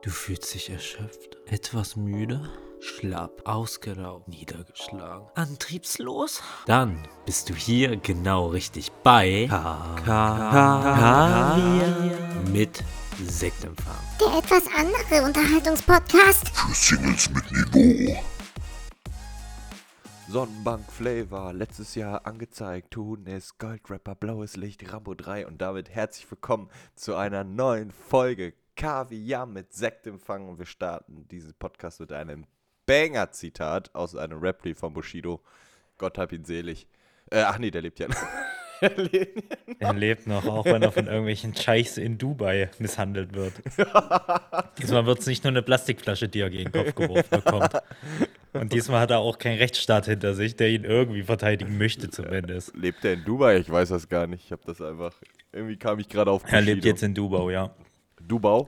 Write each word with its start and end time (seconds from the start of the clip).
Du 0.00 0.10
fühlst 0.10 0.54
dich 0.54 0.70
erschöpft, 0.70 1.38
etwas 1.46 1.96
müde, 1.96 2.48
schlapp, 2.78 3.42
ausgelaugt, 3.44 4.28
niedergeschlagen, 4.28 5.26
antriebslos? 5.34 6.40
Dann 6.66 7.08
bist 7.26 7.50
du 7.50 7.54
hier 7.54 7.96
genau 7.96 8.46
richtig 8.46 8.92
bei 9.02 9.48
K 9.48 9.96
K 10.04 11.56
mit 12.52 12.84
Sektempfang. 13.20 13.96
Der 14.20 14.38
etwas 14.38 14.62
andere 14.72 15.26
Unterhaltungspodcast. 15.26 16.48
Für 16.50 16.74
Singles 16.74 17.28
mit 17.30 17.50
Niveau. 17.50 18.22
Sonnenbank 20.28 20.92
Flavor, 20.92 21.52
letztes 21.52 21.96
Jahr 21.96 22.24
angezeigt, 22.24 22.92
Tunis, 22.92 23.58
Goldrapper, 23.58 24.14
Blaues 24.14 24.56
Licht, 24.56 24.92
Rambo 24.92 25.14
3 25.14 25.46
und 25.48 25.60
damit 25.60 25.88
herzlich 25.90 26.30
willkommen 26.30 26.70
zu 26.94 27.16
einer 27.16 27.42
neuen 27.42 27.90
Folge 27.90 28.54
Kaviar 28.78 29.44
mit 29.44 29.72
Sektempfang 29.72 30.48
und 30.48 30.60
wir 30.60 30.64
starten 30.64 31.26
diesen 31.26 31.52
Podcast 31.54 31.98
mit 31.98 32.12
einem 32.12 32.46
Banger-Zitat 32.86 33.92
aus 33.92 34.14
einem 34.14 34.38
Rap-Lied 34.38 34.78
von 34.78 34.94
Bushido. 34.94 35.42
Gott 35.98 36.16
hab 36.16 36.32
ihn 36.32 36.44
selig. 36.44 36.86
Äh, 37.28 37.40
ach 37.40 37.58
nee, 37.58 37.72
der 37.72 37.82
lebt 37.82 37.98
ja 37.98 38.08
noch. 38.08 38.16
Er 38.80 38.96
lebt, 38.96 39.56
er 39.80 39.92
lebt 39.92 40.26
noch, 40.28 40.46
auch 40.46 40.64
wenn 40.64 40.82
er 40.82 40.92
von 40.92 41.08
irgendwelchen 41.08 41.52
Scheichs 41.52 41.96
in 41.96 42.16
Dubai 42.16 42.70
misshandelt 42.78 43.34
wird. 43.34 43.52
Diesmal 44.78 45.04
wird 45.04 45.18
es 45.18 45.26
nicht 45.26 45.42
nur 45.42 45.50
eine 45.50 45.62
Plastikflasche, 45.62 46.28
die 46.28 46.38
er 46.38 46.48
gegen 46.48 46.70
den 46.70 46.84
Kopf 46.84 46.94
geworfen 46.94 47.42
bekommt. 47.42 47.72
Und 48.52 48.72
diesmal 48.72 49.00
hat 49.00 49.10
er 49.10 49.18
auch 49.18 49.36
keinen 49.36 49.58
Rechtsstaat 49.58 50.06
hinter 50.06 50.34
sich, 50.34 50.54
der 50.54 50.68
ihn 50.68 50.84
irgendwie 50.84 51.24
verteidigen 51.24 51.76
möchte, 51.76 52.08
zumindest. 52.08 52.76
Lebt 52.76 53.04
er 53.04 53.14
in 53.14 53.24
Dubai? 53.24 53.56
Ich 53.56 53.68
weiß 53.68 53.88
das 53.88 54.08
gar 54.08 54.28
nicht. 54.28 54.44
Ich 54.44 54.52
habe 54.52 54.62
das 54.64 54.80
einfach. 54.80 55.12
Irgendwie 55.50 55.76
kam 55.76 55.98
ich 55.98 56.08
gerade 56.08 56.30
auf. 56.30 56.44
Er 56.46 56.60
lebt 56.60 56.84
jetzt 56.84 57.02
in 57.02 57.14
Dubai, 57.14 57.50
ja. 57.50 57.74
Dubai? 58.28 58.66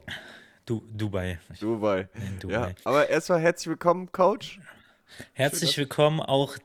Du, 0.65 0.83
Dubai. 0.91 1.39
Dubai. 1.61 2.09
Dubai. 2.41 2.55
Ja, 2.55 2.71
aber 2.85 3.11
erstmal 3.11 3.41
herzlich 3.41 3.69
willkommen, 3.69 4.11
Coach. 4.11 4.59
Herzlich 5.35 5.77
willkommen 5.77 6.21
auch 6.21 6.57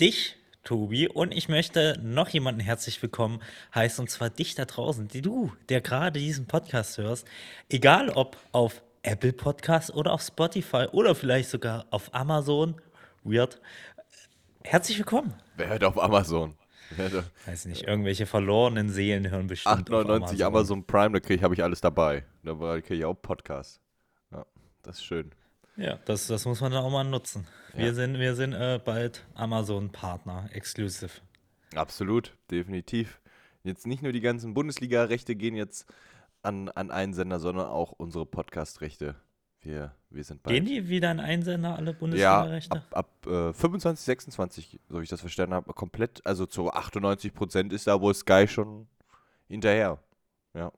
dich, 0.00 0.36
Tobi. 0.64 1.08
Und 1.08 1.32
ich 1.32 1.50
möchte 1.50 2.00
noch 2.02 2.30
jemanden 2.30 2.62
herzlich 2.62 3.02
willkommen 3.02 3.42
heißen, 3.74 4.00
und 4.00 4.08
zwar 4.08 4.30
dich 4.30 4.54
da 4.54 4.64
draußen, 4.64 5.08
die 5.08 5.20
du, 5.20 5.52
der 5.68 5.82
gerade 5.82 6.20
diesen 6.20 6.46
Podcast 6.46 6.96
hörst. 6.96 7.26
Egal 7.68 8.08
ob 8.08 8.38
auf 8.52 8.80
Apple 9.02 9.34
Podcast 9.34 9.92
oder 9.92 10.14
auf 10.14 10.22
Spotify 10.22 10.86
oder 10.90 11.14
vielleicht 11.14 11.50
sogar 11.50 11.84
auf 11.90 12.14
Amazon. 12.14 12.80
Weird. 13.24 13.60
Herzlich 14.64 14.96
willkommen. 14.96 15.34
Wer 15.56 15.68
hört 15.68 15.84
auf 15.84 16.02
Amazon? 16.02 16.56
Weiß 17.46 17.66
nicht, 17.66 17.82
irgendwelche 17.84 18.26
verlorenen 18.26 18.90
Seelen 18.90 19.30
hören 19.30 19.46
bestimmt. 19.46 19.90
auf 19.92 20.04
8,99 20.06 20.42
Amazon 20.42 20.84
Prime, 20.86 21.12
da 21.12 21.20
kriege 21.20 21.34
ich, 21.34 21.42
habe 21.42 21.54
ich 21.54 21.62
alles 21.62 21.80
dabei. 21.80 22.24
Da 22.42 22.54
kriege 22.80 22.94
ich 22.94 23.04
auch 23.04 23.14
Podcast. 23.14 23.80
Ja, 24.30 24.46
das 24.82 24.96
ist 24.96 25.04
schön. 25.04 25.32
Ja, 25.76 25.98
das, 26.06 26.26
das 26.26 26.44
muss 26.44 26.60
man 26.60 26.72
dann 26.72 26.82
auch 26.84 26.90
mal 26.90 27.04
nutzen. 27.04 27.46
Wir 27.74 27.86
Ja. 27.86 27.94
sind, 27.94 28.18
wir 28.18 28.34
sind 28.34 28.52
äh, 28.52 28.80
bald 28.84 29.24
Amazon-Partner, 29.34 30.48
exclusive. 30.52 31.10
Absolut, 31.74 32.36
definitiv. 32.50 33.20
Jetzt 33.62 33.86
nicht 33.86 34.02
nur 34.02 34.12
die 34.12 34.20
ganzen 34.20 34.54
Bundesliga-Rechte 34.54 35.36
gehen 35.36 35.54
jetzt 35.54 35.86
an, 36.42 36.68
an 36.70 36.90
einen 36.90 37.12
Sender, 37.14 37.38
sondern 37.38 37.66
auch 37.66 37.92
unsere 37.92 38.24
Podcast-Rechte. 38.26 39.14
Wir, 39.60 39.94
wir 40.10 40.24
sind 40.24 40.42
bald. 40.42 40.54
Gehen 40.54 40.64
die 40.66 40.88
wieder 40.88 41.10
in 41.10 41.20
Einsender, 41.20 41.76
alle 41.76 41.90
Ja, 41.90 41.98
Bundesliga-Rechte? 41.98 42.82
ab, 42.90 42.96
ab 43.24 43.26
äh, 43.26 43.52
25, 43.52 44.04
26, 44.04 44.80
so 44.88 44.98
wie 44.98 45.02
ich 45.02 45.08
das 45.10 45.20
verstanden 45.20 45.54
habe, 45.54 45.72
komplett, 45.74 46.24
also 46.24 46.46
zu 46.46 46.70
98 46.72 47.34
Prozent 47.34 47.72
ist 47.72 47.86
da 47.86 48.00
wohl 48.00 48.14
Sky 48.14 48.46
schon 48.48 48.86
hinterher. 49.48 49.98
Ja. 50.54 50.72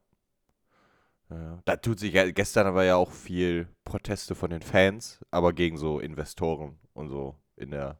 Ja, 1.29 1.37
ja. 1.37 1.63
Da 1.65 1.77
tut 1.77 2.01
sich, 2.01 2.13
ja- 2.15 2.31
gestern 2.31 2.75
war 2.75 2.85
ja 2.85 2.97
auch 2.97 3.13
viel 3.13 3.69
Proteste 3.85 4.35
von 4.35 4.51
den 4.51 4.63
Fans, 4.63 5.21
aber 5.31 5.53
gegen 5.53 5.77
so 5.77 6.01
Investoren 6.01 6.79
und 6.95 7.09
so 7.09 7.37
in 7.57 7.71
der 7.71 7.99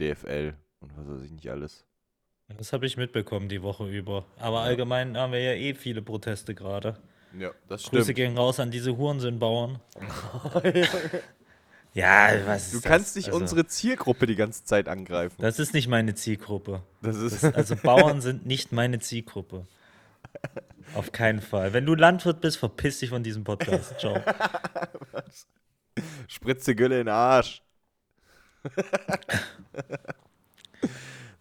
DFL 0.00 0.54
und 0.80 0.96
was 0.96 1.06
weiß 1.08 1.22
ich 1.22 1.30
nicht 1.32 1.48
alles. 1.50 1.86
Das 2.48 2.72
habe 2.74 2.84
ich 2.84 2.96
mitbekommen 2.98 3.48
die 3.48 3.62
Woche 3.62 3.88
über. 3.88 4.26
Aber 4.38 4.60
allgemein 4.60 5.16
haben 5.16 5.32
wir 5.32 5.40
ja 5.40 5.52
eh 5.52 5.74
viele 5.74 6.02
Proteste 6.02 6.54
gerade. 6.54 7.00
Ja, 7.38 7.50
das 7.68 7.82
Grüße 7.84 8.04
stimmt. 8.04 8.16
gehen 8.16 8.36
raus 8.38 8.60
an 8.60 8.70
diese 8.70 8.96
Hurensöhnbauern. 8.96 9.80
ja, 11.94 12.28
was 12.46 12.66
ist 12.66 12.74
Du 12.74 12.78
das? 12.80 12.82
kannst 12.84 13.16
nicht 13.16 13.28
Also, 13.28 13.40
unsere 13.40 13.66
Zielgruppe 13.66 14.26
die 14.26 14.36
ganze 14.36 14.64
Zeit 14.64 14.88
angreifen. 14.88 15.36
Das 15.40 15.58
ist 15.58 15.74
nicht 15.74 15.88
meine 15.88 16.14
Zielgruppe. 16.14 16.82
Das 17.02 17.16
ist, 17.16 17.44
Also 17.44 17.76
Bauern 17.76 18.20
sind 18.20 18.46
nicht 18.46 18.72
meine 18.72 18.98
Zielgruppe. 19.00 19.66
Auf 20.94 21.12
keinen 21.12 21.40
Fall. 21.40 21.72
Wenn 21.72 21.86
du 21.86 21.94
Landwirt 21.94 22.40
bist, 22.40 22.58
verpiss 22.58 22.98
dich 23.00 23.10
von 23.10 23.22
diesem 23.22 23.42
Podcast. 23.44 23.98
Ciao. 23.98 24.20
Spritze 26.28 26.74
Gülle 26.74 27.00
in 27.00 27.06
den 27.06 27.14
Arsch. 27.14 27.62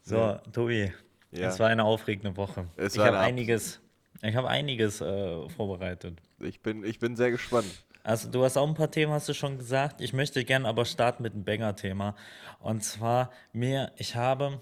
So, 0.04 0.40
Tobi, 0.52 0.92
Ja. 1.32 1.48
es 1.50 1.60
war 1.60 1.70
eine 1.70 1.84
aufregende 1.84 2.36
Woche. 2.38 2.68
Es 2.76 2.96
ich 2.96 3.02
habe 3.02 3.18
einiges, 3.20 3.80
ich 4.30 4.36
habe 4.36 4.48
einiges 4.50 5.02
äh, 5.02 5.50
vorbereitet. 5.50 6.22
Ich 6.40 6.62
bin, 6.62 6.84
ich 6.84 7.00
bin 7.00 7.16
sehr 7.16 7.32
gespannt. 7.32 7.84
Also 8.04 8.30
du 8.30 8.44
hast 8.44 8.58
auch 8.58 8.68
ein 8.68 8.74
paar 8.74 8.92
Themen, 8.92 9.14
hast 9.14 9.30
du 9.30 9.34
schon 9.34 9.58
gesagt. 9.58 10.02
Ich 10.02 10.14
möchte 10.14 10.44
gerne 10.44 10.68
aber 10.68 10.86
starten 10.86 11.24
mit 11.24 11.34
einem 11.34 11.46
Banger-Thema. 11.46 12.16
Und 12.60 12.84
zwar 12.84 13.32
mir, 13.54 13.92
ich 13.98 14.16
habe, 14.16 14.62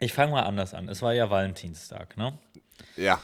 ich 0.00 0.12
fange 0.12 0.32
mal 0.32 0.42
anders 0.42 0.74
an. 0.74 0.88
Es 0.88 1.00
war 1.02 1.12
ja 1.12 1.30
Valentinstag, 1.30 2.16
ne? 2.16 2.38
Ja. 2.96 3.20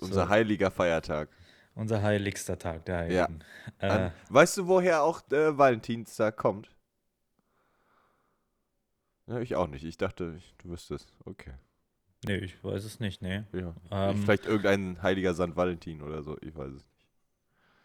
Unser 0.00 0.28
heiliger 0.28 0.70
Feiertag. 0.70 1.28
Unser 1.74 2.02
heiligster 2.02 2.58
Tag 2.58 2.84
der 2.84 3.10
Ja. 3.10 3.22
Heiligen. 3.24 3.44
Äh, 3.78 3.86
An, 3.86 4.12
weißt 4.28 4.58
du, 4.58 4.66
woher 4.66 5.02
auch 5.02 5.20
der 5.20 5.56
Valentinstag 5.56 6.36
kommt? 6.36 6.70
Ja, 9.26 9.40
ich 9.40 9.56
auch 9.56 9.68
nicht. 9.68 9.84
Ich 9.84 9.96
dachte, 9.96 10.34
ich, 10.38 10.54
du 10.58 10.70
wüsstest. 10.70 11.12
Okay. 11.24 11.52
Nee, 12.24 12.36
ich 12.36 12.62
weiß 12.62 12.84
es 12.84 13.00
nicht, 13.00 13.22
nee. 13.22 13.42
Ja. 13.52 13.74
Ähm, 13.90 14.22
Vielleicht 14.22 14.46
irgendein 14.46 15.02
heiliger 15.02 15.34
St. 15.34 15.56
Valentin 15.56 16.02
oder 16.02 16.22
so. 16.22 16.36
Ich 16.40 16.54
weiß 16.54 16.72
es 16.72 16.84
nicht. 16.84 17.06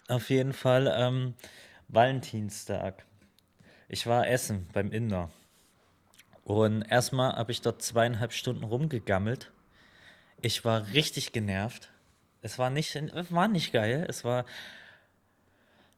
Auf 0.08 0.30
jeden 0.30 0.54
Fall 0.54 0.94
ähm, 0.96 1.34
Valentinstag. 1.88 3.06
Ich 3.88 4.08
war 4.08 4.28
essen 4.28 4.68
beim 4.74 4.92
Inder. 4.92 5.30
Und 6.44 6.82
erstmal 6.84 7.36
habe 7.36 7.52
ich 7.52 7.62
dort 7.62 7.82
zweieinhalb 7.82 8.34
Stunden 8.34 8.64
rumgegammelt. 8.64 9.52
Ich 10.42 10.66
war 10.66 10.88
richtig 10.94 11.32
genervt. 11.32 11.90
Es 12.42 12.60
war 12.60 12.70
nicht, 12.70 12.96
war 13.32 13.48
nicht 13.48 13.72
geil. 13.72 14.06
Es 14.10 14.26
war. 14.26 14.46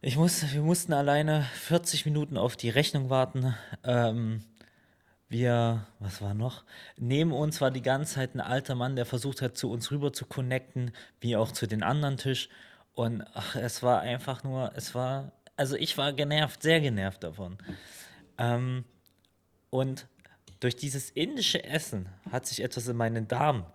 Ich 0.01 0.17
musste, 0.17 0.51
wir 0.53 0.61
mussten 0.61 0.93
alleine 0.93 1.47
40 1.53 2.05
Minuten 2.05 2.37
auf 2.37 2.55
die 2.55 2.69
Rechnung 2.69 3.09
warten. 3.09 3.55
Ähm, 3.83 4.41
wir, 5.35 5.85
was 5.99 6.21
war 6.21 6.33
noch? 6.33 6.63
Neben 6.95 7.33
uns 7.33 7.59
war 7.59 7.69
die 7.69 7.81
ganze 7.81 8.15
Zeit 8.15 8.35
ein 8.35 8.39
alter 8.41 8.73
Mann, 8.73 8.95
der 8.95 9.05
versucht 9.05 9.41
hat, 9.41 9.57
zu 9.57 9.69
uns 9.69 9.91
rüber 9.91 10.13
zu 10.13 10.25
connecten, 10.25 10.91
wie 11.19 11.35
auch 11.35 11.51
zu 11.51 11.67
den 11.67 11.83
anderen 11.83 12.15
Tisch. 12.15 12.47
Und 12.93 13.23
ach, 13.33 13.55
es 13.57 13.83
war 13.83 13.99
einfach 13.99 14.45
nur, 14.45 14.71
es 14.75 14.95
war, 14.95 15.33
also 15.57 15.75
ich 15.75 15.97
war 15.97 16.13
genervt, 16.13 16.63
sehr 16.63 16.79
genervt 16.79 17.23
davon. 17.23 17.57
Ähm, 18.37 18.85
und 19.69 20.07
durch 20.61 20.77
dieses 20.77 21.09
indische 21.09 21.65
Essen 21.65 22.07
hat 22.31 22.45
sich 22.45 22.63
etwas 22.63 22.87
in 22.87 22.95
meinen 22.95 23.27
Darm 23.27 23.65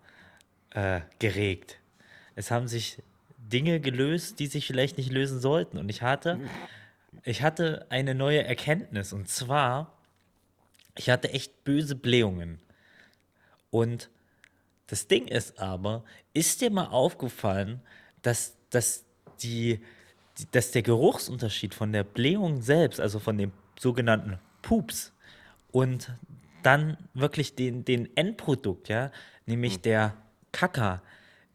äh, 0.71 1.01
geregt. 1.19 1.79
Es 2.37 2.51
haben 2.51 2.69
sich 2.69 3.03
Dinge 3.37 3.81
gelöst, 3.81 4.39
die 4.39 4.47
sich 4.47 4.67
vielleicht 4.67 4.97
nicht 4.97 5.13
lösen 5.13 5.41
sollten. 5.41 5.77
Und 5.77 5.91
ich 5.91 6.01
hatte, 6.01 6.41
ich 7.23 7.43
hatte 7.43 7.87
eine 7.91 8.15
neue 8.15 8.45
Erkenntnis. 8.45 9.13
Und 9.13 9.29
zwar, 9.29 10.00
ich 11.01 11.09
hatte 11.09 11.33
echt 11.33 11.65
böse 11.65 11.97
Blähungen. 11.97 12.61
Und 13.71 14.11
das 14.87 15.07
Ding 15.07 15.29
ist 15.29 15.59
aber, 15.59 16.05
ist 16.35 16.61
dir 16.61 16.71
mal 16.71 16.89
aufgefallen, 16.89 17.81
dass, 18.21 18.55
dass, 18.69 19.07
die, 19.43 19.81
dass 20.53 20.73
der 20.73 20.83
Geruchsunterschied 20.83 21.73
von 21.73 21.93
der 21.93 22.05
Blähung 22.05 22.61
selbst, 22.61 23.01
also 23.01 23.19
von 23.19 23.39
dem 23.39 23.53
sogenannten 23.79 24.39
Pups, 24.61 25.13
und 25.73 26.13
dann 26.63 26.99
wirklich 27.15 27.55
den, 27.55 27.87
den 27.87 28.15
Endprodukt, 28.15 28.91
ja, 28.91 29.11
nämlich 29.47 29.81
der 29.81 30.15
Kaka, 30.53 31.01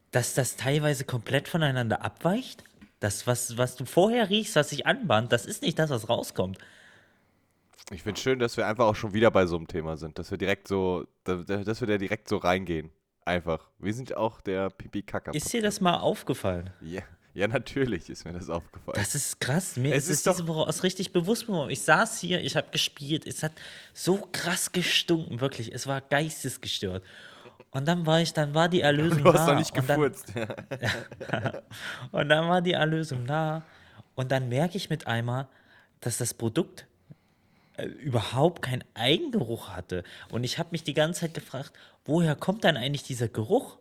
dass 0.10 0.34
das 0.34 0.56
teilweise 0.56 1.04
komplett 1.04 1.48
voneinander 1.48 2.02
abweicht? 2.02 2.64
Das, 3.00 3.28
was, 3.28 3.60
was 3.60 3.76
du 3.76 3.86
vorher 3.86 4.32
riechst, 4.32 4.56
was 4.56 4.70
sich 4.70 4.88
anbahnt, 4.88 5.32
das 5.32 5.46
ist 5.46 5.62
nicht 5.62 5.78
das, 5.78 5.92
was 5.92 6.10
rauskommt. 6.10 6.58
Ich 7.92 8.04
finde 8.04 8.20
schön, 8.20 8.40
dass 8.40 8.58
wir 8.58 8.66
einfach 8.68 8.86
auch 8.86 8.96
schon 8.96 9.14
wieder 9.14 9.30
bei 9.32 9.46
so 9.46 9.58
einem 9.58 9.68
Thema 9.68 9.96
sind. 9.98 10.18
Dass 10.18 10.32
wir 10.32 10.38
direkt 10.38 10.68
so, 10.68 11.06
da- 11.24 11.36
da- 11.36 11.64
dass 11.64 11.82
wir 11.82 11.88
da 11.88 11.98
direkt 11.98 12.28
so 12.28 12.38
reingehen. 12.38 12.92
Einfach. 13.26 13.70
Wir 13.80 13.94
sind 13.94 14.16
auch 14.16 14.42
der 14.42 14.70
pipi 14.70 15.02
kaka 15.02 15.32
Ist 15.32 15.52
dir 15.54 15.62
das 15.62 15.82
mal 15.82 15.98
aufgefallen? 15.98 16.72
Ja, 16.82 17.02
ja, 17.34 17.48
natürlich 17.48 18.10
ist 18.10 18.24
mir 18.24 18.34
das 18.34 18.50
aufgefallen. 18.50 18.96
Das 18.98 19.14
ist 19.14 19.40
krass. 19.40 19.78
Mir 19.78 19.94
Es 19.94 20.06
ist 20.06 20.10
es 20.10 20.26
ist 20.28 20.38
diese 20.40 20.48
Woche 20.48 20.68
aus 20.68 20.84
richtig 20.84 21.12
bewusst 21.12 21.48
geworden. 21.48 21.70
Ich 21.70 21.82
saß 21.82 22.20
hier, 22.20 22.42
ich 22.42 22.56
habe 22.56 22.68
gespielt. 22.72 23.28
Es 23.28 23.44
hat 23.44 23.52
so 23.94 24.28
krass 24.32 24.72
gestunken, 24.72 25.42
wirklich. 25.42 25.74
Es 25.74 25.86
war 25.86 26.02
geistesgestört. 26.02 27.04
Und 27.72 27.88
dann 27.88 28.06
war 28.06 28.22
ich, 28.22 28.32
dann 28.32 28.54
war 28.54 28.70
die 28.70 28.82
Erlösung 28.82 29.24
du 29.24 29.34
hast 29.34 29.48
noch 29.48 29.58
nicht 29.58 29.78
und 29.78 29.90
dann, 29.90 30.00
gefurzt. 30.00 30.32
und 32.12 32.30
dann 32.30 32.48
war 32.48 32.62
die 32.62 32.72
Erlösung 32.74 33.24
nah. 33.24 33.64
Und 34.16 34.32
dann 34.32 34.48
merke 34.50 34.78
ich 34.78 34.90
mit 34.90 35.08
einmal, 35.08 35.48
dass 36.00 36.18
das 36.18 36.34
Produkt 36.34 36.88
äh, 37.78 37.86
überhaupt 37.86 38.62
keinen 38.62 38.84
Eigengeruch 38.94 39.70
hatte. 39.70 40.04
Und 40.30 40.44
ich 40.44 40.58
habe 40.58 40.70
mich 40.72 40.84
die 40.84 40.94
ganze 40.94 41.22
Zeit 41.22 41.34
gefragt, 41.34 41.74
woher 42.06 42.36
kommt 42.36 42.64
dann 42.64 42.78
eigentlich 42.78 43.04
dieser 43.04 43.28
Geruch? 43.28 43.78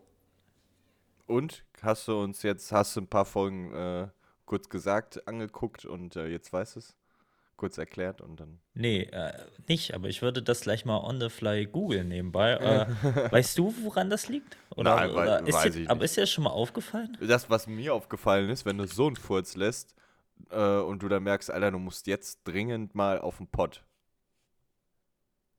Und 1.27 1.65
hast 1.83 2.09
du 2.09 2.21
uns 2.21 2.43
jetzt, 2.43 2.73
hast 2.73 2.97
du 2.97 3.01
ein 3.01 3.07
paar 3.07 3.25
Folgen 3.25 3.75
äh, 3.75 4.09
kurz 4.45 4.69
gesagt, 4.69 5.27
angeguckt 5.27 5.85
und 5.85 6.17
äh, 6.17 6.27
jetzt 6.27 6.53
weißt 6.53 6.77
es? 6.77 6.97
Kurz 7.57 7.79
erklärt 7.79 8.21
und 8.21 8.41
dann. 8.41 8.59
Nee, 8.75 9.03
äh, 9.03 9.33
nicht, 9.69 9.95
aber 9.95 10.09
ich 10.09 10.23
würde 10.23 10.43
das 10.43 10.63
gleich 10.63 10.85
mal 10.85 10.99
on 10.99 11.21
the 11.21 11.29
fly 11.29 11.67
googeln 11.67 12.09
nebenbei. 12.09 12.55
Äh, 12.55 13.33
weißt 13.33 13.57
du, 13.57 13.73
woran 13.85 14.11
das 14.11 14.29
liegt? 14.29 14.57
Oder, 14.75 14.97
Nein, 14.97 15.11
oder 15.11 15.47
ist 15.47 15.55
weiß 15.55 15.73
dir, 15.73 15.89
aber 15.89 16.05
ist 16.05 16.17
dir 16.17 16.23
das 16.23 16.33
schon 16.33 16.45
mal 16.45 16.51
aufgefallen? 16.51 17.17
Das, 17.21 17.49
was 17.49 17.69
mir 17.69 17.95
aufgefallen 17.95 18.51
ist, 18.51 18.67
wenn 18.67 18.77
du 18.77 18.89
so 18.89 19.07
einen 19.07 19.15
Furz 19.15 19.55
lässt 19.55 19.95
äh, 20.51 20.79
und 20.79 21.03
du 21.03 21.09
dann 21.09 21.23
merkst, 21.23 21.51
Alter, 21.51 21.71
du 21.71 21.79
musst 21.79 22.07
jetzt 22.07 22.41
dringend 22.45 22.95
mal 22.95 23.21
auf 23.21 23.39
den 23.39 23.49
Pott. 23.49 23.85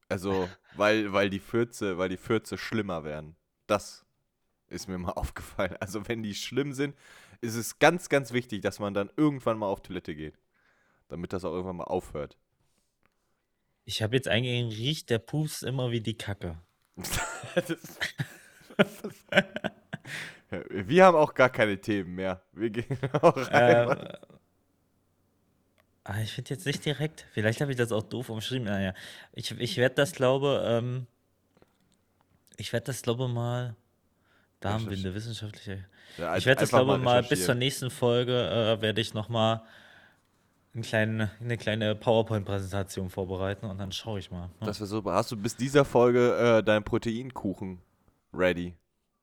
Also, 0.07 0.50
weil, 0.75 1.13
weil 1.13 1.30
die 1.30 1.39
Fürze, 1.39 1.98
weil 1.98 2.10
die 2.10 2.18
Fürze 2.18 2.57
schlimmer 2.57 3.04
werden. 3.04 3.36
Das 3.68 4.06
ist 4.68 4.88
mir 4.88 4.98
mal 4.98 5.12
aufgefallen. 5.16 5.75
Also, 5.80 6.07
wenn 6.07 6.24
die 6.24 6.36
schlimm 6.36 6.74
sind, 6.74 6.95
ist 7.42 7.56
es 7.56 7.80
ganz, 7.80 8.10
ganz 8.10 8.33
wichtig, 8.33 8.62
dass 8.62 8.80
man 8.80 8.94
dann 8.94 9.10
irgendwann 9.18 9.57
mal 9.57 9.68
auf 9.68 9.81
Toilette 9.81 10.16
geht. 10.16 10.39
Damit 11.07 11.33
das 11.33 11.45
auch 11.45 11.51
irgendwann 11.51 11.77
mal 11.77 11.83
aufhört. 11.86 12.38
Ich 13.83 14.01
habe 14.01 14.16
jetzt 14.16 14.27
eigentlich 14.27 14.80
riecht 14.80 15.12
der 15.12 15.19
Pups 15.19 15.62
immer 15.62 15.92
wie 15.92 16.01
die 16.01 16.18
Kacke. 16.18 16.60
das, 17.56 17.77
Wir 20.69 21.06
haben 21.06 21.18
auch 21.18 21.33
gar 21.33 21.50
keine 21.50 21.80
Themen 21.80 22.16
mehr. 22.16 22.42
Wir 22.51 22.69
gehen 22.72 22.98
auch 23.22 23.38
rein. 23.38 23.89
Äh, 23.89 24.18
ah, 26.06 26.22
ich 26.22 26.31
finde 26.31 26.52
jetzt 26.52 26.66
nicht 26.66 26.86
direkt. 26.86 27.25
Vielleicht 27.34 27.62
habe 27.62 27.72
ich 27.72 27.78
das 27.78 27.92
auch 27.92 28.04
doof 28.04 28.30
umschrieben. 28.30 28.66
Naja, 28.68 28.94
ich, 29.34 29.52
ich 29.60 29.78
werde 29.78 29.96
das, 29.96 30.13
glaube, 30.13 30.63
ähm, 30.66 31.07
ich 32.57 32.72
werde 32.72 32.86
das, 32.86 33.02
glaube 33.02 33.28
mal, 33.28 33.75
Darmbinde, 34.62 35.13
wissenschaftliche. 35.13 35.86
Ja, 36.18 36.38
Ich 36.38 36.46
werde 36.46 36.62
das, 36.62 36.69
glaube 36.69 36.98
mal, 36.98 37.22
bis 37.24 37.46
zur 37.46 37.56
nächsten 37.56 37.90
Folge 37.90 38.31
äh, 38.31 38.81
werde 38.81 39.02
ich 39.02 39.13
noch 39.13 39.30
mal 39.30 39.63
einen 40.74 40.84
kleinen, 40.84 41.30
eine 41.40 41.57
kleine 41.57 41.96
PowerPoint-Präsentation 41.96 43.10
vorbereiten 43.10 43.66
und 43.66 43.78
dann 43.78 43.92
schaue 43.92 44.19
ich 44.19 44.31
mal. 44.31 44.48
ne? 44.48 44.66
Das 44.66 44.80
wäre 44.80 44.88
super. 44.88 45.13
Hast 45.13 45.31
du 45.31 45.38
bis 45.38 45.56
dieser 45.56 45.86
Folge 45.86 46.36
äh, 46.38 46.63
deinen 46.63 46.84
Proteinkuchen 46.84 47.81
ready? 48.34 48.75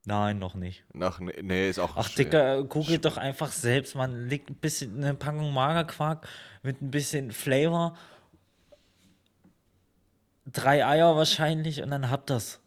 Nein, 0.05 0.39
noch 0.39 0.55
nicht. 0.55 0.85
Nach, 0.93 1.21
nee, 1.21 1.69
ist 1.69 1.79
auch 1.79 1.97
Ach. 1.97 2.09
Dicker, 2.09 2.65
googelt 2.65 3.05
doch 3.05 3.17
einfach 3.17 3.53
selbst. 3.53 3.95
Man 3.95 4.29
legt 4.29 4.51
ein 4.51 4.57
bisschen 4.57 4.97
eine 4.97 5.15
Packung 5.15 5.53
Magerquark 5.53 6.27
mit 6.63 6.83
ein 6.83 6.91
bisschen 6.91 7.31
Flavor. 7.31 7.97
Drei 10.45 10.85
Eier 10.85 11.17
wahrscheinlich 11.17 11.83
und 11.83 11.91
dann 11.91 12.11
habt 12.11 12.31
das. 12.31 12.61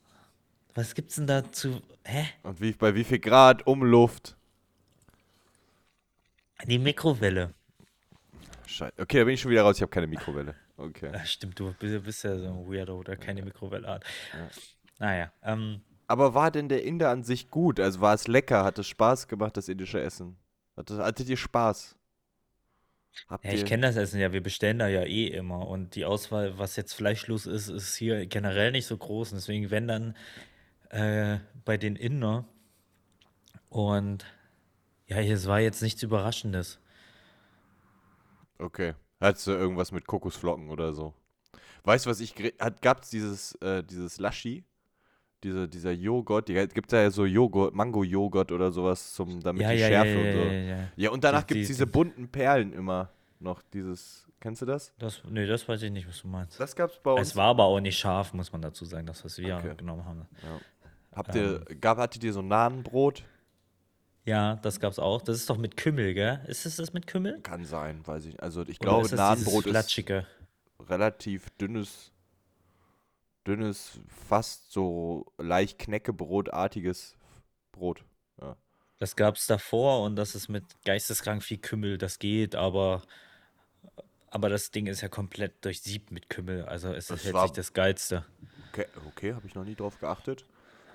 Was 0.75 0.95
gibt's 0.95 1.15
denn 1.15 1.27
dazu? 1.27 1.81
Hä? 2.05 2.25
Und 2.43 2.61
wie, 2.61 2.71
bei 2.71 2.95
wie 2.95 3.03
viel 3.03 3.19
Grad 3.19 3.67
Umluft? 3.67 4.37
Die 6.65 6.79
Mikrowelle. 6.79 7.53
Scheiße. 8.65 8.93
Okay, 8.97 9.19
da 9.19 9.23
bin 9.25 9.33
ich 9.33 9.41
schon 9.41 9.51
wieder 9.51 9.63
raus. 9.63 9.75
Ich 9.75 9.81
habe 9.81 9.91
keine 9.91 10.07
Mikrowelle. 10.07 10.55
Okay. 10.77 11.11
Ja, 11.13 11.25
stimmt, 11.25 11.59
du 11.59 11.73
bist, 11.73 12.03
bist 12.03 12.23
ja 12.23 12.37
so 12.37 12.47
ein 12.47 12.69
Weirdo, 12.69 13.03
der 13.03 13.17
keine 13.17 13.41
Mikrowelle 13.41 13.87
hat. 13.87 14.05
Naja, 14.99 15.31
ähm, 15.43 15.81
Aber 16.07 16.33
war 16.33 16.51
denn 16.51 16.69
der 16.69 16.83
Inder 16.83 17.09
an 17.09 17.23
sich 17.23 17.49
gut? 17.49 17.79
Also 17.79 18.01
war 18.01 18.13
es 18.13 18.27
lecker? 18.27 18.63
Hat 18.63 18.77
es 18.79 18.87
Spaß 18.87 19.27
gemacht, 19.27 19.57
das 19.57 19.69
indische 19.69 19.99
Essen? 19.99 20.37
Hatte, 20.75 20.97
hattet 20.97 21.29
ihr 21.29 21.37
Spaß? 21.37 21.97
Habt 23.27 23.45
ja, 23.45 23.53
ich 23.53 23.65
kenne 23.65 23.87
das 23.87 23.95
Essen 23.95 24.19
ja, 24.19 24.33
wir 24.33 24.43
bestellen 24.43 24.79
da 24.79 24.87
ja 24.87 25.03
eh 25.03 25.27
immer 25.27 25.67
und 25.67 25.95
die 25.95 26.03
Auswahl, 26.03 26.57
was 26.57 26.75
jetzt 26.75 26.93
fleischlos 26.93 27.45
ist, 27.45 27.69
ist 27.69 27.95
hier 27.95 28.25
generell 28.25 28.71
nicht 28.71 28.85
so 28.85 28.97
groß. 28.97 29.31
Und 29.31 29.37
deswegen, 29.37 29.71
wenn 29.71 29.87
dann 29.87 30.17
äh, 30.89 31.39
bei 31.63 31.77
den 31.77 31.95
Inder 31.95 32.45
und 33.69 34.25
ja, 35.07 35.17
es 35.17 35.47
war 35.47 35.59
jetzt 35.59 35.81
nichts 35.81 36.03
Überraschendes. 36.03 36.79
Okay. 38.57 38.95
Hattest 39.19 39.47
du 39.47 39.51
irgendwas 39.51 39.91
mit 39.91 40.07
Kokosflocken 40.07 40.69
oder 40.69 40.93
so? 40.93 41.13
Weißt 41.83 42.05
du, 42.05 42.09
was 42.09 42.19
ich. 42.19 42.33
Hat, 42.59 42.81
gab's 42.81 43.09
dieses, 43.09 43.53
äh, 43.61 43.83
dieses 43.83 44.19
Laschi? 44.19 44.65
Diese, 45.43 45.67
dieser 45.67 45.91
Joghurt, 45.91 46.47
die 46.47 46.53
gibt 46.67 46.91
ja 46.91 47.09
so 47.11 47.25
Joghurt, 47.25 47.75
Mango-Joghurt 47.75 48.51
oder 48.51 48.71
sowas, 48.71 49.13
zum, 49.13 49.41
damit 49.41 49.61
Ja, 49.61 49.71
die 49.71 49.77
ja, 49.79 49.87
Schärfe 49.87 50.09
ja, 50.09 50.17
und 50.17 50.33
so. 50.33 50.51
ja, 50.51 50.77
ja, 50.95 51.09
und 51.11 51.23
danach 51.23 51.43
Die- 51.43 51.53
gibt 51.53 51.61
es 51.63 51.67
die- 51.67 51.73
diese 51.73 51.85
bunten 51.87 52.27
Perlen 52.27 52.73
immer 52.73 53.09
noch. 53.39 53.61
Dieses, 53.73 54.25
kennst 54.39 54.63
du 54.63 54.65
das? 54.65 54.91
Das, 54.97 55.21
nee, 55.29 55.45
das 55.45 55.67
weiß 55.67 55.83
ich 55.83 55.91
nicht, 55.91 56.07
was 56.07 56.21
du 56.21 56.27
meinst. 56.29 56.59
Das 56.59 56.75
gab's 56.75 56.99
bei 57.03 57.11
uns. 57.11 57.27
Es 57.29 57.35
war 57.35 57.47
aber 57.49 57.65
auch 57.65 57.79
nicht 57.79 57.99
scharf, 57.99 58.33
muss 58.33 58.51
man 58.51 58.61
dazu 58.61 58.85
sagen, 58.85 59.05
das, 59.05 59.23
was 59.23 59.37
wir 59.37 59.57
Okay. 59.57 59.75
genommen 59.77 60.03
haben. 60.05 60.25
Habt 61.13 61.35
ihr, 61.35 61.63
ähm, 61.69 61.79
gab, 61.81 61.97
hattet 61.99 62.23
ihr 62.23 62.33
so 62.33 62.41
Nahenbrot? 62.41 63.23
Ja, 64.25 64.55
das 64.55 64.79
gab's 64.79 64.97
auch. 64.97 65.21
Das 65.21 65.37
ist 65.37 65.49
doch 65.49 65.57
mit 65.57 65.77
Kümmel, 65.77 66.15
gell? 66.15 66.39
Ist 66.47 66.65
es 66.65 66.77
das 66.77 66.91
mit 66.93 67.05
Kümmel? 67.05 67.39
Kann 67.41 67.63
sein, 67.65 68.01
weiß 68.07 68.25
ich. 68.25 68.41
Also 68.41 68.63
ich 68.63 68.79
Oder 68.81 68.89
glaube, 68.89 69.05
ist 69.05 69.13
Nahenbrot 69.13 69.67
ist 69.67 70.03
relativ 70.89 71.49
dünnes, 71.51 72.11
dünnes, 73.47 73.99
fast 74.07 74.71
so 74.71 75.31
leicht 75.37 75.79
Knäckebrotartiges 75.79 77.15
Brot. 77.71 78.03
Ja. 78.41 78.57
Das 78.97 79.15
gab's 79.15 79.45
davor 79.47 80.03
und 80.03 80.15
das 80.15 80.35
ist 80.35 80.49
mit 80.49 80.63
geisteskrank 80.83 81.43
viel 81.43 81.57
Kümmel, 81.57 81.97
das 81.97 82.19
geht, 82.19 82.55
aber, 82.55 83.03
aber 84.29 84.49
das 84.49 84.71
Ding 84.71 84.87
ist 84.87 85.01
ja 85.01 85.09
komplett 85.09 85.63
durchsiebt 85.63 86.11
mit 86.11 86.29
Kümmel, 86.29 86.65
also 86.65 86.93
es 86.93 87.07
Das 87.07 87.19
ist 87.19 87.25
jetzt 87.25 87.41
nicht 87.41 87.57
das 87.57 87.73
Geilste. 87.73 88.25
Okay, 88.71 88.85
okay 89.07 89.33
habe 89.33 89.45
ich 89.47 89.55
noch 89.55 89.65
nie 89.65 89.75
drauf 89.75 89.99
geachtet. 89.99 90.45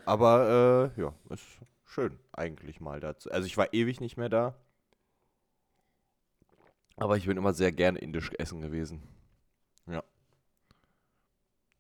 Aber 0.06 0.93
äh, 0.97 1.00
ja, 1.00 1.14
ist 1.29 1.44
schön 1.85 2.19
eigentlich 2.32 2.81
mal 2.81 3.00
dazu. 3.00 3.31
Also 3.31 3.47
ich 3.47 3.56
war 3.56 3.73
ewig 3.73 4.00
nicht 4.00 4.17
mehr 4.17 4.29
da. 4.29 4.55
Aber 6.97 7.17
ich 7.17 7.26
bin 7.26 7.37
immer 7.37 7.55
sehr 7.55 7.73
gern 7.73 7.97
indisch 7.97 8.31
essen 8.38 8.61
gewesen. 8.61 9.02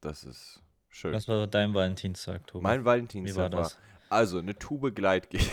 Das 0.00 0.24
ist 0.24 0.62
schön. 0.88 1.12
Was 1.12 1.28
war 1.28 1.46
dein 1.46 1.74
Valentinstag, 1.74 2.46
Tobi? 2.46 2.62
mein 2.62 2.80
Wie 2.80 2.84
Valentinstag 2.84 3.36
war 3.36 3.52
war, 3.52 3.62
das? 3.64 3.78
also 4.08 4.38
eine 4.38 4.58
Tube 4.58 4.94
Gleitgel. 4.94 5.40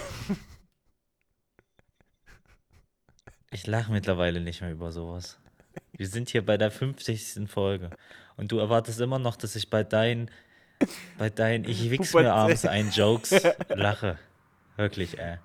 Ich 3.49 3.65
lache 3.65 3.91
mittlerweile 3.91 4.41
nicht 4.41 4.61
mehr 4.61 4.71
über 4.71 4.91
sowas. 4.91 5.39
Wir 5.93 6.07
sind 6.07 6.29
hier 6.29 6.45
bei 6.45 6.57
der 6.57 6.69
50. 6.69 7.49
Folge 7.49 7.91
und 8.35 8.51
du 8.51 8.57
erwartest 8.59 8.99
immer 8.99 9.19
noch, 9.19 9.35
dass 9.37 9.55
ich 9.55 9.69
bei 9.69 9.83
deinen, 9.83 10.29
bei 11.17 11.29
deinen 11.29 11.63
Ich 11.65 11.89
wichs 11.89 12.13
mir 12.13 12.33
abends 12.33 12.65
ein 12.65 12.91
Jokes 12.91 13.33
lache. 13.69 14.19
Wirklich, 14.75 15.17
ey. 15.17 15.37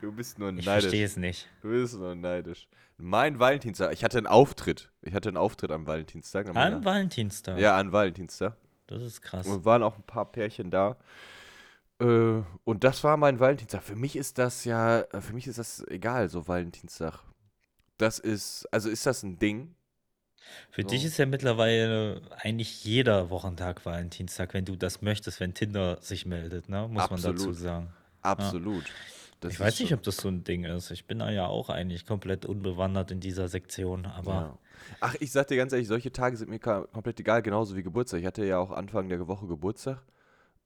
Du 0.00 0.12
bist 0.12 0.38
nur 0.38 0.48
Ich 0.50 0.64
neidisch. 0.66 0.84
verstehe 0.84 1.04
es 1.04 1.16
nicht. 1.16 1.48
Du 1.60 1.68
bist 1.68 1.94
nur 1.94 2.14
neidisch. 2.14 2.68
Mein 3.04 3.40
Valentinstag, 3.40 3.92
ich 3.92 4.04
hatte 4.04 4.18
einen 4.18 4.28
Auftritt. 4.28 4.90
Ich 5.02 5.12
hatte 5.12 5.28
einen 5.28 5.36
Auftritt 5.36 5.72
am 5.72 5.88
Valentinstag. 5.88 6.48
am 6.48 6.56
An 6.56 6.84
Valentinstag. 6.84 7.58
Ja, 7.58 7.76
an 7.76 7.90
Valentinstag. 7.90 8.56
Das 8.86 9.02
ist 9.02 9.20
krass. 9.22 9.46
Und 9.48 9.64
waren 9.64 9.82
auch 9.82 9.96
ein 9.96 10.04
paar 10.04 10.30
Pärchen 10.30 10.70
da. 10.70 10.96
Äh, 12.00 12.42
und 12.62 12.84
das 12.84 13.02
war 13.02 13.16
mein 13.16 13.40
Valentinstag. 13.40 13.82
Für 13.82 13.96
mich 13.96 14.14
ist 14.14 14.38
das 14.38 14.64
ja, 14.64 15.04
für 15.18 15.32
mich 15.32 15.48
ist 15.48 15.58
das 15.58 15.84
egal, 15.88 16.28
so 16.28 16.46
Valentinstag. 16.46 17.18
Das 17.98 18.20
ist, 18.20 18.68
also 18.70 18.88
ist 18.88 19.04
das 19.04 19.24
ein 19.24 19.36
Ding? 19.38 19.74
Für 20.70 20.82
So. 20.82 20.88
dich 20.88 21.04
ist 21.04 21.18
ja 21.18 21.26
mittlerweile 21.26 22.22
eigentlich 22.38 22.84
jeder 22.84 23.30
Wochentag 23.30 23.84
Valentinstag, 23.84 24.54
wenn 24.54 24.64
du 24.64 24.76
das 24.76 25.02
möchtest, 25.02 25.40
wenn 25.40 25.54
Tinder 25.54 26.00
sich 26.00 26.24
meldet, 26.24 26.68
ne? 26.68 26.86
Muss 26.88 27.10
man 27.10 27.20
dazu 27.20 27.30
Absolut. 27.30 27.56
sagen. 27.56 27.92
Absolut. 28.22 28.84
Das 29.42 29.54
ich 29.54 29.60
weiß 29.60 29.80
nicht, 29.80 29.90
so- 29.90 29.94
ob 29.96 30.02
das 30.02 30.16
so 30.16 30.28
ein 30.28 30.44
Ding 30.44 30.64
ist. 30.64 30.90
Ich 30.90 31.06
bin 31.06 31.18
da 31.18 31.30
ja 31.30 31.46
auch 31.46 31.68
eigentlich 31.68 32.06
komplett 32.06 32.46
unbewandert 32.46 33.10
in 33.10 33.20
dieser 33.20 33.48
Sektion, 33.48 34.06
aber 34.06 34.32
Ja. 34.32 34.58
Ach, 35.00 35.14
ich 35.20 35.30
sag 35.32 35.46
dir 35.48 35.56
ganz 35.56 35.72
ehrlich, 35.72 35.88
solche 35.88 36.12
Tage 36.12 36.36
sind 36.36 36.50
mir 36.50 36.58
komplett 36.58 37.18
egal, 37.20 37.42
genauso 37.42 37.76
wie 37.76 37.82
Geburtstag. 37.82 38.20
Ich 38.20 38.26
hatte 38.26 38.44
ja 38.44 38.58
auch 38.58 38.70
Anfang 38.70 39.08
der 39.08 39.26
Woche 39.28 39.46
Geburtstag. 39.46 40.02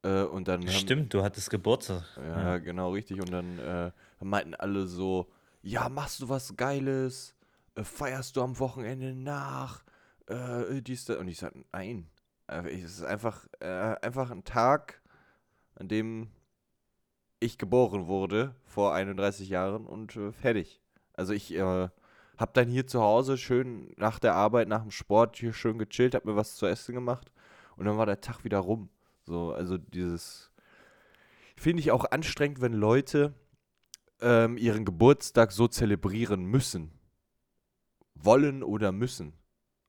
Äh, 0.03 0.23
und 0.23 0.49
dann 0.49 0.63
haben, 0.63 0.71
stimmt, 0.71 1.13
du 1.15 1.23
hattest 1.23 1.51
Geburtstag. 1.51 2.05
Ja, 2.17 2.59
genau, 2.59 2.93
richtig. 2.93 3.21
Und 3.21 3.31
dann 3.33 3.59
äh, 3.59 3.91
meinten 4.21 4.55
alle 4.55 4.87
so, 4.87 5.31
ja, 5.63 5.89
machst 5.89 6.21
du 6.23 6.29
was 6.29 6.57
Geiles? 6.57 7.35
Äh, 7.75 7.85
feierst 7.85 8.37
du 8.37 8.43
am 8.43 8.59
Wochenende 8.59 9.15
nach? 9.15 9.85
Äh, 10.29 10.81
dies, 10.83 11.05
das. 11.05 11.17
Und 11.19 11.29
ich 11.29 11.39
sagte, 11.39 11.65
nein. 11.73 12.09
Äh, 12.47 12.69
Es 12.71 12.85
ist 12.99 13.03
einfach, 13.05 13.47
äh, 13.61 13.97
einfach 14.03 14.31
ein 14.31 14.45
Tag, 14.45 15.01
an 15.75 15.89
dem 15.89 16.31
ich 17.41 17.59
geboren 17.59 18.07
wurde, 18.07 18.55
vor 18.65 18.95
31 18.95 19.49
Jahren 19.49 19.87
und 19.87 20.17
äh, 20.17 20.33
fertig. 20.33 20.81
Also 21.13 21.33
ich 21.33 21.55
äh, 21.55 21.89
hab 22.37 22.55
dann 22.55 22.69
hier 22.69 22.87
zu 22.87 23.01
Hause 23.01 23.39
schön 23.39 23.93
nach 23.97 24.19
der 24.19 24.35
Arbeit, 24.35 24.69
nach 24.69 24.83
dem 24.83 24.91
Sport 24.91 25.37
hier 25.37 25.53
schön 25.53 25.79
gechillt, 25.79 26.15
hab 26.15 26.25
mir 26.25 26.37
was 26.37 26.57
zu 26.57 26.67
essen 26.67 26.95
gemacht 26.95 27.33
und 27.77 27.87
dann 27.87 27.99
war 27.99 28.07
der 28.07 28.21
Tag 28.21 28.45
wieder 28.45 28.59
rum. 28.59 28.89
So, 29.25 29.53
also 29.53 29.79
dieses 29.79 30.51
finde 31.57 31.81
ich 31.81 31.91
auch 31.91 32.05
anstrengend, 32.11 32.61
wenn 32.61 32.75
Leute 32.75 33.35
ähm, 34.21 34.57
ihren 34.57 34.85
Geburtstag 34.85 35.53
so 35.53 35.69
zelebrieren 35.69 36.45
müssen. 36.45 36.93
wollen 38.15 38.63
oder 38.63 38.93
müssen. 38.93 39.35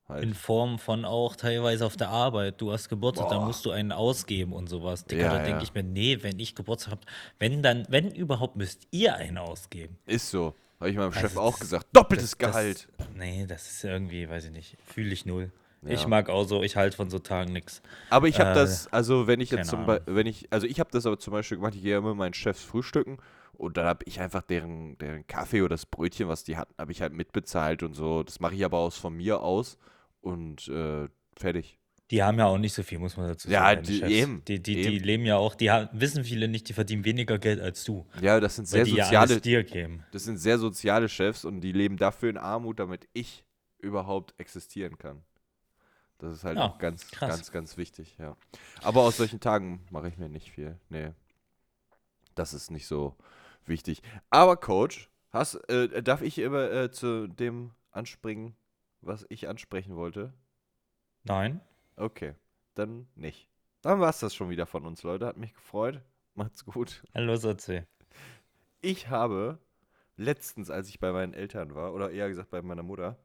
Halt. 0.08 0.22
In 0.24 0.32
Form 0.32 0.78
von 0.78 1.04
auch 1.04 1.36
teilweise 1.36 1.84
auf 1.84 1.96
der 1.98 2.08
Arbeit. 2.08 2.60
Du 2.62 2.72
hast 2.72 2.88
Geburtstag, 2.88 3.28
dann 3.28 3.44
musst 3.44 3.66
du 3.66 3.70
einen 3.72 3.92
ausgeben 3.92 4.54
und 4.54 4.66
sowas. 4.68 5.04
Digga, 5.04 5.22
Ja, 5.24 5.32
da 5.34 5.38
denke 5.44 5.58
ja. 5.58 5.62
ich 5.62 5.74
mir, 5.74 5.82
nee, 5.82 6.18
wenn 6.22 6.38
ich 6.38 6.54
Geburtstag 6.54 6.92
habe, 6.92 7.02
wenn 7.38 7.62
dann, 7.62 7.84
wenn 7.90 8.10
überhaupt, 8.14 8.56
müsst 8.56 8.86
ihr 8.90 9.14
einen 9.16 9.36
ausgeben. 9.36 9.98
Ist 10.06 10.30
so. 10.30 10.54
Habe 10.80 10.90
ich 10.90 10.96
meinem 10.96 11.12
Chef 11.12 11.24
Also 11.24 11.40
auch 11.42 11.50
das- 11.52 11.60
gesagt. 11.60 11.86
Doppeltes 11.92 12.30
Das- 12.30 12.38
das- 12.38 12.48
Gehalt. 12.52 12.88
Nee, 13.16 13.44
das 13.46 13.68
ist 13.70 13.84
irgendwie, 13.84 14.28
weiß 14.30 14.46
ich 14.46 14.52
nicht, 14.52 14.76
fühle 14.86 15.12
ich 15.12 15.26
null. 15.26 15.52
Ja. 15.82 15.90
Ich 15.90 16.06
mag 16.06 16.30
auch 16.30 16.44
so, 16.44 16.62
ich 16.62 16.74
halte 16.76 16.96
von 16.96 17.10
so 17.10 17.18
Tagen 17.18 17.52
nichts. 17.52 17.82
Aber 18.10 18.28
ich 18.28 18.40
habe 18.40 18.50
Äh, 18.52 18.54
das, 18.54 18.90
also 18.92 19.26
wenn 19.26 19.40
ich 19.40 19.50
jetzt 19.50 19.68
zum. 19.68 19.84
Beispiel, 19.86 20.14
wenn 20.14 20.26
ich, 20.26 20.46
also 20.50 20.66
ich 20.66 20.80
habe 20.80 20.90
das 20.90 21.04
aber 21.04 21.18
zum 21.18 21.32
Beispiel 21.34 21.58
gemacht, 21.58 21.74
ich 21.74 21.82
gehe 21.82 21.98
immer 21.98 22.08
mit 22.10 22.18
meinen 22.18 22.34
Chefs 22.34 22.62
frühstücken 22.62 23.18
und 23.52 23.76
dann 23.76 23.84
habe 23.86 24.04
ich 24.06 24.20
einfach 24.20 24.42
deren, 24.42 24.96
deren 24.98 25.26
Kaffee 25.26 25.60
oder 25.60 25.70
das 25.74 25.84
Brötchen, 25.86 26.28
was 26.28 26.44
die 26.44 26.56
hatten, 26.56 26.72
habe 26.78 26.92
ich 26.92 27.02
halt 27.02 27.12
mitbezahlt 27.12 27.82
und 27.82 27.92
so. 27.94 28.22
Das 28.22 28.40
mache 28.40 28.54
ich 28.54 28.64
aber 28.64 28.78
aus 28.78 28.96
von 28.96 29.14
mir 29.14 29.40
aus 29.42 29.76
und 30.20 30.68
äh, 30.68 31.08
fertig. 31.36 31.78
Die 32.10 32.22
haben 32.22 32.38
ja 32.38 32.46
auch 32.46 32.56
nicht 32.56 32.72
so 32.72 32.82
viel, 32.82 32.98
muss 32.98 33.16
man 33.18 33.28
dazu 33.28 33.48
sagen. 33.50 33.52
Ja, 33.52 33.74
die- 33.82 34.02
eben, 34.02 34.42
Die, 34.46 34.62
die, 34.62 34.76
die 34.76 34.94
eben. 34.96 35.04
leben 35.04 35.26
ja 35.26 35.36
auch, 35.36 35.54
die 35.54 35.70
haben, 35.70 35.88
wissen 35.92 36.24
viele 36.24 36.48
nicht, 36.48 36.68
die 36.68 36.72
verdienen 36.72 37.04
weniger 37.04 37.38
Geld 37.38 37.60
als 37.60 37.84
du. 37.84 38.06
Ja, 38.22 38.40
das 38.40 38.56
sind 38.56 38.66
sehr 38.66 38.84
die 38.84 38.92
ja 38.92 39.04
soziale, 39.04 39.40
dir 39.42 39.62
geben. 39.62 40.04
das 40.12 40.24
sind 40.24 40.38
sehr 40.38 40.58
soziale 40.58 41.08
Chefs 41.10 41.44
und 41.44 41.60
die 41.60 41.72
leben 41.72 41.98
dafür 41.98 42.30
in 42.30 42.38
Armut, 42.38 42.78
damit 42.78 43.06
ich 43.12 43.44
überhaupt 43.78 44.34
existieren 44.38 44.96
kann. 44.96 45.22
Das 46.16 46.32
ist 46.32 46.44
halt 46.44 46.56
Ja, 46.56 46.64
auch 46.66 46.78
ganz, 46.78 47.10
krass. 47.10 47.28
ganz, 47.30 47.52
ganz 47.52 47.76
wichtig, 47.76 48.16
ja. 48.18 48.36
Aber 48.82 49.02
aus 49.02 49.18
solchen 49.18 49.38
Tagen 49.38 49.84
mache 49.90 50.08
ich 50.08 50.16
mir 50.16 50.28
nicht 50.30 50.50
viel. 50.50 50.78
Nee. 50.88 51.10
Das 52.34 52.54
ist 52.54 52.70
nicht 52.70 52.86
so 52.86 53.16
wichtig. 53.66 54.02
Aber 54.30 54.56
Coach, 54.56 55.10
hast, 55.30 55.56
äh, 55.68 56.02
darf 56.02 56.22
ich 56.22 56.38
immer 56.38 56.70
äh, 56.72 56.90
zu 56.90 57.26
dem 57.28 57.72
anspringen, 57.90 58.54
was 59.00 59.26
ich 59.28 59.48
ansprechen 59.48 59.96
wollte? 59.96 60.32
Nein? 61.24 61.60
Okay, 61.96 62.34
dann 62.74 63.08
nicht. 63.14 63.48
Dann 63.82 64.00
war 64.00 64.10
es 64.10 64.20
das 64.20 64.34
schon 64.34 64.50
wieder 64.50 64.66
von 64.66 64.86
uns, 64.86 65.02
Leute. 65.02 65.26
Hat 65.26 65.36
mich 65.36 65.54
gefreut. 65.54 66.02
Macht's 66.34 66.64
gut. 66.64 67.02
Hallo, 67.14 67.36
Sotze. 67.36 67.86
Ich 68.80 69.08
habe 69.08 69.58
letztens, 70.16 70.70
als 70.70 70.88
ich 70.88 71.00
bei 71.00 71.12
meinen 71.12 71.34
Eltern 71.34 71.74
war, 71.74 71.94
oder 71.94 72.10
eher 72.10 72.28
gesagt 72.28 72.50
bei 72.50 72.62
meiner 72.62 72.82
Mutter, 72.82 73.18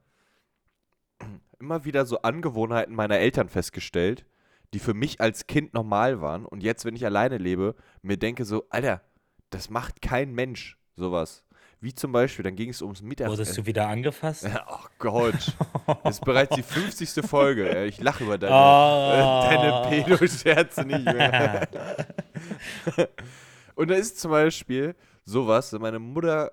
immer 1.58 1.84
wieder 1.84 2.06
so 2.06 2.22
Angewohnheiten 2.22 2.94
meiner 2.94 3.18
Eltern 3.18 3.48
festgestellt, 3.48 4.26
die 4.72 4.78
für 4.78 4.94
mich 4.94 5.20
als 5.20 5.46
Kind 5.46 5.74
normal 5.74 6.20
waren. 6.20 6.44
Und 6.44 6.62
jetzt, 6.62 6.84
wenn 6.84 6.96
ich 6.96 7.04
alleine 7.04 7.38
lebe, 7.38 7.74
mir 8.02 8.16
denke 8.16 8.44
so, 8.44 8.66
Alter, 8.70 9.02
das 9.50 9.70
macht 9.70 10.02
kein 10.02 10.32
Mensch 10.32 10.78
sowas. 10.96 11.43
Wie 11.84 11.94
zum 11.94 12.12
Beispiel, 12.12 12.42
dann 12.42 12.56
ging 12.56 12.70
es 12.70 12.80
ums 12.80 13.02
Wurdest 13.02 13.20
Mittagessen. 13.20 13.56
du 13.56 13.66
wieder 13.66 13.88
angefasst? 13.88 14.46
Ach 14.66 14.88
Gott, 14.98 15.54
das 16.02 16.16
ist 16.16 16.24
bereits 16.24 16.56
die 16.56 16.62
50. 16.62 17.26
Folge. 17.28 17.84
Ich 17.84 18.00
lache 18.00 18.24
über 18.24 18.38
deine, 18.38 18.54
Oh. 18.54 19.12
äh, 19.12 19.54
deine 19.54 19.88
Pedo-Scherze 19.90 20.84
nicht 20.86 21.04
mehr. 21.04 21.68
Und 23.74 23.88
da 23.90 23.94
ist 23.96 24.18
zum 24.18 24.30
Beispiel 24.30 24.94
sowas, 25.26 25.72
wenn 25.74 25.82
meine 25.82 25.98
Mutter 25.98 26.52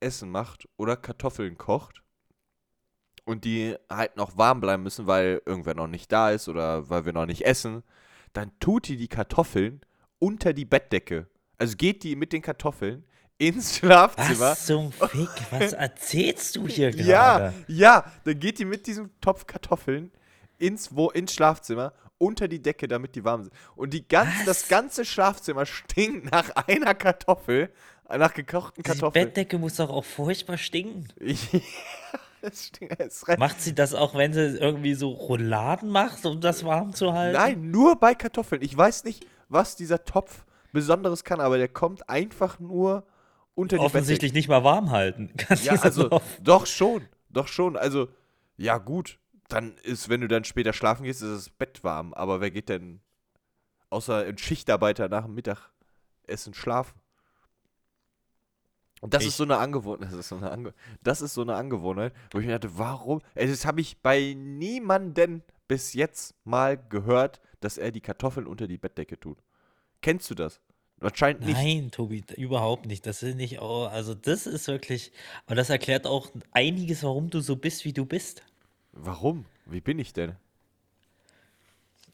Essen 0.00 0.30
macht 0.30 0.68
oder 0.76 0.96
Kartoffeln 0.96 1.56
kocht 1.56 2.02
und 3.24 3.44
die 3.44 3.76
halt 3.88 4.16
noch 4.16 4.36
warm 4.36 4.60
bleiben 4.60 4.82
müssen, 4.82 5.06
weil 5.06 5.40
irgendwer 5.46 5.74
noch 5.74 5.86
nicht 5.86 6.10
da 6.10 6.30
ist 6.30 6.48
oder 6.48 6.90
weil 6.90 7.04
wir 7.06 7.12
noch 7.12 7.26
nicht 7.26 7.42
essen, 7.46 7.82
dann 8.32 8.50
tut 8.60 8.88
die 8.88 8.96
die 8.96 9.08
Kartoffeln 9.08 9.80
unter 10.18 10.52
die 10.52 10.64
Bettdecke. 10.64 11.28
Also 11.58 11.76
geht 11.76 12.02
die 12.02 12.16
mit 12.16 12.32
den 12.32 12.42
Kartoffeln 12.42 13.04
ins 13.38 13.76
Schlafzimmer. 13.78 14.38
Was 14.40 14.66
zum 14.66 14.92
Fick? 14.92 15.28
Was 15.50 15.72
erzählst 15.72 16.56
du 16.56 16.66
hier 16.68 16.90
Ja, 16.90 17.38
gerade? 17.38 17.54
ja, 17.68 18.04
dann 18.24 18.38
geht 18.38 18.58
die 18.58 18.64
mit 18.64 18.86
diesem 18.86 19.10
Topf 19.20 19.46
Kartoffeln 19.46 20.12
ins, 20.58 20.94
wo, 20.94 21.10
ins 21.10 21.34
Schlafzimmer 21.34 21.92
unter 22.18 22.46
die 22.48 22.62
Decke, 22.62 22.86
damit 22.88 23.16
die 23.16 23.24
warm 23.24 23.42
sind. 23.42 23.52
Und 23.76 23.92
die 23.92 24.06
ganz, 24.06 24.30
Was? 24.38 24.44
das 24.46 24.68
ganze 24.68 25.04
Schlafzimmer 25.04 25.66
stinkt 25.66 26.30
nach 26.30 26.50
einer 26.68 26.94
Kartoffel, 26.94 27.70
nach 28.08 28.32
gekochten 28.34 28.82
Die 28.82 28.88
Kartoffeln. 28.88 29.26
Bettdecke 29.26 29.58
muss 29.58 29.76
doch 29.76 29.90
auch 29.90 30.04
furchtbar 30.04 30.56
stinken. 30.58 31.08
Es 32.46 32.66
stinkt, 32.66 33.00
es. 33.00 33.24
Macht 33.38 33.62
sie 33.62 33.74
das 33.74 33.94
auch, 33.94 34.14
wenn 34.14 34.34
sie 34.34 34.58
irgendwie 34.58 34.92
so 34.92 35.08
Rouladen 35.08 35.88
macht, 35.88 36.26
um 36.26 36.42
das 36.42 36.62
warm 36.62 36.92
zu 36.92 37.14
halten? 37.14 37.38
Nein, 37.38 37.70
nur 37.70 37.96
bei 37.96 38.14
Kartoffeln. 38.14 38.60
Ich 38.60 38.76
weiß 38.76 39.04
nicht, 39.04 39.26
was 39.48 39.76
dieser 39.76 40.04
Topf 40.04 40.44
Besonderes 40.70 41.24
kann, 41.24 41.40
aber 41.40 41.56
der 41.56 41.68
kommt 41.68 42.06
einfach 42.10 42.60
nur 42.60 43.06
unter 43.54 43.76
die 43.78 43.82
Offensichtlich 43.84 44.32
nicht 44.32 44.48
mal 44.48 44.64
warm 44.64 44.90
halten. 44.90 45.32
Kannst 45.36 45.64
Ja, 45.64 45.74
also 45.74 46.08
so- 46.10 46.20
doch 46.42 46.66
schon, 46.66 47.06
doch 47.30 47.48
schon. 47.48 47.76
Also 47.76 48.08
ja 48.56 48.78
gut, 48.78 49.18
dann 49.48 49.76
ist, 49.78 50.08
wenn 50.08 50.20
du 50.20 50.28
dann 50.28 50.44
später 50.44 50.72
schlafen 50.72 51.04
gehst, 51.04 51.22
ist 51.22 51.30
das 51.32 51.50
Bett 51.50 51.84
warm. 51.84 52.14
Aber 52.14 52.40
wer 52.40 52.50
geht 52.50 52.68
denn 52.68 53.00
außer 53.90 54.24
ein 54.24 54.38
Schichtarbeiter 54.38 55.08
nach 55.08 55.24
dem 55.24 55.34
Mittagessen 55.34 56.54
schlafen? 56.54 56.98
Und 59.00 59.12
das 59.14 59.22
Ich- 59.22 59.28
ist 59.28 59.36
so 59.36 59.44
eine 59.44 59.58
Angewohnheit. 59.58 60.08
Das 60.10 60.18
ist 60.18 60.28
so 60.28 60.36
eine, 60.36 60.50
Ange 60.50 60.74
das 61.02 61.20
ist 61.20 61.34
so 61.34 61.42
eine 61.42 61.54
Angewohnheit, 61.54 62.14
wo 62.32 62.38
ich 62.40 62.46
mir 62.46 62.58
dachte, 62.58 62.78
warum? 62.78 63.20
Ey, 63.34 63.46
das 63.48 63.66
habe 63.66 63.80
ich 63.80 64.00
bei 64.00 64.34
niemanden 64.36 65.42
bis 65.68 65.92
jetzt 65.92 66.34
mal 66.44 66.76
gehört, 66.88 67.40
dass 67.60 67.78
er 67.78 67.90
die 67.90 68.00
Kartoffeln 68.00 68.46
unter 68.46 68.66
die 68.66 68.78
Bettdecke 68.78 69.18
tut. 69.18 69.38
Kennst 70.00 70.30
du 70.30 70.34
das? 70.34 70.60
Anscheinend 71.04 71.44
nicht. 71.44 71.56
Nein, 71.56 71.90
Tobi, 71.90 72.24
überhaupt 72.36 72.86
nicht. 72.86 73.06
Das 73.06 73.22
ist 73.22 73.36
nicht, 73.36 73.60
oh, 73.60 73.84
also 73.84 74.14
das 74.14 74.46
ist 74.46 74.68
wirklich, 74.68 75.12
aber 75.46 75.54
das 75.54 75.70
erklärt 75.70 76.06
auch 76.06 76.30
einiges, 76.52 77.02
warum 77.02 77.30
du 77.30 77.40
so 77.40 77.56
bist, 77.56 77.84
wie 77.84 77.92
du 77.92 78.06
bist. 78.06 78.42
Warum? 78.92 79.44
Wie 79.66 79.80
bin 79.80 79.98
ich 79.98 80.12
denn? 80.12 80.36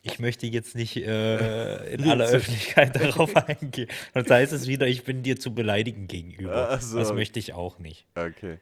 Ich 0.02 0.18
möchte 0.18 0.46
jetzt 0.46 0.74
nicht 0.74 0.96
äh, 0.96 1.94
in 1.94 2.08
aller 2.08 2.26
Öffentlichkeit 2.26 2.96
darauf 2.96 3.36
eingehen. 3.36 3.88
Sonst 4.14 4.30
heißt 4.30 4.52
es 4.52 4.66
wieder, 4.66 4.86
ich 4.86 5.04
bin 5.04 5.22
dir 5.22 5.38
zu 5.38 5.54
beleidigen 5.54 6.06
gegenüber. 6.06 6.78
So. 6.80 6.98
Das 6.98 7.12
möchte 7.12 7.38
ich 7.38 7.52
auch 7.52 7.78
nicht. 7.78 8.06
Okay. 8.14 8.58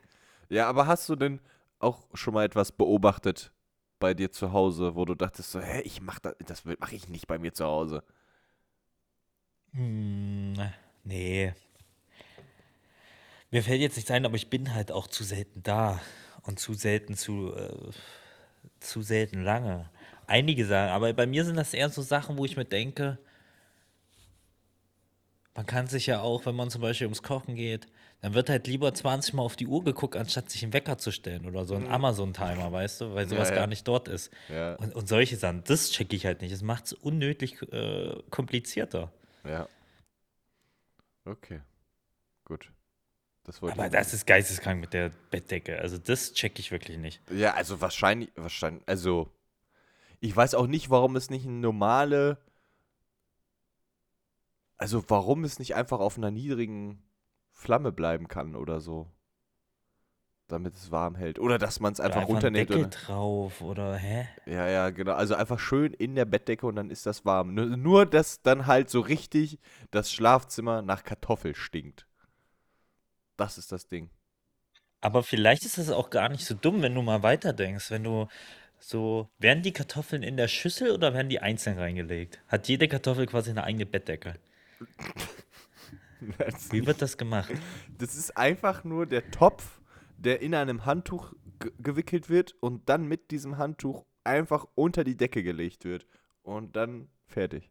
Ja, 0.49 0.69
aber 0.69 0.87
hast 0.87 1.09
du 1.09 1.17
denn 1.17 1.41
auch 1.79 2.07
schon 2.15 2.35
mal 2.35 2.45
etwas 2.45 2.73
beobachtet 2.73 3.53
bei 4.01 4.15
dir 4.15 4.33
zu 4.33 4.53
Hause, 4.53 4.95
wo 4.95 5.05
du 5.05 5.15
dachtest 5.15 5.53
so, 5.53 5.61
hä, 5.61 5.81
ich 5.83 6.01
mach 6.01 6.19
das, 6.19 6.35
das 6.45 6.65
mache 6.65 6.95
ich 6.95 7.09
nicht 7.09 7.27
bei 7.27 7.39
mir 7.39 7.53
zu 7.53 7.65
Hause. 7.65 8.03
Hm, 9.73 10.55
nee. 11.05 11.53
Mir 13.51 13.63
fällt 13.63 13.81
jetzt 13.81 13.97
nichts 13.97 14.11
ein, 14.11 14.27
aber 14.27 14.37
ich 14.37 14.51
bin 14.51 14.75
halt 14.75 14.93
auch 14.93 15.07
zu 15.07 15.25
selten 15.25 15.63
da 15.63 16.01
und 16.43 16.59
zu 16.59 16.75
selten 16.75 17.15
zu, 17.15 17.55
äh, 17.55 17.91
zu 18.81 19.03
selten 19.03 19.43
lange. 19.43 19.89
Einige 20.27 20.67
sagen, 20.67 20.93
aber 20.93 21.13
bei 21.15 21.27
mir 21.27 21.45
sind 21.45 21.57
das 21.57 21.73
eher 21.73 21.89
so 21.89 22.03
Sachen, 22.03 22.37
wo 22.37 22.45
ich 22.45 22.57
mir 22.57 22.67
denke, 22.67 23.19
man 25.55 25.67
kann 25.67 25.87
sich 25.87 26.07
ja 26.07 26.21
auch, 26.21 26.47
wenn 26.47 26.55
man 26.55 26.71
zum 26.71 26.83
Beispiel 26.83 27.07
ums 27.07 27.23
Kochen 27.23 27.55
geht, 27.55 27.87
dann 28.21 28.35
wird 28.35 28.51
halt 28.51 28.67
lieber 28.67 28.93
20 28.93 29.35
Mal 29.35 29.43
auf 29.43 29.57
die 29.57 29.67
Uhr 29.67 29.83
geguckt, 29.83 30.17
anstatt 30.17 30.51
sich 30.51 30.63
einen 30.63 30.73
Wecker 30.73 30.99
zu 30.99 31.11
stellen 31.11 31.47
oder 31.47 31.65
so 31.65 31.75
einen 31.75 31.89
Amazon-Timer, 31.89 32.71
weißt 32.71 33.01
du, 33.01 33.15
weil 33.15 33.29
sowas 33.29 33.51
ja. 33.51 33.57
gar 33.57 33.67
nicht 33.67 33.87
dort 33.87 34.09
ist. 34.09 34.31
Ja. 34.49 34.75
Und, 34.75 34.95
und 34.95 35.09
solche 35.09 35.37
Sachen, 35.37 35.63
das 35.65 35.91
checke 35.91 36.15
ich 36.15 36.27
halt 36.27 36.43
nicht. 36.43 36.53
Es 36.53 36.63
macht 36.63 36.87
es 36.87 36.93
unnötig 36.93 37.61
äh, 37.73 38.15
komplizierter. 38.31 39.13
Ja. 39.49 39.69
Okay. 41.25 41.61
Gut. 42.45 42.73
Das 43.45 43.63
wollte 43.63 43.79
Aber 43.79 43.89
das 43.89 44.13
ist 44.13 44.27
geisteskrank 44.27 44.81
mit 44.81 44.93
der 44.93 45.11
Bettdecke. 45.31 45.79
Also 45.79 45.97
das 45.97 46.35
checke 46.35 46.61
ich 46.61 46.71
wirklich 46.71 46.99
nicht. 46.99 47.23
Ja, 47.31 47.55
also 47.55 47.81
wahrscheinlich, 47.81 48.31
wahrscheinlich, 48.37 48.83
also 48.87 49.33
ich 50.21 50.37
weiß 50.37 50.55
auch 50.55 50.67
nicht, 50.67 50.91
warum 50.91 51.17
es 51.17 51.31
nicht 51.31 51.47
eine 51.47 51.55
normale, 51.55 52.39
also 54.77 55.03
warum 55.09 55.45
es 55.45 55.59
nicht 55.59 55.75
einfach 55.75 56.01
auf 56.01 56.19
einer 56.19 56.31
niedrigen 56.31 57.03
Flamme 57.51 57.91
bleiben 57.91 58.29
kann 58.29 58.55
oder 58.55 58.81
so. 58.81 59.11
Damit 60.49 60.75
es 60.77 60.91
warm 60.91 61.15
hält. 61.15 61.39
Oder 61.39 61.59
dass 61.59 61.79
man 61.79 61.93
es 61.93 62.01
einfach 62.01 62.23
Einfach 62.23 62.29
runternimmt. 62.31 62.71
Deckel 62.71 62.85
Oder, 62.85 62.89
drauf 62.89 63.61
oder 63.61 63.95
hä? 63.97 64.27
ja, 64.47 64.67
ja, 64.67 64.91
genau. 64.91 65.13
Also 65.13 65.35
einfach 65.35 65.59
schön 65.59 65.93
in 65.93 66.15
der 66.15 66.25
Bettdecke 66.25 66.67
und 66.67 66.77
dann 66.77 66.91
ist 66.91 67.05
das 67.05 67.27
warm. 67.27 67.53
Nur, 67.55 67.67
nur 67.77 68.07
dass 68.07 68.41
dann 68.41 68.67
halt 68.67 68.89
so 68.89 69.01
richtig 69.01 69.59
das 69.91 70.11
Schlafzimmer 70.11 70.81
nach 70.81 71.05
Kartoffel 71.05 71.55
stinkt. 71.55 72.07
Das 73.37 73.59
ist 73.59 73.73
das 73.73 73.89
Ding. 73.89 74.11
Aber 75.01 75.23
vielleicht 75.23 75.65
ist 75.65 75.79
das 75.79 75.91
auch 75.91 76.11
gar 76.11 76.29
nicht 76.29 76.45
so 76.45 76.55
dumm, 76.55 76.83
wenn 76.83 76.95
du 76.95 77.03
mal 77.03 77.23
weiterdenkst. 77.23 77.91
Wenn 77.91 78.05
du 78.05 78.27
so, 78.81 79.29
werden 79.39 79.63
die 79.63 79.73
Kartoffeln 79.73 80.23
in 80.23 80.37
der 80.37 80.49
Schüssel 80.49 80.91
oder 80.91 81.15
werden 81.15 81.29
die 81.29 81.41
einzeln 81.41 81.79
reingelegt? 81.79 82.41
Hat 82.49 82.69
jede 82.69 82.89
Kartoffel 82.89 83.27
quasi 83.27 83.51
eine 83.51 83.65
eigene 83.65 83.87
Bettdecke? 83.87 84.35
Wie 86.71 86.85
wird 86.87 87.01
das 87.01 87.17
gemacht? 87.17 87.51
Das 87.99 88.17
ist 88.17 88.37
einfach 88.37 88.83
nur 88.85 89.07
der 89.07 89.31
Topf, 89.31 89.78
der 90.19 90.41
in 90.43 90.55
einem 90.55 90.85
Handtuch 90.85 91.33
ge- 91.59 91.73
gewickelt 91.79 92.29
wird 92.29 92.55
und 92.61 92.89
dann 92.89 93.07
mit 93.07 93.31
diesem 93.31 93.57
Handtuch 93.59 94.05
einfach 94.25 94.67
unter 94.75 95.05
die 95.05 95.17
Decke 95.17 95.43
gelegt 95.43 95.85
wird. 95.85 96.07
Und 96.43 96.77
dann 96.77 97.09
fertig. 97.27 97.71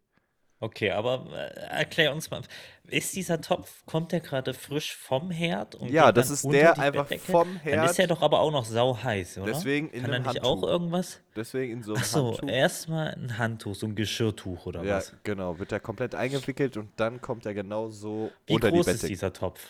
Okay, 0.60 0.90
aber 0.90 1.26
äh, 1.32 1.54
erklär 1.70 2.12
uns 2.12 2.32
mal, 2.32 2.42
ist 2.88 3.14
dieser 3.14 3.40
Topf, 3.40 3.84
kommt 3.86 4.10
der 4.10 4.18
gerade 4.18 4.54
frisch 4.54 4.96
vom 4.96 5.30
Herd 5.30 5.76
und 5.76 5.88
Ja, 5.88 6.10
das 6.10 6.30
ist 6.30 6.44
der 6.50 6.76
einfach 6.76 7.06
Bettdecke? 7.06 7.30
vom 7.30 7.60
Dann 7.64 7.84
ist 7.84 7.96
Herd. 7.96 7.98
er 8.00 8.06
doch 8.08 8.22
aber 8.22 8.40
auch 8.40 8.50
noch 8.50 8.64
sauheiß, 8.64 9.38
oder? 9.38 9.46
Deswegen 9.52 9.88
in 9.90 10.02
Kann 10.02 10.14
einem 10.14 10.24
nicht 10.26 10.42
auch 10.42 10.54
Handtuch. 10.54 10.68
irgendwas? 10.68 11.20
Deswegen 11.36 11.74
in 11.74 11.82
so 11.84 11.92
einem 11.94 12.02
Ach 12.02 12.06
so, 12.06 12.26
Handtuch. 12.32 12.48
erstmal 12.48 13.14
ein 13.14 13.38
Handtuch, 13.38 13.74
so 13.76 13.86
ein 13.86 13.94
Geschirrtuch 13.94 14.66
oder 14.66 14.82
Ja, 14.82 14.96
was? 14.96 15.14
genau. 15.22 15.60
Wird 15.60 15.70
er 15.70 15.78
komplett 15.78 16.16
eingewickelt 16.16 16.76
und 16.76 16.90
dann 16.96 17.20
kommt 17.20 17.46
er 17.46 17.54
genau 17.54 17.88
so 17.90 18.32
Wie 18.46 18.54
unter 18.54 18.70
die 18.70 18.76
groß 18.78 18.86
ist 18.88 18.92
Bettdecke. 18.94 19.12
dieser 19.12 19.32
Topf? 19.32 19.64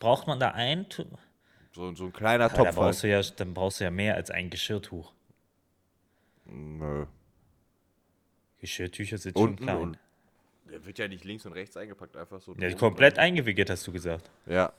Braucht 0.00 0.26
man 0.26 0.40
da 0.40 0.50
ein 0.50 0.88
Tu- 0.88 1.04
So, 1.74 1.94
so 1.94 2.04
ein 2.06 2.12
kleiner 2.12 2.44
Ah, 2.46 2.48
da 2.48 2.54
Topf 2.56 2.66
halt. 2.66 2.76
brauchst 2.76 3.02
du 3.02 3.08
ja, 3.08 3.20
dann 3.36 3.54
brauchst 3.54 3.80
du 3.80 3.84
ja 3.84 3.90
mehr 3.90 4.14
als 4.14 4.30
ein 4.30 4.50
Geschirrtuch. 4.50 5.12
Nö. 6.46 7.06
Geschirrtücher 8.60 9.18
sind 9.18 9.36
schon 9.38 9.50
Unten 9.50 9.64
klein. 9.64 9.76
und 9.78 9.98
der 10.70 10.84
wird 10.84 10.98
ja 10.98 11.08
nicht 11.08 11.24
links 11.24 11.44
und 11.46 11.52
rechts 11.52 11.76
eingepackt, 11.76 12.16
einfach 12.16 12.40
so. 12.40 12.54
Ja, 12.54 12.68
drum. 12.68 12.78
komplett 12.78 13.18
eingewickelt, 13.18 13.70
hast 13.70 13.86
du 13.86 13.92
gesagt. 13.92 14.30
Ja. 14.46 14.72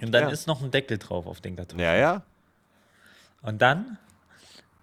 Und 0.00 0.12
dann 0.12 0.24
Ja. 0.24 0.30
ist 0.30 0.46
noch 0.46 0.62
ein 0.62 0.70
Deckel 0.70 0.98
drauf 0.98 1.26
auf 1.26 1.40
den 1.40 1.56
Karton. 1.56 1.78
Ja, 1.78 1.94
ja. 1.96 2.22
Und 3.42 3.60
dann 3.60 3.98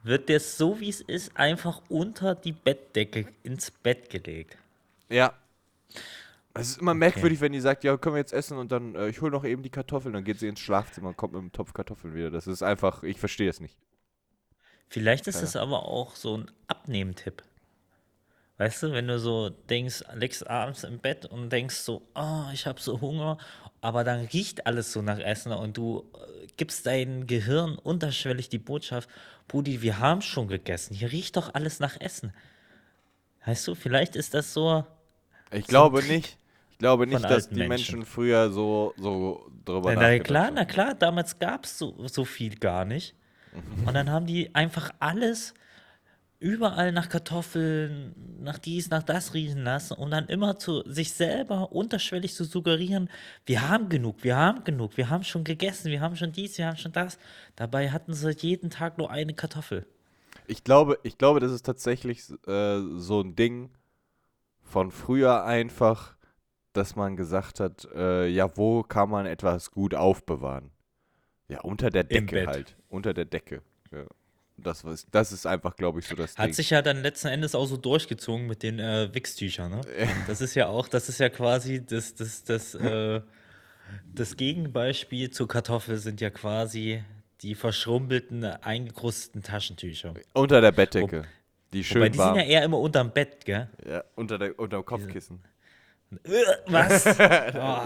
wird 0.03 0.29
der 0.29 0.39
so 0.39 0.79
wie 0.79 0.89
es 0.89 1.01
ist 1.01 1.35
einfach 1.37 1.81
unter 1.89 2.35
die 2.35 2.51
Bettdecke 2.51 3.27
ins 3.43 3.71
Bett 3.71 4.09
gelegt. 4.09 4.57
Ja. 5.09 5.33
Es 6.59 6.69
ist 6.69 6.81
immer 6.81 6.93
merkwürdig, 6.93 7.41
wenn 7.41 7.51
die 7.51 7.59
sagt, 7.59 7.83
ja, 7.83 7.97
können 7.97 8.15
wir 8.15 8.19
jetzt 8.19 8.33
essen 8.33 8.57
und 8.57 8.71
dann, 8.71 8.95
äh, 8.95 9.09
ich 9.09 9.21
hole 9.21 9.31
noch 9.31 9.43
eben 9.43 9.63
die 9.63 9.69
Kartoffeln, 9.69 10.13
dann 10.13 10.23
geht 10.23 10.39
sie 10.39 10.47
ins 10.47 10.59
Schlafzimmer 10.59 11.09
und 11.09 11.17
kommt 11.17 11.33
mit 11.33 11.41
einem 11.41 11.51
Topf 11.51 11.73
Kartoffeln 11.73 12.13
wieder. 12.15 12.31
Das 12.31 12.47
ist 12.47 12.63
einfach, 12.63 13.03
ich 13.03 13.19
verstehe 13.19 13.49
es 13.49 13.59
nicht. 13.59 13.77
Vielleicht 14.89 15.27
ist 15.27 15.41
es 15.41 15.55
aber 15.55 15.85
auch 15.85 16.15
so 16.15 16.37
ein 16.37 16.51
Abnehmtipp. 16.67 17.43
Weißt 18.57 18.81
du, 18.81 18.91
wenn 18.91 19.07
du 19.07 19.19
so 19.19 19.49
denkst, 19.49 20.03
legst 20.15 20.49
abends 20.49 20.83
im 20.83 20.97
Bett 20.97 21.25
und 21.25 21.51
denkst 21.51 21.75
so, 21.75 22.01
oh, 22.15 22.45
ich 22.53 22.65
habe 22.65 22.81
so 22.81 22.99
Hunger, 23.01 23.37
aber 23.81 24.03
dann 24.03 24.25
riecht 24.25 24.65
alles 24.65 24.91
so 24.91 25.01
nach 25.03 25.19
Essen 25.19 25.51
und 25.51 25.77
du 25.77 26.09
äh, 26.15 26.47
gibst 26.57 26.87
dein 26.87 27.27
Gehirn 27.27 27.77
unterschwellig 27.77 28.49
die 28.49 28.57
Botschaft, 28.57 29.09
Brudi, 29.47 29.83
wir 29.83 29.99
haben 29.99 30.21
schon 30.21 30.47
gegessen, 30.47 30.95
hier 30.95 31.11
riecht 31.11 31.37
doch 31.37 31.53
alles 31.53 31.79
nach 31.79 32.01
Essen. 32.01 32.33
Weißt 33.45 33.67
du, 33.67 33.75
vielleicht 33.75 34.15
ist 34.15 34.33
das 34.33 34.53
so, 34.53 34.85
Ich 35.51 35.67
glaube 35.67 36.03
nicht. 36.03 36.37
Ich 36.77 36.79
glaube 36.79 37.07
nicht, 37.07 37.23
dass 37.23 37.49
die 37.49 37.55
Menschen. 37.55 37.69
Menschen 37.69 38.05
früher 38.05 38.51
so, 38.51 38.93
so 38.97 39.49
drüber 39.65 39.95
Na, 39.95 40.01
na 40.01 40.19
klar, 40.19 40.45
haben. 40.45 40.53
na 40.53 40.65
klar, 40.65 40.93
damals 40.93 41.39
gab 41.39 41.65
es 41.65 41.79
so, 41.79 42.07
so 42.07 42.23
viel 42.23 42.55
gar 42.55 42.85
nicht. 42.85 43.15
Und 43.83 43.95
dann 43.95 44.11
haben 44.11 44.27
die 44.27 44.53
einfach 44.53 44.91
alles 44.99 45.55
überall 46.39 46.91
nach 46.91 47.09
Kartoffeln, 47.09 48.13
nach 48.41 48.59
dies, 48.59 48.91
nach 48.91 49.01
das 49.01 49.33
riechen 49.33 49.63
lassen, 49.63 49.93
um 49.93 50.11
dann 50.11 50.27
immer 50.27 50.59
zu 50.59 50.83
sich 50.85 51.13
selber 51.13 51.71
unterschwellig 51.71 52.35
zu 52.35 52.43
suggerieren, 52.43 53.09
wir 53.47 53.67
haben 53.67 53.89
genug, 53.89 54.23
wir 54.23 54.37
haben 54.37 54.63
genug, 54.63 54.97
wir 54.97 55.09
haben 55.09 55.23
schon 55.23 55.43
gegessen, 55.43 55.89
wir 55.89 55.99
haben 55.99 56.15
schon 56.15 56.31
dies, 56.31 56.59
wir 56.59 56.67
haben 56.67 56.77
schon 56.77 56.91
das. 56.91 57.17
Dabei 57.55 57.89
hatten 57.89 58.13
sie 58.13 58.29
jeden 58.33 58.69
Tag 58.69 58.99
nur 58.99 59.09
eine 59.09 59.33
Kartoffel. 59.33 59.87
Ich 60.45 60.63
glaube, 60.63 60.99
ich 61.01 61.17
glaube, 61.17 61.39
das 61.39 61.51
ist 61.51 61.65
tatsächlich 61.65 62.29
äh, 62.45 62.81
so 62.97 63.21
ein 63.21 63.35
Ding 63.35 63.71
von 64.61 64.91
früher 64.91 65.43
einfach, 65.43 66.16
dass 66.77 66.95
man 66.95 67.15
gesagt 67.17 67.59
hat, 67.59 67.87
äh, 67.95 68.27
ja, 68.27 68.55
wo 68.55 68.83
kann 68.83 69.09
man 69.09 69.25
etwas 69.25 69.71
gut 69.71 69.93
aufbewahren? 69.95 70.71
Ja, 71.49 71.61
unter 71.61 71.89
der 71.89 72.03
Decke 72.03 72.45
halt. 72.45 72.75
Unter 72.89 73.13
der 73.13 73.25
Decke. 73.25 73.61
Ja. 73.91 74.05
Das, 74.57 74.83
was, 74.83 75.05
das 75.11 75.31
ist 75.31 75.45
einfach, 75.45 75.75
glaube 75.75 75.99
ich, 75.99 76.07
so 76.07 76.15
das 76.15 76.37
Hat 76.37 76.47
Ding. 76.47 76.53
sich 76.53 76.71
ja 76.71 76.81
dann 76.81 77.03
letzten 77.03 77.27
Endes 77.27 77.53
auch 77.53 77.67
so 77.67 77.77
durchgezogen 77.77 78.47
mit 78.47 78.63
den 78.63 78.79
äh, 78.79 79.13
Wichstüchern, 79.13 79.69
ne? 79.71 79.81
Das 80.25 80.41
ist 80.41 80.55
ja 80.55 80.67
auch, 80.67 80.87
das 80.87 81.09
ist 81.09 81.19
ja 81.19 81.29
quasi 81.29 81.85
das, 81.85 82.15
das, 82.15 82.43
das, 82.43 82.73
äh, 82.73 83.21
das 84.13 84.35
Gegenbeispiel 84.35 85.29
zur 85.29 85.47
Kartoffel 85.47 85.97
sind 85.97 86.21
ja 86.21 86.31
quasi 86.31 87.03
die 87.41 87.53
verschrumpelten, 87.53 88.43
eingekrusteten 88.43 89.43
Taschentücher. 89.43 90.15
unter 90.33 90.59
der 90.59 90.71
Bettdecke. 90.71 91.25
Die 91.73 91.79
Wobei 91.79 91.83
schön 91.83 92.11
die 92.13 92.17
warm. 92.17 92.35
sind 92.35 92.45
ja 92.45 92.49
eher 92.51 92.63
immer 92.63 92.79
unterm 92.79 93.11
Bett, 93.11 93.45
gell? 93.45 93.69
ja, 93.87 94.03
unter, 94.15 94.39
der, 94.39 94.57
unter 94.57 94.77
dem 94.77 94.85
Kopfkissen. 94.85 95.37
Äh, 95.43 95.56
Was? 96.67 97.05
Oh, 97.55 97.81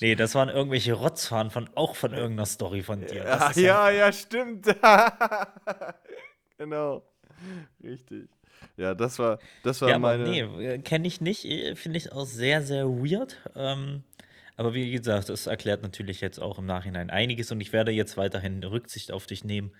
nee, 0.00 0.14
das 0.14 0.34
waren 0.34 0.48
irgendwelche 0.48 0.94
Rotzfahren 0.94 1.50
von 1.50 1.68
auch 1.74 1.94
von 1.96 2.12
irgendeiner 2.12 2.46
Story 2.46 2.82
von 2.82 3.04
dir. 3.04 3.24
Das 3.24 3.56
Ja, 3.56 3.90
ja, 3.90 4.06
ja, 4.06 4.12
stimmt. 4.12 4.66
genau. 6.58 7.02
Richtig. 7.82 8.28
Ja, 8.76 8.94
das 8.94 9.18
war, 9.18 9.38
das 9.62 9.80
war 9.82 9.88
Ja, 9.90 9.98
meine. 9.98 10.24
nee, 10.24 10.78
kenne 10.78 11.06
ich 11.06 11.20
nicht. 11.20 11.44
äh, 11.44 11.76
Finde 11.76 11.98
ich 11.98 12.12
auch 12.12 12.24
sehr, 12.26 12.62
sehr 12.62 12.86
weird. 12.88 13.36
Ähm, 13.54 14.02
aber 14.56 14.72
wie 14.74 14.90
gesagt, 14.90 15.28
das 15.28 15.46
erklärt 15.46 15.82
natürlich 15.82 16.20
jetzt 16.22 16.38
auch 16.38 16.58
im 16.58 16.64
Nachhinein 16.66 17.10
einiges 17.10 17.52
und 17.52 17.60
ich 17.60 17.72
werde 17.74 17.92
jetzt 17.92 18.16
weiterhin 18.16 18.62
Rücksicht 18.64 19.12
auf 19.12 19.26
dich 19.26 19.44
nehmen, 19.44 19.72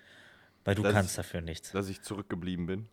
weil 0.65 0.75
du 0.75 0.83
Das 0.83 0.93
kannst 0.93 1.09
ist- 1.11 1.17
dafür 1.17 1.41
nichts. 1.41 1.71
dass 1.71 1.89
ich 1.89 2.01
zurückgeblieben 2.03 2.67
bin. 2.67 2.87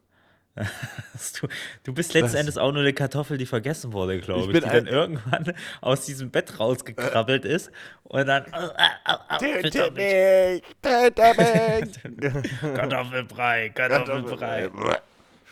Du, 1.41 1.49
du 1.83 1.93
bist 1.95 2.13
letzten 2.15 2.33
Das- 2.33 2.41
Endes 2.41 2.59
auch 2.59 2.71
nur 2.73 2.83
eine 2.83 2.93
Kartoffel, 2.93 3.39
die 3.39 3.47
vergessen 3.47 3.93
wurde, 3.93 4.21
glaube 4.21 4.43
Ich 4.43 4.47
ich, 4.49 4.53
die 4.55 4.61
dann 4.61 4.87
irgendwann 4.87 5.53
aus 5.81 6.05
diesem 6.07 6.31
Bett 6.31 6.61
rausgekrabbelt 6.61 7.45
ist 7.45 7.71
und 8.05 8.27
dann 8.27 8.45
äh, 8.53 8.69
äh, 8.69 9.57
äh, 9.59 9.63
fütter 9.63 9.91
mich. 9.91 10.63
Kartoffelbrei, 12.61 13.71
Kartoffelbrei. 13.71 14.71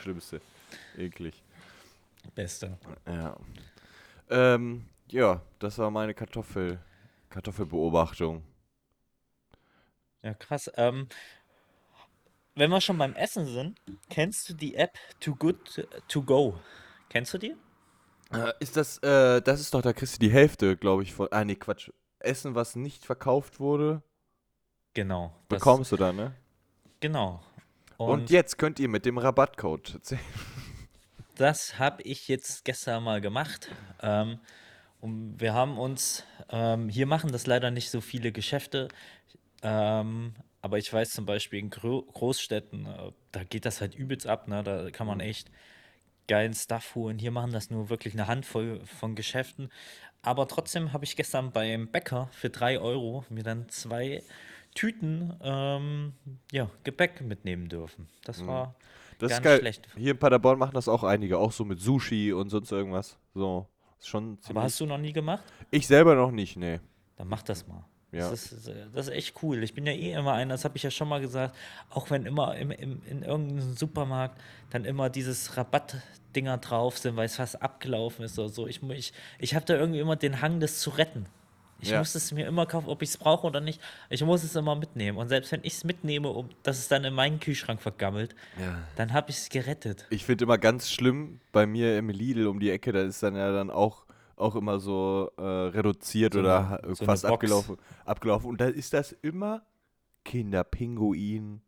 Schlimmste. 0.01 0.41
Eklig. 0.97 1.43
Beste. 2.35 2.79
Ja. 3.07 3.37
Ähm, 4.31 4.87
ja, 5.09 5.41
das 5.59 5.79
war 5.79 5.91
meine 5.91 6.15
Kartoffel, 6.15 6.79
Kartoffelbeobachtung. 7.31 8.43
Ja, 10.23 10.35
krass. 10.35 10.71
Ähm, 10.77 11.09
wenn 12.55 12.71
wir 12.71 12.81
schon 12.81 12.99
beim 12.99 13.15
Essen 13.15 13.47
sind, 13.47 13.81
kennst 14.11 14.49
du 14.49 14.55
die 14.55 14.75
App 14.75 14.99
Too 15.21 15.35
Good 15.35 15.87
To 16.09 16.23
Go? 16.23 16.59
Kennst 17.09 17.35
du 17.35 17.39
die? 17.39 17.57
Äh, 18.33 18.53
ist 18.61 18.77
das, 18.77 18.99
äh, 18.99 19.41
das 19.43 19.61
ist 19.61 19.75
doch, 19.75 19.83
da 19.83 19.93
kriegst 19.93 20.17
du 20.17 20.19
die 20.21 20.31
Hälfte, 20.33 20.77
glaube 20.77 21.03
ich, 21.03 21.13
von. 21.13 21.29
Ah, 21.31 21.45
nee, 21.45 21.55
Quatsch. 21.57 21.91
Essen, 22.19 22.55
was 22.55 22.77
nicht 22.77 23.05
verkauft 23.05 23.61
wurde, 23.61 24.03
Genau. 24.95 25.35
bekommst 25.49 25.93
du 25.93 25.97
dann, 25.97 26.17
ne? 26.17 26.35
Genau. 27.01 27.43
Und, 27.97 28.31
jetzt 28.31 28.59
könnt 28.59 28.79
ihr 28.79 28.89
mit 28.89 29.05
dem 29.07 29.19
Rabattcode. 29.19 30.01
Das 31.37 31.79
habe 31.79 32.03
ich 32.03 32.29
jetzt 32.29 32.63
gestern 32.63 33.03
mal 33.03 33.23
gemacht. 33.23 33.71
Ähm, 34.03 34.39
und 35.01 35.41
wir 35.41 35.55
haben 35.55 35.79
uns, 35.79 36.25
ähm, 36.51 36.91
hier 36.91 37.07
machen 37.07 37.33
das 37.33 37.47
leider 37.47 37.71
nicht 37.71 37.91
so 37.91 38.03
viele 38.03 38.33
Geschäfte, 38.33 38.89
ähm, 39.63 40.35
aber 40.63 40.79
ich 40.79 40.91
weiß 40.91 41.11
zum 41.11 41.27
Beispiel 41.27 41.59
in 41.59 41.69
Gro 41.71 42.03
Großstädten, 42.03 42.87
äh, 42.87 43.13
da 43.33 43.45
geht 43.45 43.67
das 43.67 43.81
halt 43.81 43.95
übelst 43.95 44.27
ab, 44.27 44.49
ne? 44.49 44.63
Da 44.63 44.91
kann 44.91 45.07
man 45.07 45.21
echt 45.21 45.51
geilen 46.29 46.55
Stuff 46.55 46.95
holen. 46.95 47.19
Hier 47.19 47.33
machen 47.33 47.53
das 47.53 47.69
nur 47.69 47.91
wirklich 47.91 48.15
eine 48.15 48.29
Handvoll 48.29 48.81
von 48.87 49.15
Geschäften. 49.15 49.71
Aber 50.23 50.47
trotzdem 50.49 50.93
habe 50.93 51.05
ich 51.05 51.17
gestern 51.17 51.51
beim 51.53 51.89
Bäcker 51.89 52.29
für 52.33 52.49
3 52.49 52.79
Euro 52.79 53.25
mir 53.29 53.43
dann 53.43 53.69
zwei 53.69 54.23
Tüten 54.75 55.37
ähm, 55.43 56.15
ja, 56.53 56.71
Gepäck 56.85 57.21
mitnehmen 57.21 57.69
dürfen. 57.69 58.09
Das 58.25 58.47
war 58.47 58.77
Das 59.19 59.31
gar 59.31 59.37
ist 59.37 59.39
nicht 59.41 59.45
geil. 59.45 59.59
schlecht. 59.59 59.89
Hier 59.97 60.13
in 60.13 60.19
Paderborn 60.19 60.59
machen 60.61 60.75
das 60.75 60.87
auch 60.89 61.03
einige, 61.03 61.39
auch 61.39 61.53
so 61.53 61.65
mit 61.65 61.81
Sushi 61.81 62.33
und 62.33 62.51
sonst 62.51 62.71
irgendwas. 62.71 63.19
So, 63.35 63.67
ist 63.99 64.09
schon 64.09 64.39
ziemlich. 64.41 64.51
Aber 64.51 64.63
hast 64.63 64.79
du 64.81 64.87
noch 64.87 64.99
nie 64.99 65.13
gemacht? 65.13 65.43
ich 65.73 65.87
selber 65.89 66.15
noch 66.15 66.31
nicht, 66.31 66.57
nee. 66.57 66.79
Dann 67.17 67.29
mach 67.29 67.43
das 67.43 67.67
mal. 67.67 67.85
Ja. 68.13 68.31
Das, 68.31 68.53
ist, 68.53 68.69
äh, 68.69 68.75
das 68.93 69.09
ist 69.09 69.15
echt 69.15 69.43
cool. 69.43 69.63
Ich 69.63 69.75
bin 69.75 69.87
ja 69.87 69.93
eh 69.93 70.13
immer 70.13 70.35
einer, 70.35 70.55
das 70.55 70.65
habe 70.65 70.77
ich 70.77 70.83
ja 70.83 70.91
schon 70.91 71.09
mal 71.09 71.21
gesagt, 71.21 71.57
auch 71.91 72.11
wenn 72.11 72.27
immer 72.27 72.55
im, 72.57 72.71
im, 72.71 73.01
in 73.09 73.23
irgendeinem 73.23 73.75
Supermarkt 73.75 74.39
dann 74.71 74.85
immer 74.85 75.09
dieses 75.09 75.57
Rabattdinger 75.57 76.59
drauf 76.59 76.99
sind, 76.99 77.17
weil 77.17 77.27
es 77.27 77.37
fast 77.37 77.63
abgelaufen 77.63 78.25
ist 78.25 78.39
oder 78.39 78.49
so. 78.51 78.67
Ich, 78.67 78.83
ich, 78.83 79.13
ich 79.39 79.55
habe 79.55 79.65
da 79.65 79.75
irgendwie 79.75 80.01
immer 80.01 80.17
den 80.17 80.41
Hang, 80.43 80.61
das 80.61 80.79
zu 80.81 80.91
retten. 80.91 81.27
Ich 81.81 81.89
Ja. 81.91 81.99
muss 81.99 82.15
es 82.15 82.31
mir 82.31 82.47
immer 82.47 82.65
kaufen, 82.67 82.89
ob 82.89 83.03
ich 83.03 83.09
es 83.09 83.17
brauche 83.17 83.45
oder 83.47 83.61
nicht. 83.61 83.81
Ich 84.09 84.23
muss 84.23 84.45
es 84.45 84.55
immer 84.55 84.77
mitnehmen. 84.77 85.19
Und 85.19 85.29
selbst 85.29 85.51
wenn 85.51 85.61
ich 85.65 85.73
es 85.73 85.83
mitnehme, 85.85 86.29
um, 86.29 86.49
dass 86.63 86.79
es 86.79 86.87
dann 86.89 87.03
in 87.05 87.13
meinen 87.13 87.41
Kühlschrank 87.41 87.81
vergammelt, 87.83 88.37
Ja. 88.61 88.79
dann 88.95 89.13
habe 89.13 89.31
ich 89.31 89.39
es 89.39 89.49
gerettet. 89.49 90.07
Ich 90.11 90.25
finde 90.25 90.45
immer 90.45 90.59
ganz 90.59 90.91
schlimm, 90.91 91.41
bei 91.51 91.67
mir 91.67 91.99
im 91.99 92.09
Lidl 92.09 92.47
um 92.47 92.61
die 92.61 92.71
Ecke, 92.71 92.93
da 92.93 93.03
ist 93.03 93.23
dann 93.23 93.35
ja 93.35 93.51
dann 93.53 93.71
auch, 93.71 94.05
auch 94.37 94.57
immer 94.57 94.79
so 94.81 95.31
äh, 95.37 95.43
reduziert 95.43 96.35
So 96.35 96.41
oder 96.41 96.81
eine- 96.83 96.95
so 96.95 97.05
fast 97.05 97.25
abgelaufen, 97.35 97.77
abgelaufen. 98.05 98.49
Und 98.51 98.61
da 98.61 98.67
ist 98.67 98.93
das 98.93 99.13
immer 99.13 99.63
Kinderpinguin, 100.25 101.63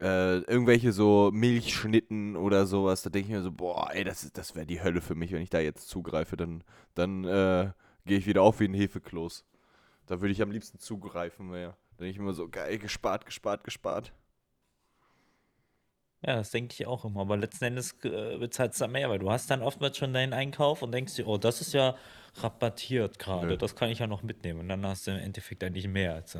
äh, 0.00 0.38
irgendwelche 0.38 0.92
so 0.92 1.30
Milchschnitten 1.32 2.36
oder 2.36 2.66
sowas. 2.66 3.02
Da 3.02 3.10
denke 3.10 3.28
ich 3.28 3.34
mir 3.34 3.42
so, 3.42 3.52
boah, 3.52 3.90
ey, 3.92 4.04
das, 4.04 4.24
ist- 4.24 4.38
das 4.38 4.54
wäre 4.54 4.66
die 4.66 4.82
Hölle 4.82 5.00
für 5.00 5.14
mich, 5.14 5.32
wenn 5.32 5.42
ich 5.42 5.50
da 5.50 5.58
jetzt 5.60 5.88
zugreife. 5.88 6.36
Dann, 6.36 6.62
dann 6.94 7.24
äh, 7.24 7.72
gehe 8.06 8.18
ich 8.18 8.26
wieder 8.26 8.42
auf 8.42 8.60
wie 8.60 8.64
ein 8.66 8.74
Hefekloß. 8.74 9.44
Da 10.06 10.20
würde 10.20 10.32
ich 10.32 10.40
am 10.42 10.50
liebsten 10.50 10.78
zugreifen, 10.78 11.50
mehr. 11.50 11.76
Da 11.96 12.04
denke 12.04 12.10
ich 12.12 12.18
mir 12.18 12.24
immer 12.24 12.32
so, 12.34 12.48
geil, 12.48 12.78
gespart, 12.78 13.26
gespart, 13.26 13.64
gespart. 13.64 14.12
Ja, 16.26 16.36
das 16.36 16.50
denke 16.50 16.74
ich 16.74 16.86
auch 16.86 17.04
immer. 17.04 17.20
Aber 17.20 17.36
letzten 17.36 17.66
Endes 17.66 17.92
äh, 18.02 18.36
bezahlst 18.38 18.80
du 18.80 18.84
dann 18.84 18.92
mehr, 18.92 19.08
weil 19.08 19.20
du 19.20 19.30
hast 19.30 19.50
dann 19.50 19.62
oftmals 19.62 19.96
schon 19.96 20.12
deinen 20.12 20.32
Einkauf 20.32 20.82
und 20.82 20.92
denkst 20.92 21.14
dir, 21.14 21.28
oh, 21.28 21.38
das 21.38 21.60
ist 21.60 21.72
ja 21.72 21.94
rabattiert 22.34 23.18
gerade, 23.18 23.56
das 23.56 23.74
kann 23.74 23.90
ich 23.90 24.00
ja 24.00 24.06
noch 24.06 24.22
mitnehmen. 24.22 24.60
Und 24.60 24.68
dann 24.68 24.84
hast 24.86 25.06
du 25.06 25.12
im 25.12 25.18
Endeffekt 25.18 25.62
eigentlich 25.62 25.88
mehr, 25.88 26.14
als 26.14 26.38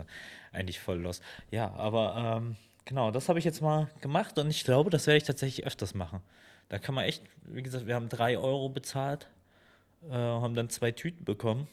eigentlich 0.53 0.81
voll 0.81 0.99
los. 0.99 1.21
Ja, 1.51 1.73
aber 1.75 2.39
ähm, 2.39 2.57
genau, 2.85 3.11
das 3.11 3.29
habe 3.29 3.39
ich 3.39 3.45
jetzt 3.45 3.63
mal 3.63 3.89
gemacht 4.01 4.39
und 4.39 4.51
ich 4.51 4.65
glaube, 4.65 4.91
das 4.91 5.07
werde 5.07 5.19
ich 5.19 5.25
tatsächlich 5.25 5.67
öfters 5.67 5.95
machen. 5.95 6.21
Da 6.69 6.79
kann 6.79 6.95
man 6.95 7.05
echt, 7.05 7.23
wie 7.43 7.63
gesagt, 7.63 7.87
wir 7.87 7.95
haben 7.95 8.09
3 8.09 8.39
Euro 8.39 8.69
bezahlt, 8.69 9.29
äh, 10.09 10.15
haben 10.15 10.55
dann 10.55 10.69
zwei 10.71 10.93
Tüten 10.93 11.25
bekommen. 11.25 11.69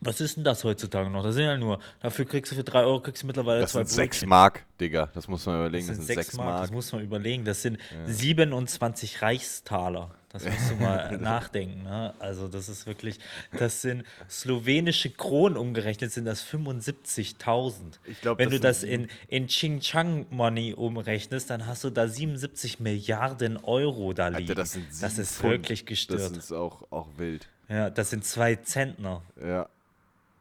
Was 0.00 0.20
ist 0.20 0.36
denn 0.36 0.44
das 0.44 0.62
heutzutage 0.64 1.10
noch? 1.10 1.22
Das 1.22 1.34
sind 1.34 1.44
ja 1.44 1.56
nur, 1.56 1.80
dafür 2.00 2.24
kriegst 2.24 2.52
du 2.52 2.56
für 2.56 2.64
3 2.64 2.80
Euro 2.84 3.00
kriegst 3.00 3.22
du 3.22 3.26
mittlerweile 3.26 3.60
Das 3.62 3.72
zwei 3.72 3.80
sind 3.80 3.88
6 3.88 4.16
Brötchen. 4.16 4.28
Mark, 4.28 4.64
Digga. 4.80 5.08
Das 5.14 5.26
muss 5.28 5.44
man 5.46 5.56
überlegen. 5.56 5.86
Das 5.88 5.96
sind 5.96 6.06
sind 6.06 6.14
6 6.16 6.26
6 6.28 6.36
Mark, 6.38 6.48
das 6.52 6.60
Mark. 6.60 6.70
muss 6.72 6.92
man 6.92 7.02
überlegen. 7.02 7.44
Das 7.44 7.62
sind 7.62 7.78
27 8.06 9.22
Reichstaler. 9.22 10.10
Das 10.30 10.44
musst 10.44 10.70
du 10.70 10.74
mal 10.76 11.16
nachdenken. 11.20 11.84
Ne? 11.84 12.12
Also 12.18 12.48
das 12.48 12.68
ist 12.68 12.86
wirklich, 12.86 13.18
das 13.58 13.80
sind 13.80 14.04
slowenische 14.28 15.08
Kronen 15.10 15.56
umgerechnet, 15.56 16.12
sind 16.12 16.26
das 16.26 16.44
75.000. 16.44 17.72
Ich 18.04 18.20
glaub, 18.20 18.38
Wenn 18.38 18.50
das 18.50 18.56
du 18.56 18.60
das 18.60 18.82
in, 18.82 19.08
in 19.28 19.46
Xinjiang 19.46 20.26
Money 20.30 20.74
umrechnest, 20.74 21.48
dann 21.50 21.66
hast 21.66 21.84
du 21.84 21.90
da 21.90 22.06
77 22.08 22.78
Milliarden 22.80 23.56
Euro 23.56 24.12
da 24.12 24.28
liegen. 24.28 24.42
Alter, 24.42 24.54
das 24.54 24.72
sind 24.72 24.86
das 25.00 25.18
ist 25.18 25.36
Pfund. 25.36 25.50
wirklich 25.52 25.86
gestört. 25.86 26.20
Das 26.20 26.30
ist 26.32 26.52
auch, 26.52 26.90
auch 26.92 27.08
wild. 27.16 27.48
ja, 27.68 27.88
das 27.90 28.10
sind 28.10 28.24
zwei 28.24 28.56
Zentner. 28.56 29.22
Ja. 29.42 29.68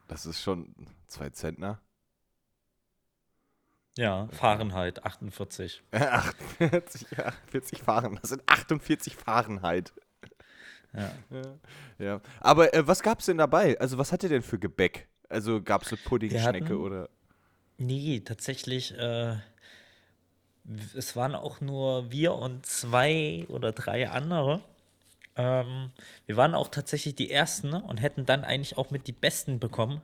Das 0.08 0.26
ist 0.26 0.42
schon 0.42 0.74
2 1.08 1.30
Zentner. 1.32 1.82
Ja, 3.98 4.28
Fahrenheit 4.32 5.04
48. 5.04 5.82
48, 5.92 7.20
48 7.20 7.82
Fahrenheit. 7.82 8.24
Das 8.24 8.30
sind 8.30 8.44
48 8.46 9.16
Fahrenheit. 9.16 9.92
Ja. 10.94 11.12
Ja. 11.98 12.22
Aber 12.40 12.74
äh, 12.74 12.88
was 12.88 13.02
gab's 13.02 13.26
denn 13.26 13.40
dabei? 13.40 13.80
Also, 13.80 13.98
was 13.98 14.12
hat 14.12 14.24
ihr 14.24 14.30
denn 14.30 14.44
für 14.44 14.60
Gebäck? 14.60 15.08
Also, 15.30 15.62
gab's 15.62 15.92
eine 15.92 15.98
Puddingschnecke 15.98 16.78
oder. 16.78 17.10
Nee, 17.78 18.22
tatsächlich, 18.22 18.98
äh, 18.98 19.36
es 20.96 21.16
waren 21.16 21.36
auch 21.36 21.60
nur 21.62 22.12
wir 22.12 22.34
und 22.34 22.66
zwei 22.66 23.46
oder 23.50 23.72
drei 23.72 24.10
andere. 24.10 24.62
Ähm, 25.38 25.92
wir 26.26 26.36
waren 26.36 26.56
auch 26.56 26.68
tatsächlich 26.68 27.16
die 27.16 27.32
Ersten 27.32 27.74
und 27.74 27.98
hätten 27.98 28.26
dann 28.26 28.44
eigentlich 28.44 28.78
auch 28.78 28.90
mit 28.90 29.08
die 29.08 29.14
Besten 29.14 29.60
bekommen. 29.60 30.02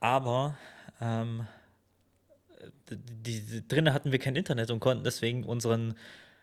Aber 0.00 0.58
ähm, 1.00 1.46
die, 2.90 3.40
die, 3.40 3.68
drinnen 3.68 3.94
hatten 3.94 4.12
wir 4.12 4.18
kein 4.18 4.36
Internet 4.36 4.70
und 4.70 4.80
konnten 4.80 5.04
deswegen 5.04 5.44
unseren, 5.44 5.94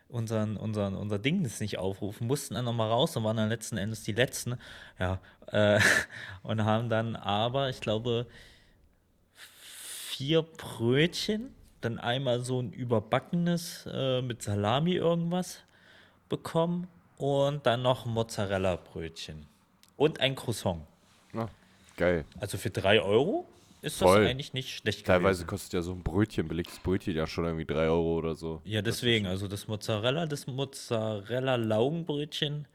unseren, 0.07 0.55
unseren, 0.55 0.95
unser 0.95 1.19
Ding 1.19 1.41
nicht 1.41 1.77
aufrufen, 1.77 2.27
mussten 2.27 2.53
dann 2.53 2.65
nochmal 2.65 2.89
raus 2.89 3.15
und 3.17 3.25
waren 3.25 3.37
dann 3.37 3.49
letzten 3.49 3.77
Endes 3.77 4.03
die 4.03 4.13
Letzten. 4.13 4.57
Ja, 4.97 5.19
äh, 5.47 5.79
und 6.43 6.63
haben 6.63 6.89
dann 6.89 7.17
aber, 7.17 7.69
ich 7.69 7.81
glaube, 7.81 8.27
vier 9.33 10.43
Brötchen, 10.43 11.53
dann 11.81 11.99
einmal 11.99 12.39
so 12.39 12.61
ein 12.61 12.71
überbackenes 12.71 13.85
äh, 13.91 14.21
mit 14.21 14.41
Salami 14.41 14.93
irgendwas 14.93 15.59
bekommen 16.29 16.87
und 17.17 17.65
dann 17.65 17.81
noch 17.81 18.05
Mozzarella-Brötchen 18.05 19.45
und 19.97 20.19
ein 20.19 20.35
Croissant. 20.35 20.81
Ah, 21.33 21.47
geil. 21.97 22.25
Also 22.39 22.57
für 22.57 22.69
drei 22.69 23.01
Euro 23.01 23.47
ist 23.85 24.01
das 24.01 24.09
Voll. 24.09 24.25
eigentlich 24.25 24.51
nicht 24.53 24.75
schlecht 24.75 25.05
Teilweise 25.05 25.43
gewesen. 25.43 25.49
kostet 25.49 25.73
ja 25.73 25.83
so 25.83 25.91
ein 25.91 26.01
Brötchen, 26.01 26.47
belegtes 26.47 26.79
Brötchen 26.79 27.15
ja 27.15 27.27
schon 27.27 27.45
irgendwie 27.45 27.65
3 27.65 27.87
Euro 27.87 28.17
oder 28.17 28.33
so. 28.33 28.63
Ja, 28.65 28.81
deswegen, 28.81 29.27
also 29.27 29.47
das 29.47 29.67
Mozzarella, 29.67 30.25
das 30.25 30.47
Mozzarella-Laugenbrötchen, 30.47 32.67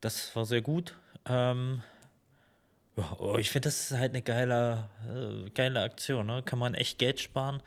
das 0.00 0.34
war 0.34 0.46
sehr 0.46 0.62
gut. 0.62 0.96
Ähm, 1.26 1.82
oh, 3.18 3.36
ich 3.38 3.50
finde, 3.50 3.68
das 3.68 3.90
ist 3.90 3.98
halt 3.98 4.12
eine 4.12 4.22
geile, 4.22 4.88
äh, 5.06 5.50
geile 5.50 5.82
Aktion. 5.82 6.26
Ne? 6.26 6.42
Kann 6.42 6.58
man 6.58 6.72
echt 6.72 6.98
Geld 6.98 7.20
sparen, 7.20 7.62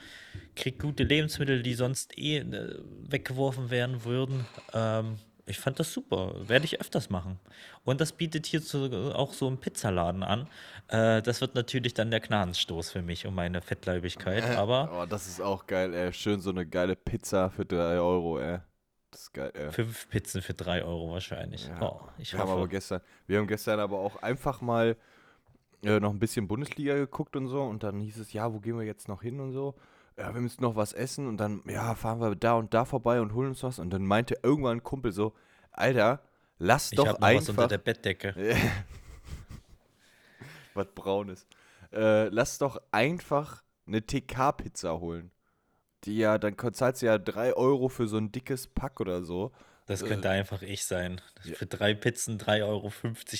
kriegt 0.55 0.81
gute 0.81 1.03
Lebensmittel, 1.03 1.61
die 1.61 1.75
sonst 1.75 2.17
eh 2.17 2.39
äh, 2.39 2.79
weggeworfen 3.03 3.69
werden 3.69 4.03
würden. 4.03 4.47
Ähm, 4.73 5.19
ich 5.45 5.59
fand 5.59 5.79
das 5.79 5.91
super. 5.93 6.33
Werde 6.47 6.65
ich 6.65 6.79
öfters 6.79 7.09
machen. 7.09 7.39
Und 7.83 8.01
das 8.01 8.11
bietet 8.11 8.45
hierzu 8.45 8.89
auch 9.13 9.33
so 9.33 9.47
einen 9.47 9.57
Pizzaladen 9.59 10.23
an. 10.23 10.47
Äh, 10.87 11.21
das 11.21 11.41
wird 11.41 11.55
natürlich 11.55 11.93
dann 11.93 12.11
der 12.11 12.19
Gnadenstoß 12.19 12.91
für 12.91 13.01
mich 13.01 13.25
und 13.25 13.33
meine 13.35 13.61
Fettleibigkeit. 13.61 14.43
Aber 14.57 14.89
Oh, 15.01 15.05
das 15.05 15.27
ist 15.27 15.41
auch 15.41 15.65
geil, 15.67 15.93
ey. 15.93 16.13
Schön 16.13 16.39
so 16.41 16.49
eine 16.51 16.65
geile 16.65 16.95
Pizza 16.95 17.49
für 17.49 17.65
3 17.65 17.99
Euro, 17.99 18.39
ey. 18.39 18.59
Das 19.11 19.23
ist 19.23 19.33
geil, 19.33 19.51
ey. 19.55 19.71
fünf 19.71 20.07
Pizzen 20.09 20.41
für 20.41 20.53
drei 20.53 20.83
Euro 20.85 21.11
wahrscheinlich. 21.11 21.67
Ja. 21.67 21.81
Oh, 21.81 21.99
ich 22.17 22.31
wir 22.31 22.39
haben 22.39 22.49
aber 22.49 22.61
hoffe. 22.61 22.69
gestern, 22.69 23.01
wir 23.27 23.39
haben 23.39 23.47
gestern 23.47 23.79
aber 23.81 23.99
auch 23.99 24.21
einfach 24.21 24.61
mal 24.61 24.95
äh, 25.83 25.99
noch 25.99 26.11
ein 26.11 26.19
bisschen 26.19 26.47
Bundesliga 26.47 26.95
geguckt 26.95 27.35
und 27.35 27.47
so 27.47 27.61
und 27.63 27.83
dann 27.83 27.99
hieß 27.99 28.19
es, 28.19 28.31
ja, 28.31 28.53
wo 28.53 28.59
gehen 28.61 28.77
wir 28.77 28.85
jetzt 28.85 29.09
noch 29.09 29.21
hin 29.21 29.41
und 29.41 29.51
so. 29.51 29.75
Ja, 30.17 30.33
wir 30.33 30.41
müssen 30.41 30.61
noch 30.61 30.75
was 30.75 30.93
essen 30.93 31.27
und 31.27 31.37
dann, 31.37 31.63
ja, 31.67 31.95
fahren 31.95 32.19
wir 32.19 32.35
da 32.35 32.53
und 32.53 32.73
da 32.73 32.85
vorbei 32.85 33.21
und 33.21 33.33
holen 33.33 33.49
uns 33.49 33.63
was. 33.63 33.79
Und 33.79 33.89
dann 33.91 34.05
meinte 34.05 34.37
irgendwann 34.43 34.77
ein 34.77 34.83
Kumpel 34.83 35.11
so, 35.11 35.33
Alter, 35.71 36.21
lass 36.59 36.91
Ich 36.91 36.97
doch 36.97 37.07
habe 37.07 37.21
noch 37.21 37.27
was 37.27 37.49
unter 37.49 37.61
einfach 37.61 37.69
der 37.69 37.77
Bettdecke. 37.77 38.35
was 40.73 40.87
Braunes. 40.93 41.47
Äh, 41.91 42.27
lass 42.27 42.57
doch 42.57 42.81
einfach 42.91 43.63
eine 43.87 44.05
TK-Pizza 44.05 44.99
holen. 44.99 45.31
Die 46.03 46.17
ja, 46.17 46.37
dann 46.37 46.55
zahlst 46.73 47.01
du 47.01 47.05
ja 47.05 47.17
3 47.17 47.53
Euro 47.55 47.89
für 47.89 48.07
so 48.07 48.17
ein 48.17 48.31
dickes 48.31 48.67
Pack 48.67 48.99
oder 48.99 49.23
so. 49.23 49.51
Das 49.85 50.05
könnte 50.05 50.29
einfach 50.29 50.61
ich 50.61 50.85
sein. 50.85 51.21
Für 51.41 51.65
drei 51.65 51.93
Pizzen 51.93 52.39
3,50 52.39 52.63
Euro 52.63 52.91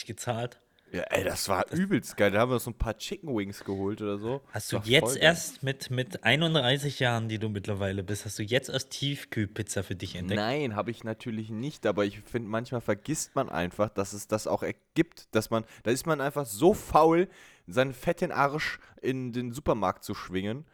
gezahlt. 0.06 0.60
Ja, 0.92 1.04
ey, 1.04 1.24
das 1.24 1.48
war 1.48 1.72
übelst 1.72 2.18
geil. 2.18 2.32
Da 2.32 2.40
haben 2.42 2.52
wir 2.52 2.60
so 2.60 2.72
ein 2.72 2.78
paar 2.78 2.98
Chicken 2.98 3.34
Wings 3.34 3.64
geholt 3.64 4.02
oder 4.02 4.18
so. 4.18 4.42
Hast 4.52 4.74
du 4.74 4.82
jetzt 4.84 5.16
erst 5.16 5.64
mit, 5.64 5.90
mit 5.90 6.24
31 6.26 7.00
Jahren, 7.00 7.30
die 7.30 7.40
du 7.40 7.48
mittlerweile 7.48 8.04
bist, 8.04 8.26
hast 8.26 8.38
du 8.38 8.44
jetzt 8.44 8.70
erst 8.70 8.90
Tiefkühlpizza 8.90 9.84
für 9.84 9.96
dich 9.96 10.16
entdeckt? 10.16 10.40
Nein, 10.40 10.76
habe 10.76 10.92
ich 10.92 11.06
natürlich 11.06 11.50
nicht, 11.50 11.86
aber 11.86 12.04
ich 12.04 12.20
finde, 12.20 12.50
manchmal 12.50 12.82
vergisst 12.82 13.36
man 13.36 13.50
einfach, 13.50 13.90
dass 13.90 14.12
es 14.12 14.28
das 14.28 14.48
auch 14.48 14.64
ergibt, 14.64 15.34
dass 15.34 15.50
man, 15.50 15.64
da 15.84 15.92
ist 15.92 16.06
man 16.06 16.20
einfach 16.20 16.46
so 16.46 16.74
faul, 16.74 17.30
seinen 17.68 17.94
fetten 17.94 18.34
Arsch 18.34 18.80
in 19.02 19.32
den 19.32 19.54
Supermarkt 19.54 20.04
zu 20.04 20.14
schwingen 20.14 20.66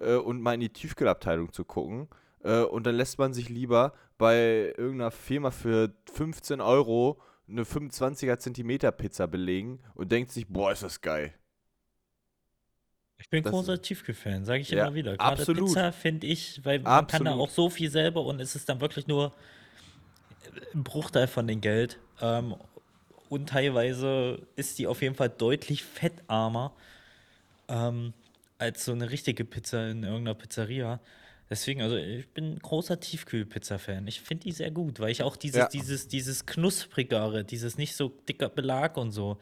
äh, 0.00 0.14
und 0.14 0.40
mal 0.40 0.54
in 0.54 0.60
die 0.60 0.70
Tiefkühlabteilung 0.70 1.52
zu 1.52 1.64
gucken. 1.64 2.08
Äh, 2.42 2.62
und 2.62 2.86
dann 2.86 2.96
lässt 2.96 3.18
man 3.18 3.32
sich 3.34 3.48
lieber 3.48 3.92
bei 4.18 4.74
irgendeiner 4.76 5.12
Firma 5.12 5.52
für 5.52 5.92
15 6.12 6.60
Euro 6.60 7.20
eine 7.50 7.64
25er 7.64 8.38
Zentimeter 8.38 8.92
Pizza 8.92 9.26
belegen 9.26 9.80
und 9.94 10.10
denkt 10.12 10.30
sich, 10.32 10.46
boah, 10.46 10.72
ist 10.72 10.82
das 10.82 11.00
geil. 11.00 11.34
Ich 13.18 13.28
bin 13.28 13.42
Das- 13.42 13.52
großer 13.52 13.80
Tiefkühlfan, 13.82 14.44
sage 14.44 14.60
ich 14.60 14.70
Ja, 14.70 14.84
immer 14.86 14.94
wieder. 14.94 15.16
Gerade 15.16 15.40
absolut. 15.42 15.66
Pizza 15.68 15.92
finde 15.92 16.26
ich, 16.26 16.64
weil 16.64 16.78
man 16.80 17.06
kann 17.06 17.24
da 17.24 17.30
Absolut. 17.32 17.40
auch 17.48 17.50
so 17.50 17.68
viel 17.70 17.90
selber 17.90 18.24
und 18.24 18.40
es 18.40 18.56
ist 18.56 18.68
dann 18.68 18.80
wirklich 18.80 19.06
nur 19.06 19.34
ein 20.74 20.82
Bruchteil 20.84 21.26
von 21.26 21.46
dem 21.46 21.60
Geld. 21.60 21.98
Ähm, 22.20 22.54
und 23.28 23.48
teilweise 23.50 24.40
ist 24.56 24.78
die 24.78 24.86
auf 24.86 25.02
jeden 25.02 25.14
Fall 25.14 25.28
deutlich 25.28 25.84
fettarmer 25.84 26.72
ähm, 27.68 28.14
als 28.58 28.84
so 28.84 28.92
eine 28.92 29.10
richtige 29.10 29.44
Pizza 29.44 29.90
in 29.90 30.02
irgendeiner 30.02 30.34
Pizzeria. 30.34 30.98
Deswegen, 31.50 31.82
also 31.82 31.96
ich 31.96 32.28
bin 32.28 32.52
ein 32.54 32.58
großer 32.60 33.00
Tiefkühlpizza-Fan. 33.00 34.06
Ich 34.06 34.20
finde 34.20 34.44
die 34.44 34.52
sehr 34.52 34.70
gut, 34.70 35.00
weil 35.00 35.10
ich 35.10 35.24
auch 35.24 35.36
dieses, 35.36 35.58
Ja. 35.58 35.68
dieses, 35.68 36.06
dieses 36.06 36.46
Knusprigere, 36.46 37.44
dieses 37.44 37.76
nicht 37.76 37.96
so 37.96 38.08
dicker 38.28 38.48
Belag 38.48 38.96
und 38.96 39.10
so, 39.10 39.36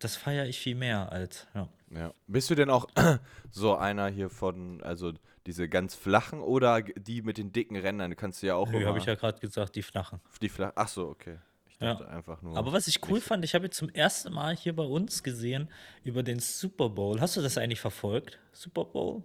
das 0.00 0.16
feiere 0.16 0.46
ich 0.46 0.58
viel 0.58 0.74
mehr 0.74 1.12
als, 1.12 1.46
ja. 1.54 1.68
Ja. 1.90 2.12
Bist 2.26 2.50
du 2.50 2.54
denn 2.54 2.68
auch 2.70 2.86
so 3.50 3.76
einer 3.76 4.08
hier 4.08 4.30
von, 4.30 4.82
also 4.82 5.12
diese 5.46 5.68
ganz 5.68 5.94
flachen 5.94 6.40
oder 6.40 6.82
die 6.82 7.22
mit 7.22 7.38
den 7.38 7.52
dicken 7.52 7.76
Rändern? 7.76 8.14
Kannst 8.16 8.42
du 8.42 8.48
ja 8.48 8.56
auch 8.56 8.68
Nö, 8.68 8.78
immer 8.78 8.88
habe 8.88 8.98
ich 8.98 9.06
ja 9.06 9.14
gerade 9.14 9.38
gesagt, 9.38 9.76
die 9.76 9.82
flachen. 9.82 10.20
Die 10.42 10.48
flachen. 10.48 10.72
Ach 10.74 10.88
so, 10.88 11.08
okay. 11.08 11.38
Ich 11.68 11.80
Ja. 11.80 11.94
dachte 11.94 12.08
einfach 12.08 12.42
nur. 12.42 12.56
Aber 12.56 12.72
was 12.72 12.88
ich 12.88 13.08
cool 13.08 13.20
fand, 13.20 13.44
ich 13.44 13.54
habe 13.54 13.66
jetzt 13.66 13.76
zum 13.78 13.88
ersten 13.90 14.32
Mal 14.32 14.56
hier 14.56 14.74
bei 14.74 14.82
uns 14.82 15.22
gesehen 15.22 15.68
über 16.02 16.22
den 16.24 16.40
Super 16.40 16.88
Bowl. 16.90 17.20
Hast 17.20 17.36
du 17.36 17.40
das 17.42 17.56
eigentlich 17.56 17.80
verfolgt? 17.80 18.38
Super 18.52 18.84
Bowl? 18.84 19.22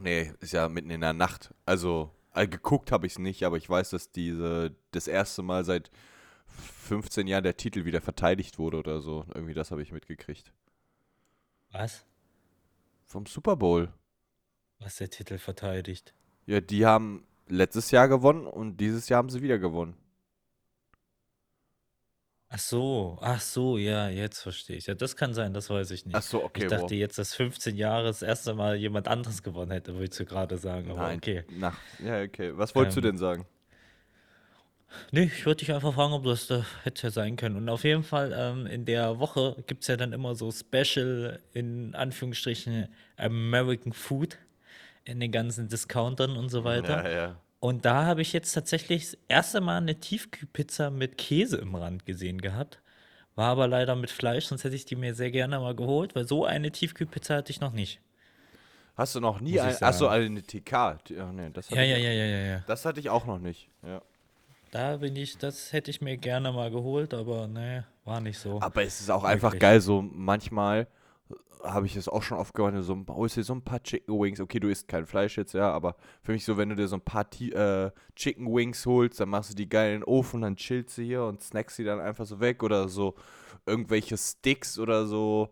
Nee, 0.00 0.32
ist 0.40 0.52
ja 0.52 0.68
mitten 0.68 0.90
in 0.90 1.00
der 1.00 1.12
Nacht. 1.12 1.54
Also 1.64 2.10
äh, 2.34 2.46
geguckt 2.46 2.92
habe 2.92 3.06
ich 3.06 3.14
es 3.14 3.18
nicht, 3.18 3.44
aber 3.44 3.56
ich 3.56 3.68
weiß, 3.68 3.90
dass 3.90 4.10
diese 4.10 4.74
das 4.90 5.08
erste 5.08 5.42
Mal 5.42 5.64
seit 5.64 5.90
15 6.84 7.26
Jahren 7.26 7.44
der 7.44 7.56
Titel 7.56 7.84
wieder 7.84 8.00
verteidigt 8.00 8.58
wurde 8.58 8.78
oder 8.78 9.00
so. 9.00 9.24
Irgendwie 9.34 9.54
das 9.54 9.70
habe 9.70 9.82
ich 9.82 9.92
mitgekriegt. 9.92 10.52
Was? 11.72 12.04
Vom 13.04 13.26
Super 13.26 13.56
Bowl. 13.56 13.92
Was 14.78 14.96
der 14.96 15.10
Titel 15.10 15.38
verteidigt? 15.38 16.14
Ja, 16.46 16.60
die 16.60 16.86
haben 16.86 17.26
letztes 17.48 17.90
Jahr 17.90 18.08
gewonnen 18.08 18.46
und 18.46 18.76
dieses 18.78 19.08
Jahr 19.08 19.18
haben 19.18 19.30
sie 19.30 19.42
wieder 19.42 19.58
gewonnen. 19.58 19.96
Ach 22.48 22.58
so, 22.58 23.18
ach 23.20 23.40
so, 23.40 23.76
ja, 23.76 24.08
jetzt 24.08 24.40
verstehe 24.40 24.76
ich. 24.76 24.86
Ja, 24.86 24.94
das 24.94 25.16
kann 25.16 25.34
sein, 25.34 25.52
das 25.52 25.68
weiß 25.68 25.90
ich 25.90 26.06
Ach 26.12 26.22
nicht. 26.22 26.22
so, 26.22 26.42
Ich 26.54 26.64
okay, 26.64 26.66
dachte 26.66 26.82
wow. 26.82 26.90
jetzt, 26.94 27.18
dass 27.18 27.34
15 27.34 27.76
Jahre 27.76 28.04
das 28.06 28.22
erste 28.22 28.54
Mal 28.54 28.76
jemand 28.76 29.08
anderes 29.08 29.42
gewonnen 29.42 29.72
hätte, 29.72 29.94
wolltest 29.96 30.20
du 30.20 30.24
gerade 30.26 30.58
sagen, 30.58 30.90
aber 30.90 31.08
Nein. 31.08 31.16
okay. 31.16 31.44
Nach, 31.48 31.78
ja, 31.98 32.22
okay. 32.22 32.56
Was 32.56 32.74
wolltest 32.74 32.96
du 32.96 33.00
Ähm, 33.00 33.02
denn 33.02 33.18
sagen? 33.18 33.46
Nee, 35.10 35.24
ich 35.24 35.44
wollte 35.46 35.64
dich 35.64 35.74
einfach 35.74 35.94
fragen, 35.94 36.12
ob 36.12 36.24
das 36.24 36.46
da 36.46 36.64
hätte 36.84 37.04
ja 37.04 37.10
sein 37.10 37.36
können. 37.36 37.56
Und 37.56 37.68
auf 37.68 37.84
jeden 37.84 38.02
Fall, 38.04 38.32
ähm, 38.36 38.66
in 38.66 38.84
der 38.84 39.18
Woche 39.18 39.62
gibt 39.66 39.82
es 39.82 39.88
ja 39.88 39.96
dann 39.96 40.12
immer 40.12 40.34
so 40.34 40.50
Special, 40.52 41.40
in 41.52 41.94
Anführungsstrichen, 41.94 42.88
American 43.16 43.92
Food 43.92 44.38
in 45.04 45.20
den 45.20 45.32
ganzen 45.32 45.68
Discountern 45.68 46.36
und 46.36 46.48
so 46.50 46.64
weiter. 46.64 47.02
Ja, 47.04 47.08
ja. 47.08 47.42
Und 47.66 47.84
da 47.84 48.04
habe 48.04 48.22
ich 48.22 48.32
jetzt 48.32 48.52
tatsächlich 48.52 49.10
das 49.10 49.18
erste 49.26 49.60
Mal 49.60 49.78
eine 49.78 49.98
Tiefkühlpizza 49.98 50.88
mit 50.88 51.18
Käse 51.18 51.56
im 51.56 51.74
Rand 51.74 52.06
gesehen 52.06 52.40
gehabt. 52.40 52.80
War 53.34 53.48
aber 53.48 53.66
leider 53.66 53.96
mit 53.96 54.08
Fleisch, 54.08 54.44
sonst 54.46 54.62
hätte 54.62 54.76
ich 54.76 54.84
die 54.84 54.94
mir 54.94 55.16
sehr 55.16 55.32
gerne 55.32 55.58
mal 55.58 55.74
geholt, 55.74 56.14
weil 56.14 56.28
so 56.28 56.44
eine 56.44 56.70
Tiefkühlpizza 56.70 57.34
hatte 57.34 57.50
ich 57.50 57.60
noch 57.60 57.72
nicht. 57.72 58.00
Hast 58.96 59.16
du 59.16 59.20
noch 59.20 59.40
nie 59.40 59.54
Muss 59.54 59.62
ich 59.62 59.82
ein, 59.82 59.88
Achso, 59.88 60.06
eine 60.06 60.44
TK. 60.44 60.72
Ach, 60.72 61.32
nee, 61.32 61.50
das 61.52 61.68
Ja, 61.70 61.82
ich, 61.82 61.90
ja, 61.90 61.96
ja, 61.96 62.12
ja, 62.12 62.24
ja, 62.24 62.38
ja. 62.38 62.64
Das 62.68 62.84
hatte 62.84 63.00
ich 63.00 63.10
auch 63.10 63.26
noch 63.26 63.40
nicht. 63.40 63.68
Ja. 63.84 64.00
Da 64.70 64.98
bin 64.98 65.16
ich, 65.16 65.36
das 65.36 65.72
hätte 65.72 65.90
ich 65.90 66.00
mir 66.00 66.18
gerne 66.18 66.52
mal 66.52 66.70
geholt, 66.70 67.14
aber 67.14 67.48
ne, 67.48 67.84
war 68.04 68.20
nicht 68.20 68.38
so. 68.38 68.60
Aber 68.60 68.84
es 68.84 69.00
ist 69.00 69.10
auch 69.10 69.24
einfach 69.24 69.48
Wirklich. 69.48 69.60
geil, 69.62 69.80
so 69.80 70.02
manchmal 70.02 70.86
habe 71.62 71.86
ich 71.86 71.96
es 71.96 72.08
auch 72.08 72.22
schon 72.22 72.38
oft 72.38 72.54
gehört, 72.54 72.74
so 72.84 72.94
ein, 72.94 73.06
holst 73.08 73.36
dir 73.36 73.42
so 73.42 73.54
ein 73.54 73.62
paar 73.62 73.82
Chicken 73.82 74.18
Wings. 74.20 74.40
Okay, 74.40 74.60
du 74.60 74.68
isst 74.68 74.88
kein 74.88 75.06
Fleisch 75.06 75.36
jetzt, 75.36 75.54
ja, 75.54 75.70
aber 75.72 75.96
für 76.22 76.32
mich 76.32 76.44
so, 76.44 76.56
wenn 76.56 76.68
du 76.68 76.76
dir 76.76 76.86
so 76.88 76.96
ein 76.96 77.00
paar 77.00 77.28
Ti- 77.28 77.52
äh, 77.52 77.90
Chicken 78.14 78.46
Wings 78.46 78.86
holst, 78.86 79.20
dann 79.20 79.30
machst 79.30 79.50
du 79.50 79.54
die 79.54 79.68
geil 79.68 79.94
in 79.94 80.00
den 80.00 80.04
Ofen, 80.04 80.42
dann 80.42 80.56
chillst 80.56 80.98
du 80.98 81.02
hier 81.02 81.24
und 81.24 81.42
snackst 81.42 81.76
sie 81.76 81.84
dann 81.84 82.00
einfach 82.00 82.26
so 82.26 82.40
weg 82.40 82.62
oder 82.62 82.88
so 82.88 83.14
irgendwelche 83.66 84.16
Sticks 84.16 84.78
oder 84.78 85.06
so. 85.06 85.50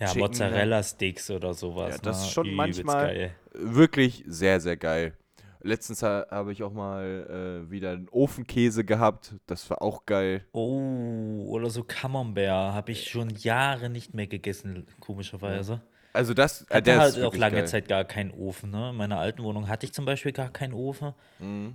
Ja? 0.00 0.14
Mozzarella-Sticks 0.14 1.30
oder 1.30 1.54
sowas. 1.54 1.96
Ja, 1.96 1.98
das 2.02 2.20
ne? 2.20 2.24
ist 2.24 2.32
schon 2.32 2.46
Übelst 2.46 2.84
manchmal 2.84 3.06
geil. 3.06 3.34
wirklich 3.52 4.24
sehr, 4.26 4.60
sehr 4.60 4.76
geil. 4.76 5.16
Letztens 5.64 6.02
ha 6.02 6.26
habe 6.30 6.52
ich 6.52 6.62
auch 6.62 6.72
mal 6.72 7.64
äh, 7.66 7.70
wieder 7.70 7.92
einen 7.92 8.08
Ofenkäse 8.08 8.84
gehabt. 8.84 9.34
Das 9.46 9.68
war 9.70 9.80
auch 9.80 10.06
geil. 10.06 10.44
Oh, 10.52 11.46
oder 11.48 11.70
so 11.70 11.84
Camembert 11.84 12.74
habe 12.74 12.92
ich 12.92 13.08
schon 13.08 13.30
Jahre 13.30 13.88
nicht 13.88 14.14
mehr 14.14 14.26
gegessen, 14.26 14.86
komischerweise. 15.00 15.80
Also 16.12 16.34
das, 16.34 16.62
äh, 16.62 16.74
Hatte 16.74 16.82
der 16.82 17.00
halt 17.00 17.16
ist 17.16 17.24
auch 17.24 17.34
lange 17.34 17.58
geil. 17.58 17.66
Zeit 17.68 17.88
gar 17.88 18.04
keinen 18.04 18.32
Ofen. 18.32 18.70
Ne? 18.70 18.90
In 18.90 18.96
meiner 18.96 19.18
alten 19.18 19.42
Wohnung 19.42 19.68
hatte 19.68 19.86
ich 19.86 19.92
zum 19.92 20.04
Beispiel 20.04 20.32
gar 20.32 20.50
keinen 20.50 20.74
Ofen. 20.74 21.14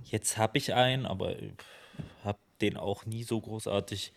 Jetzt 0.04 0.38
habe 0.38 0.58
ich 0.58 0.74
einen, 0.74 1.06
aber 1.06 1.34
habe 2.24 2.38
den 2.60 2.76
auch 2.76 3.04
nie 3.06 3.24
so 3.24 3.40
großartig. 3.40 4.12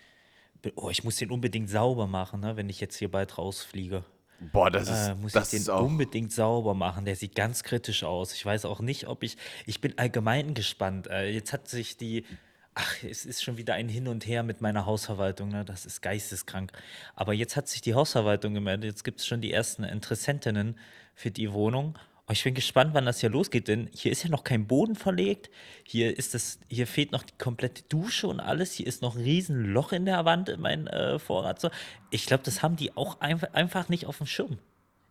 Oh, 0.75 0.89
ich 0.91 1.03
muss 1.03 1.15
den 1.15 1.31
unbedingt 1.31 1.69
sauber 1.69 2.05
machen, 2.05 2.41
ne? 2.41 2.55
wenn 2.55 2.69
ich 2.69 2.79
jetzt 2.79 2.97
hier 2.97 3.09
bald 3.09 3.37
rausfliege. 3.37 4.03
Boah, 4.51 4.71
das 4.71 4.89
ist, 4.89 5.09
Äh, 5.09 5.15
muss 5.15 5.33
das 5.33 5.53
ich 5.53 5.65
den 5.65 5.73
unbedingt 5.73 6.31
sauber 6.31 6.73
machen. 6.73 7.05
Der 7.05 7.15
sieht 7.15 7.35
ganz 7.35 7.63
kritisch 7.63 8.03
aus. 8.03 8.33
Ich 8.33 8.45
weiß 8.45 8.65
auch 8.65 8.79
nicht, 8.79 9.07
ob 9.07 9.23
ich. 9.23 9.37
Ich 9.65 9.81
bin 9.81 9.97
allgemein 9.97 10.53
gespannt. 10.53 11.07
Äh, 11.07 11.29
jetzt 11.31 11.53
hat 11.53 11.67
sich 11.67 11.97
die. 11.97 12.25
Ach, 12.73 13.03
es 13.03 13.25
ist 13.25 13.43
schon 13.43 13.57
wieder 13.57 13.73
ein 13.73 13.89
Hin 13.89 14.07
und 14.07 14.25
Her 14.25 14.43
mit 14.43 14.61
meiner 14.61 14.85
Hausverwaltung. 14.85 15.49
Ne? 15.49 15.65
Das 15.65 15.85
ist 15.85 16.01
geisteskrank. 16.01 16.71
Aber 17.15 17.33
jetzt 17.33 17.55
hat 17.55 17.67
sich 17.67 17.81
die 17.81 17.93
Hausverwaltung 17.93 18.53
gemeldet. 18.53 18.85
Jetzt 18.85 19.03
gibt 19.03 19.19
es 19.19 19.27
schon 19.27 19.41
die 19.41 19.51
ersten 19.51 19.83
Interessentinnen 19.83 20.77
für 21.13 21.31
die 21.31 21.51
Wohnung. 21.51 21.97
Oh, 22.31 22.33
ich 22.33 22.45
bin 22.45 22.53
gespannt, 22.53 22.93
wann 22.93 23.05
das 23.05 23.19
hier 23.19 23.29
losgeht, 23.29 23.67
denn 23.67 23.89
hier 23.93 24.09
ist 24.09 24.23
ja 24.23 24.29
noch 24.29 24.45
kein 24.45 24.65
Boden 24.65 24.95
verlegt. 24.95 25.49
Hier 25.83 26.17
ist 26.17 26.33
das, 26.33 26.59
hier 26.69 26.87
fehlt 26.87 27.11
noch 27.11 27.23
die 27.23 27.37
komplette 27.37 27.83
Dusche 27.89 28.29
und 28.29 28.39
alles. 28.39 28.71
Hier 28.71 28.87
ist 28.87 29.01
noch 29.01 29.17
ein 29.17 29.21
riesen 29.21 29.65
Loch 29.65 29.91
in 29.91 30.05
der 30.05 30.23
Wand 30.23 30.47
in 30.47 30.61
meinem 30.61 30.87
äh, 30.87 31.19
Vorrat. 31.19 31.59
So. 31.59 31.69
Ich 32.09 32.25
glaube, 32.25 32.43
das 32.45 32.63
haben 32.63 32.77
die 32.77 32.95
auch 32.95 33.19
einfach, 33.19 33.53
einfach 33.53 33.89
nicht 33.89 34.05
auf 34.05 34.19
dem 34.19 34.27
Schirm. 34.27 34.59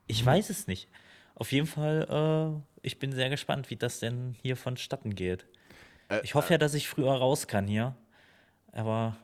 Ich 0.07 0.25
weiß 0.25 0.49
es 0.49 0.67
nicht. 0.67 0.89
Auf 1.35 1.53
jeden 1.53 1.67
Fall, 1.67 2.07
äh, 2.09 2.63
ich 2.81 2.99
bin 2.99 3.13
sehr 3.13 3.29
gespannt, 3.29 3.69
wie 3.69 3.77
das 3.77 4.01
denn 4.01 4.35
hier 4.41 4.57
vonstatten 4.57 5.15
geht. 5.15 5.45
Ich 6.23 6.35
hoffe 6.35 6.55
ja, 6.55 6.59
dass 6.59 6.73
ich 6.73 6.89
früher 6.89 7.13
raus 7.13 7.47
kann 7.47 7.67
hier. 7.67 7.95
Aber 8.73 9.15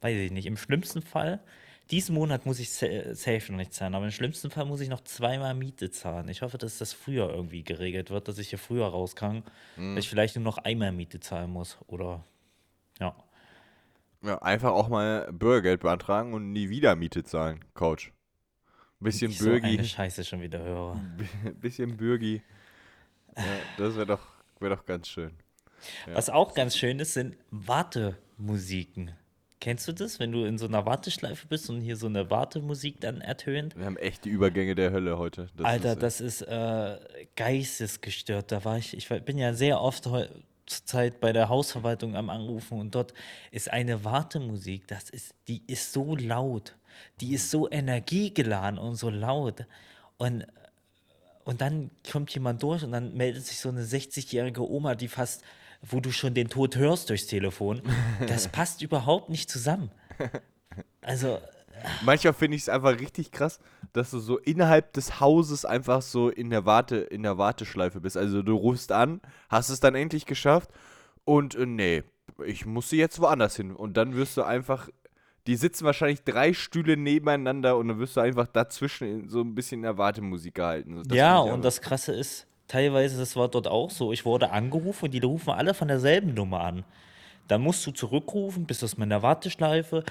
weiß 0.00 0.16
ich 0.16 0.30
nicht. 0.30 0.46
Im 0.46 0.56
schlimmsten 0.56 1.02
Fall, 1.02 1.40
diesen 1.90 2.14
Monat 2.14 2.46
muss 2.46 2.58
ich 2.58 2.70
sa- 2.72 3.14
safe 3.14 3.52
noch 3.52 3.58
nicht 3.58 3.72
zahlen, 3.72 3.94
aber 3.94 4.04
im 4.06 4.10
schlimmsten 4.10 4.50
Fall 4.50 4.64
muss 4.64 4.80
ich 4.80 4.88
noch 4.88 5.02
zweimal 5.02 5.54
Miete 5.54 5.90
zahlen. 5.90 6.28
Ich 6.28 6.42
hoffe, 6.42 6.58
dass 6.58 6.78
das 6.78 6.92
früher 6.92 7.30
irgendwie 7.30 7.62
geregelt 7.62 8.10
wird, 8.10 8.26
dass 8.28 8.38
ich 8.38 8.50
hier 8.50 8.58
früher 8.58 8.86
raus 8.86 9.14
kann. 9.16 9.42
Dass 9.76 10.04
ich 10.04 10.08
vielleicht 10.08 10.34
nur 10.36 10.44
noch 10.44 10.58
einmal 10.58 10.92
Miete 10.92 11.20
zahlen 11.20 11.50
muss. 11.50 11.78
Oder 11.86 12.24
ja. 12.98 13.14
Ja, 14.22 14.38
einfach 14.42 14.72
auch 14.72 14.88
mal 14.88 15.30
Bürgergeld 15.32 15.80
beantragen 15.80 16.34
und 16.34 16.52
nie 16.52 16.68
wieder 16.70 16.96
Miete 16.96 17.22
zahlen, 17.22 17.64
Coach. 17.74 18.12
Bisschen 18.98 19.30
Ich 19.30 19.38
so 19.38 19.50
eine 19.50 19.60
Bürgi, 19.60 19.84
Scheiße 19.84 20.24
schon 20.24 20.40
wieder 20.40 20.58
höre. 20.60 21.00
bisschen 21.60 21.96
Bürgi. 21.96 22.42
Ja, 23.36 23.44
das 23.76 23.94
wäre 23.94 24.06
doch, 24.06 24.26
wär 24.58 24.70
doch 24.70 24.86
ganz 24.86 25.08
schön. 25.08 25.32
Was 26.12 26.30
auch 26.30 26.54
ganz 26.54 26.76
schön 26.76 26.98
ist, 26.98 27.12
sind 27.12 27.36
Wartemusiken. 27.50 29.12
Kennst 29.60 29.88
du 29.88 29.92
das, 29.92 30.20
wenn 30.20 30.32
du 30.32 30.44
in 30.44 30.58
so 30.58 30.66
einer 30.66 30.84
Warteschleife 30.84 31.46
bist 31.46 31.70
und 31.70 31.80
hier 31.80 31.96
so 31.96 32.06
eine 32.06 32.30
Wartemusik 32.30 33.00
dann 33.00 33.20
ertönt? 33.20 33.76
Wir 33.76 33.86
haben 33.86 33.96
echt 33.96 34.24
die 34.24 34.28
Übergänge 34.28 34.74
der 34.74 34.92
Hölle 34.92 35.18
heute. 35.18 35.48
Das 35.56 35.66
Alter, 35.66 35.92
ist, 35.92 36.02
das 36.02 36.20
ist 36.20 36.42
äh, 36.42 36.98
geistesgestört. 37.36 38.52
Da 38.52 38.64
war 38.64 38.76
ich, 38.76 38.94
ich 38.96 39.08
bin 39.24 39.38
ja 39.38 39.54
sehr 39.54 39.80
oft 39.80 40.04
zur 40.04 40.28
Zeit 40.66 41.20
bei 41.20 41.32
der 41.32 41.48
Hausverwaltung 41.48 42.16
am 42.16 42.28
Anrufen 42.28 42.78
und 42.78 42.94
dort 42.94 43.14
ist 43.50 43.72
eine 43.72 44.04
Wartemusik, 44.04 44.86
das 44.88 45.08
ist, 45.10 45.34
die 45.48 45.62
ist 45.66 45.92
so 45.92 46.16
laut, 46.16 46.76
die 47.20 47.34
ist 47.34 47.50
so 47.50 47.70
energiegeladen 47.70 48.78
und 48.78 48.96
so 48.96 49.08
laut. 49.10 49.64
Und, 50.18 50.46
und 51.44 51.60
dann 51.60 51.90
kommt 52.10 52.34
jemand 52.34 52.62
durch 52.62 52.82
und 52.82 52.92
dann 52.92 53.16
meldet 53.16 53.46
sich 53.46 53.58
so 53.58 53.68
eine 53.68 53.84
60-jährige 53.84 54.68
Oma, 54.68 54.94
die 54.94 55.08
fast, 55.08 55.42
wo 55.82 56.00
du 56.00 56.12
schon 56.12 56.34
den 56.34 56.48
Tod 56.48 56.76
hörst 56.76 57.10
durchs 57.10 57.26
Telefon. 57.26 57.82
Das 58.26 58.48
passt 58.52 58.82
überhaupt 58.82 59.28
nicht 59.28 59.50
zusammen. 59.50 59.90
Also, 61.02 61.38
Manchmal 62.04 62.32
finde 62.32 62.56
ich 62.56 62.62
es 62.62 62.68
einfach 62.68 62.98
richtig 62.98 63.30
krass, 63.30 63.60
dass 63.92 64.10
du 64.10 64.18
so 64.18 64.38
innerhalb 64.38 64.92
des 64.94 65.20
Hauses 65.20 65.64
einfach 65.64 66.02
so 66.02 66.28
in 66.28 66.50
der 66.50 66.64
Warte, 66.64 66.96
in 66.96 67.22
der 67.22 67.38
Warteschleife 67.38 68.00
bist. 68.00 68.16
Also 68.16 68.42
du 68.42 68.56
rufst 68.56 68.92
an, 68.92 69.20
hast 69.48 69.68
es 69.68 69.80
dann 69.80 69.94
endlich 69.94 70.26
geschafft 70.26 70.70
und 71.24 71.54
äh, 71.54 71.66
nee, 71.66 72.02
ich 72.44 72.66
muss 72.66 72.90
sie 72.90 72.98
jetzt 72.98 73.20
woanders 73.20 73.56
hin. 73.56 73.74
Und 73.74 73.96
dann 73.96 74.14
wirst 74.14 74.36
du 74.36 74.42
einfach, 74.42 74.88
die 75.46 75.56
sitzen 75.56 75.84
wahrscheinlich 75.84 76.24
drei 76.24 76.52
Stühle 76.52 76.96
nebeneinander 76.96 77.76
und 77.76 77.88
dann 77.88 77.98
wirst 77.98 78.16
du 78.16 78.20
einfach 78.20 78.46
dazwischen 78.46 79.28
so 79.28 79.40
ein 79.40 79.54
bisschen 79.54 79.80
in 79.80 79.84
der 79.84 79.98
Wartemusik 79.98 80.54
gehalten. 80.54 81.02
Das 81.04 81.16
ja, 81.16 81.38
und 81.38 81.64
das 81.64 81.80
Krasse 81.80 82.14
ist, 82.14 82.46
teilweise, 82.68 83.18
das 83.18 83.36
war 83.36 83.48
dort 83.48 83.68
auch 83.68 83.90
so, 83.90 84.12
ich 84.12 84.24
wurde 84.24 84.50
angerufen 84.50 85.06
und 85.06 85.10
die 85.12 85.20
rufen 85.20 85.50
alle 85.50 85.74
von 85.74 85.88
derselben 85.88 86.34
Nummer 86.34 86.60
an. 86.60 86.84
Dann 87.48 87.62
musst 87.62 87.86
du 87.86 87.92
zurückrufen, 87.92 88.66
bist 88.66 88.82
in 88.82 89.08
der 89.08 89.22
Warteschleife. 89.22 90.04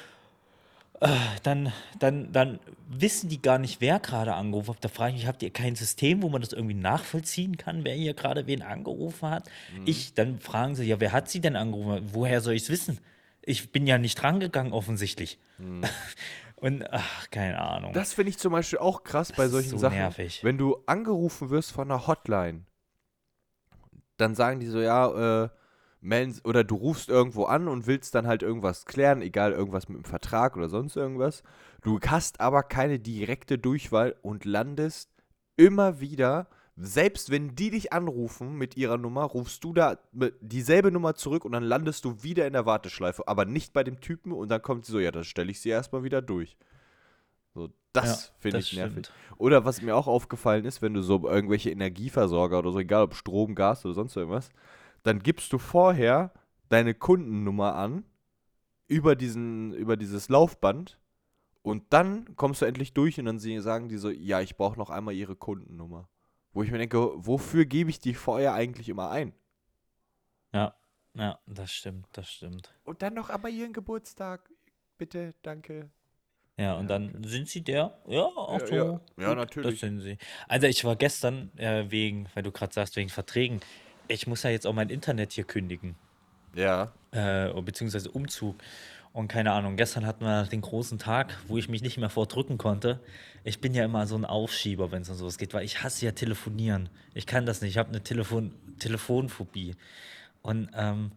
Äh, 1.01 1.09
Dann, 1.43 1.73
dann, 1.99 2.31
dann 2.31 2.59
wissen 2.87 3.27
die 3.27 3.41
gar 3.41 3.57
nicht, 3.57 3.81
wer 3.81 3.99
gerade 3.99 4.33
angerufen 4.33 4.75
hat. 4.75 4.85
Da 4.85 4.87
frage 4.87 5.11
ich 5.13 5.19
mich, 5.21 5.27
habt 5.27 5.43
ihr 5.43 5.49
kein 5.49 5.75
System, 5.75 6.21
wo 6.21 6.29
man 6.29 6.41
das 6.41 6.53
irgendwie 6.53 6.75
nachvollziehen 6.75 7.57
kann, 7.57 7.83
wer 7.83 7.93
hier 7.95 8.13
gerade 8.13 8.47
wen 8.47 8.61
angerufen 8.61 9.29
hat? 9.29 9.49
Ich, 9.83 10.13
dann 10.13 10.39
fragen 10.39 10.75
sie, 10.75 10.85
ja, 10.85 10.99
wer 11.01 11.11
hat 11.11 11.29
sie 11.29 11.41
denn 11.41 11.57
angerufen? 11.57 12.09
Woher 12.13 12.39
soll 12.39 12.53
ich 12.53 12.63
es 12.63 12.69
wissen? 12.69 12.99
Ich 13.41 13.71
bin 13.71 13.85
ja 13.85 13.97
nicht 13.97 14.23
rangegangen, 14.23 14.71
offensichtlich. 14.71 15.37
Und, 16.65 16.83
ach, 16.91 17.29
keine 17.29 17.61
Ahnung. 17.61 17.93
Das 17.93 18.13
finde 18.13 18.31
ich 18.31 18.39
zum 18.39 18.51
Beispiel 18.51 18.79
auch 18.79 19.03
krass 19.03 19.31
bei 19.31 19.45
ist 19.45 19.51
solchen 19.51 19.69
so 19.69 19.77
Sachen. 19.77 19.97
nervig. 19.97 20.43
Wenn 20.43 20.57
du 20.57 20.77
angerufen 20.87 21.51
wirst 21.51 21.71
von 21.71 21.91
einer 21.91 22.07
Hotline, 22.07 22.65
dann 24.17 24.33
sagen 24.33 24.59
die 24.59 24.65
so, 24.65 24.79
ja, 24.79 25.43
äh, 25.43 25.49
melden, 26.01 26.39
oder 26.43 26.63
du 26.63 26.75
rufst 26.75 27.09
irgendwo 27.09 27.43
an 27.43 27.67
und 27.67 27.85
willst 27.85 28.15
dann 28.15 28.25
halt 28.25 28.41
irgendwas 28.41 28.85
klären, 28.85 29.21
egal 29.21 29.51
irgendwas 29.51 29.89
mit 29.89 29.97
dem 29.99 30.05
Vertrag 30.05 30.57
oder 30.57 30.67
sonst 30.67 30.95
irgendwas. 30.95 31.43
Du 31.83 31.99
hast 31.99 32.39
aber 32.39 32.63
keine 32.63 32.97
direkte 32.97 33.59
Durchwahl 33.59 34.15
und 34.23 34.43
landest 34.43 35.11
immer 35.57 35.99
wieder, 35.99 36.47
selbst 36.77 37.29
wenn 37.31 37.55
die 37.55 37.69
dich 37.69 37.93
anrufen 37.93 38.55
mit 38.55 38.75
ihrer 38.75 38.97
Nummer, 38.97 39.23
rufst 39.23 39.63
du 39.63 39.73
da 39.73 39.97
dieselbe 40.41 40.91
Nummer 40.91 41.15
zurück 41.15 41.45
und 41.45 41.53
dann 41.53 41.63
landest 41.63 42.03
du 42.03 42.21
wieder 42.23 42.45
in 42.47 42.53
der 42.53 42.65
Warteschleife, 42.65 43.27
aber 43.27 43.45
nicht 43.45 43.71
bei 43.73 43.83
dem 43.83 44.01
Typen 44.01 44.33
und 44.33 44.49
dann 44.49 44.61
kommt 44.61 44.85
sie 44.85 44.91
so, 44.91 44.99
ja, 44.99 45.11
dann 45.11 45.23
stelle 45.23 45.51
ich 45.51 45.61
sie 45.61 45.69
erstmal 45.69 46.03
wieder 46.03 46.21
durch. 46.21 46.57
So, 47.53 47.69
das 47.93 48.27
Ja, 48.27 48.35
finde 48.39 48.59
ich 48.59 48.73
nervig. 48.73 49.07
stimmt. 49.07 49.13
Oder 49.37 49.63
was 49.63 49.81
mir 49.81 49.95
auch 49.95 50.07
aufgefallen 50.07 50.65
ist, 50.65 50.81
wenn 50.81 50.93
du 50.93 51.01
so 51.01 51.25
irgendwelche 51.27 51.71
Energieversorger 51.71 52.59
oder 52.59 52.71
so, 52.71 52.79
egal 52.79 53.03
ob 53.03 53.15
Strom, 53.15 53.55
Gas 53.55 53.85
oder 53.85 53.93
sonst 53.93 54.15
irgendwas, 54.17 54.49
dann 55.03 55.19
gibst 55.19 55.53
du 55.53 55.57
vorher 55.57 56.33
deine 56.67 56.93
Kundennummer 56.93 57.75
an 57.75 58.03
über, 58.87 59.15
diesen, 59.15 59.73
über 59.73 59.95
dieses 59.95 60.27
Laufband 60.27 60.99
und 61.61 61.83
dann 61.91 62.35
kommst 62.35 62.61
du 62.61 62.65
endlich 62.65 62.93
durch 62.93 63.17
und 63.19 63.25
dann 63.25 63.39
sagen 63.39 63.87
die 63.87 63.97
so, 63.97 64.09
ja, 64.09 64.41
ich 64.41 64.57
brauche 64.57 64.77
noch 64.77 64.89
einmal 64.89 65.13
ihre 65.13 65.35
Kundennummer. 65.37 66.09
Wo 66.55 66.63
ich 66.63 66.71
mir 66.71 66.77
denke, 66.77 66.97
wofür 67.17 67.65
gebe 67.65 67.89
ich 67.89 67.99
die 67.99 68.13
vorher 68.13 68.53
eigentlich 68.53 68.87
immer 68.87 69.11
ein? 69.11 69.33
Ja, 70.53 70.73
ja, 71.13 71.37
das 71.45 71.69
stimmt, 71.71 72.07
das 72.13 72.31
stimmt. 72.31 72.73
Und 72.85 73.01
dann 73.01 73.13
noch 73.13 73.29
aber 73.29 73.49
ihren 73.49 73.73
Geburtstag. 73.73 74.49
bitte, 74.97 75.33
danke. 75.41 75.89
Ja, 76.57 76.75
und 76.75 76.87
dann 76.89 77.21
sind 77.25 77.49
sie 77.49 77.61
der? 77.61 77.99
Ja, 78.07 78.21
auch 78.23 78.61
Ja, 78.61 78.67
so. 78.67 78.75
ja. 78.75 79.01
Ja, 79.17 79.35
natürlich. 79.35 79.71
Das 79.73 79.79
sind 79.81 79.99
sie. 79.99 80.17
Also 80.47 80.67
ich 80.67 80.85
war 80.85 80.95
gestern 80.95 81.51
äh, 81.57 81.91
wegen, 81.91 82.29
weil 82.33 82.43
du 82.43 82.53
gerade 82.53 82.73
sagst, 82.73 82.95
wegen 82.95 83.09
Verträgen. 83.09 83.59
Ich 84.07 84.25
muss 84.25 84.43
ja 84.43 84.49
jetzt 84.49 84.65
auch 84.65 84.73
mein 84.73 84.89
Internet 84.89 85.33
hier 85.33 85.43
kündigen. 85.43 85.95
Ja. 86.53 86.93
äh, 87.11 87.51
beziehungsweise 87.61 88.09
Umzug. 88.11 88.55
Und 89.15 89.29
keine 89.29 89.53
Ahnung, 89.53 89.77
gestern 89.77 90.05
hatten 90.05 90.25
wir 90.25 90.43
den 90.43 90.59
großen 90.59 90.99
Tag, 90.99 91.37
wo 91.47 91.57
ich 91.57 91.69
mich 91.69 91.81
nicht 91.81 91.97
mehr 91.97 92.09
vordrücken 92.09 92.57
konnte. 92.57 92.99
Ich 93.45 93.61
bin 93.61 93.73
ja 93.73 93.85
immer 93.85 94.07
so 94.07 94.17
ein 94.17 94.25
Aufschieber, 94.25 94.91
wenn 94.91 95.03
es 95.03 95.09
um 95.09 95.15
sowas 95.15 95.37
geht, 95.37 95.53
weil 95.53 95.63
ich 95.63 95.81
hasse 95.81 96.05
ja 96.05 96.11
telefonieren. 96.11 96.89
Ich 97.13 97.25
kann 97.25 97.45
das 97.45 97.61
nicht, 97.61 97.71
ich 97.71 97.77
habe 97.77 97.87
eine 97.87 98.03
Telefon 98.03 98.51
Telefonphobie. 98.77 99.77
Und 100.41 100.69
ähm, 100.75 101.13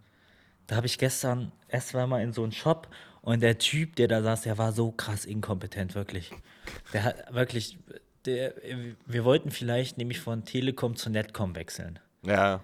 da 0.68 0.76
habe 0.76 0.86
ich 0.86 0.96
gestern 0.98 1.50
erst 1.66 1.92
mal 1.92 2.22
in 2.22 2.32
so 2.32 2.44
einen 2.44 2.52
Shop 2.52 2.86
und 3.20 3.40
der 3.40 3.58
Typ, 3.58 3.96
der 3.96 4.06
da 4.06 4.22
saß, 4.22 4.42
der 4.42 4.58
war 4.58 4.70
so 4.70 4.92
krass 4.92 5.24
inkompetent, 5.24 5.96
wirklich. 5.96 6.30
Der 6.92 7.02
hat 7.02 7.34
wirklich, 7.34 7.78
der, 8.26 8.54
wir 9.06 9.24
wollten 9.24 9.50
vielleicht 9.50 9.98
nämlich 9.98 10.20
von 10.20 10.44
Telekom 10.44 10.94
zu 10.94 11.10
Netcom 11.10 11.56
wechseln. 11.56 11.98
Ja. 12.22 12.60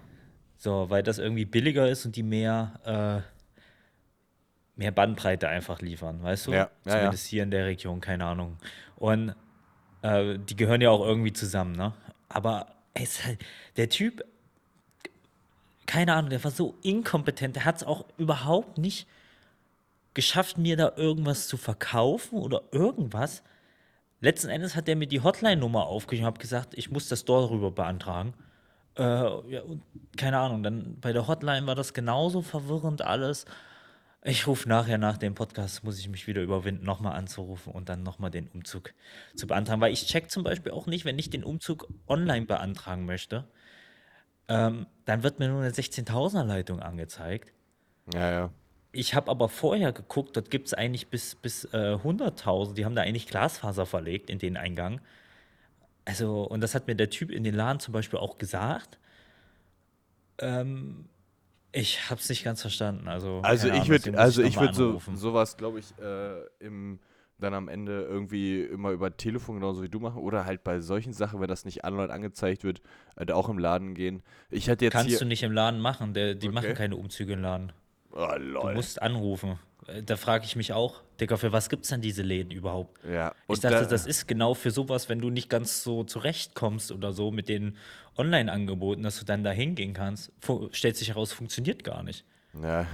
So, 0.57 0.89
weil 0.89 1.03
das 1.03 1.17
irgendwie 1.17 1.43
billiger 1.43 1.89
ist 1.89 2.05
und 2.05 2.15
die 2.15 2.23
mehr, 2.23 2.79
äh, 3.25 3.34
mehr 4.75 4.91
Bandbreite 4.91 5.47
einfach 5.47 5.81
liefern, 5.81 6.21
weißt 6.21 6.47
du? 6.47 6.51
Ja, 6.51 6.57
ja, 6.57 6.69
ja. 6.85 6.91
Zumindest 6.91 7.27
hier 7.27 7.43
in 7.43 7.51
der 7.51 7.65
Region, 7.65 8.01
keine 8.01 8.25
Ahnung. 8.25 8.57
Und 8.95 9.35
äh, 10.01 10.37
die 10.37 10.55
gehören 10.55 10.81
ja 10.81 10.89
auch 10.89 11.05
irgendwie 11.05 11.33
zusammen, 11.33 11.73
ne? 11.73 11.93
Aber 12.29 12.67
ey, 12.93 13.05
halt, 13.05 13.39
der 13.77 13.89
Typ, 13.89 14.23
keine 15.85 16.13
Ahnung, 16.13 16.29
der 16.29 16.43
war 16.43 16.51
so 16.51 16.75
inkompetent, 16.81 17.55
der 17.55 17.65
hat 17.65 17.77
es 17.77 17.83
auch 17.83 18.05
überhaupt 18.17 18.77
nicht 18.77 19.07
geschafft, 20.13 20.57
mir 20.57 20.77
da 20.77 20.93
irgendwas 20.95 21.47
zu 21.47 21.57
verkaufen 21.57 22.39
oder 22.39 22.63
irgendwas. 22.71 23.43
Letzten 24.21 24.49
Endes 24.49 24.75
hat 24.75 24.89
er 24.89 24.95
mir 24.95 25.07
die 25.07 25.21
Hotline-Nummer 25.21 25.85
aufgeschrieben 25.85 26.27
und 26.27 26.39
gesagt, 26.39 26.73
ich 26.75 26.89
muss 26.89 27.07
das 27.09 27.25
darüber 27.25 27.69
beantragen. 27.69 28.33
Äh, 28.97 29.03
ja, 29.03 29.61
keine 30.17 30.39
Ahnung, 30.39 30.63
dann 30.63 30.97
bei 30.99 31.13
der 31.13 31.27
Hotline 31.27 31.67
war 31.67 31.75
das 31.75 31.93
genauso 31.93 32.41
verwirrend 32.41 33.01
alles. 33.01 33.45
Ich 34.27 34.47
rufe 34.47 34.67
nachher 34.67 34.97
nach 34.97 35.19
dem 35.19 35.35
Podcast, 35.35 35.83
muss 35.83 35.99
ich 35.99 36.09
mich 36.09 36.25
wieder 36.25 36.41
überwinden, 36.41 36.83
nochmal 36.83 37.15
anzurufen 37.15 37.71
und 37.71 37.89
dann 37.89 38.01
nochmal 38.01 38.31
den 38.31 38.47
Umzug 38.47 38.95
zu 39.35 39.45
beantragen. 39.45 39.81
Weil 39.81 39.93
ich 39.93 40.07
check 40.07 40.31
zum 40.31 40.43
Beispiel 40.43 40.71
auch 40.71 40.87
nicht, 40.87 41.05
wenn 41.05 41.19
ich 41.19 41.29
den 41.29 41.43
Umzug 41.43 41.87
online 42.07 42.47
beantragen 42.47 43.05
möchte, 43.05 43.47
ähm, 44.47 44.87
dann 45.05 45.21
wird 45.21 45.37
mir 45.37 45.49
nur 45.49 45.61
eine 45.61 45.69
16.000er 45.69 46.43
Leitung 46.43 46.79
angezeigt. 46.79 47.53
Ja, 48.15 48.31
ja. 48.31 48.49
Ich 48.91 49.13
habe 49.13 49.29
aber 49.29 49.47
vorher 49.47 49.91
geguckt, 49.91 50.35
dort 50.35 50.49
gibt 50.49 50.67
es 50.67 50.73
eigentlich 50.73 51.09
bis, 51.09 51.35
bis 51.35 51.65
äh, 51.65 51.93
100.000. 51.93 52.73
Die 52.73 52.83
haben 52.83 52.95
da 52.95 53.03
eigentlich 53.03 53.27
Glasfaser 53.27 53.85
verlegt 53.85 54.31
in 54.31 54.39
den 54.39 54.57
Eingang. 54.57 55.01
Also, 56.03 56.45
und 56.45 56.61
das 56.61 56.73
hat 56.73 56.87
mir 56.87 56.95
der 56.95 57.11
Typ 57.11 57.29
in 57.29 57.43
den 57.43 57.53
Laden 57.53 57.79
zum 57.79 57.91
Beispiel 57.91 58.17
auch 58.17 58.39
gesagt. 58.39 58.97
Ähm, 60.39 61.09
ich 61.75 62.09
habe 62.09 62.19
es 62.19 62.29
nicht 62.29 62.43
ganz 62.43 62.61
verstanden. 62.61 63.07
Also, 63.07 63.41
Also 63.43 63.69
ich 63.69 63.89
würde, 63.89 64.17
also 64.17 64.41
ich 64.41 64.59
würde 64.59 64.73
so, 64.73 65.01
sowas, 65.13 65.57
glaube 65.57 65.79
ich, 65.79 65.93
äh, 65.99 66.41
im, 66.59 66.99
dann 67.37 67.53
am 67.53 67.67
Ende 67.67 68.03
irgendwie 68.03 68.61
immer 68.61 68.91
über 68.91 69.15
Telefon 69.15 69.55
genauso 69.55 69.83
wie 69.83 69.89
du 69.89 69.99
machen 69.99 70.21
oder 70.21 70.45
halt 70.45 70.63
bei 70.63 70.79
solchen 70.79 71.13
Sachen, 71.13 71.41
wenn 71.41 71.47
das 71.49 71.65
nicht 71.65 71.83
online 71.83 72.11
angezeigt 72.11 72.63
wird, 72.63 72.81
äh, 73.17 73.31
auch 73.31 73.49
im 73.49 73.57
Laden 73.59 73.93
gehen. 73.93 74.23
Ich 74.49 74.69
hatte 74.69 74.85
jetzt 74.85 74.93
Kannst 74.93 75.19
du 75.19 75.25
nicht 75.25 75.43
im 75.43 75.51
Laden 75.51 75.79
machen. 75.79 76.13
Der, 76.13 76.35
die 76.35 76.47
Okay. 76.47 76.55
machen 76.55 76.73
keine 76.75 76.95
Umzüge 76.95 77.33
im 77.33 77.41
Laden. 77.41 77.71
oh, 78.11 78.27
Du 78.37 78.69
musst 78.73 79.01
anrufen. 79.01 79.59
Äh, 79.87 80.03
Da 80.03 80.17
frage 80.17 80.45
ich 80.45 80.55
mich 80.55 80.73
auch, 80.73 81.01
Digga, 81.19 81.37
für 81.37 81.51
was 81.51 81.69
gibt 81.69 81.83
es 81.83 81.89
denn 81.89 82.01
diese 82.01 82.21
Läden 82.23 82.51
überhaupt? 82.51 82.99
ja. 83.05 83.33
Ich 83.47 83.59
dachte, 83.59 83.81
da, 83.81 83.85
das 83.85 84.05
ist 84.05 84.27
genau 84.27 84.53
für 84.53 84.71
sowas, 84.71 85.07
wenn 85.09 85.19
du 85.19 85.29
nicht 85.29 85.49
ganz 85.49 85.83
so 85.83 86.03
zurechtkommst 86.03 86.91
oder 86.91 87.13
so 87.13 87.31
mit 87.31 87.47
den 87.49 87.77
Online-Angeboten, 88.17 89.03
dass 89.03 89.19
du 89.19 89.25
dann 89.25 89.43
da 89.43 89.51
hingehen 89.51 89.93
kannst. 89.93 90.31
Stellt 90.71 90.97
sich 90.97 91.09
heraus, 91.09 91.31
funktioniert 91.33 91.83
gar 91.83 92.03
nicht. 92.03 92.25
ja. 92.61 92.85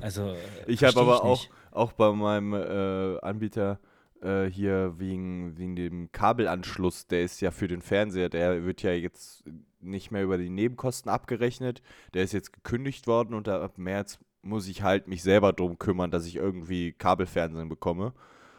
Also, 0.00 0.30
äh, 0.32 0.36
Ich 0.66 0.84
habe 0.84 1.00
aber 1.00 1.24
auch, 1.24 1.40
nicht. 1.42 1.50
auch 1.70 1.92
bei 1.92 2.12
meinem 2.12 2.52
äh, 2.52 3.18
Anbieter 3.20 3.78
äh, 4.22 4.44
hier 4.46 4.94
wegen, 4.98 5.56
wegen 5.56 5.74
dem 5.76 6.12
Kabelanschluss, 6.12 7.06
der 7.06 7.22
ist 7.22 7.40
ja 7.40 7.50
für 7.50 7.68
den 7.68 7.80
Fernseher, 7.80 8.28
der 8.28 8.64
wird 8.64 8.82
ja 8.82 8.92
jetzt 8.92 9.44
nicht 9.80 10.10
mehr 10.10 10.22
über 10.22 10.36
die 10.38 10.50
Nebenkosten 10.50 11.10
abgerechnet. 11.10 11.80
Der 12.12 12.24
ist 12.24 12.32
jetzt 12.32 12.52
gekündigt 12.52 13.06
worden 13.06 13.34
und 13.34 13.48
ab 13.48 13.78
März 13.78 14.18
muss 14.46 14.68
ich 14.68 14.82
halt 14.82 15.08
mich 15.08 15.22
selber 15.22 15.52
drum 15.52 15.78
kümmern, 15.78 16.10
dass 16.10 16.26
ich 16.26 16.36
irgendwie 16.36 16.92
Kabelfernsehen 16.92 17.68
bekomme. 17.68 18.12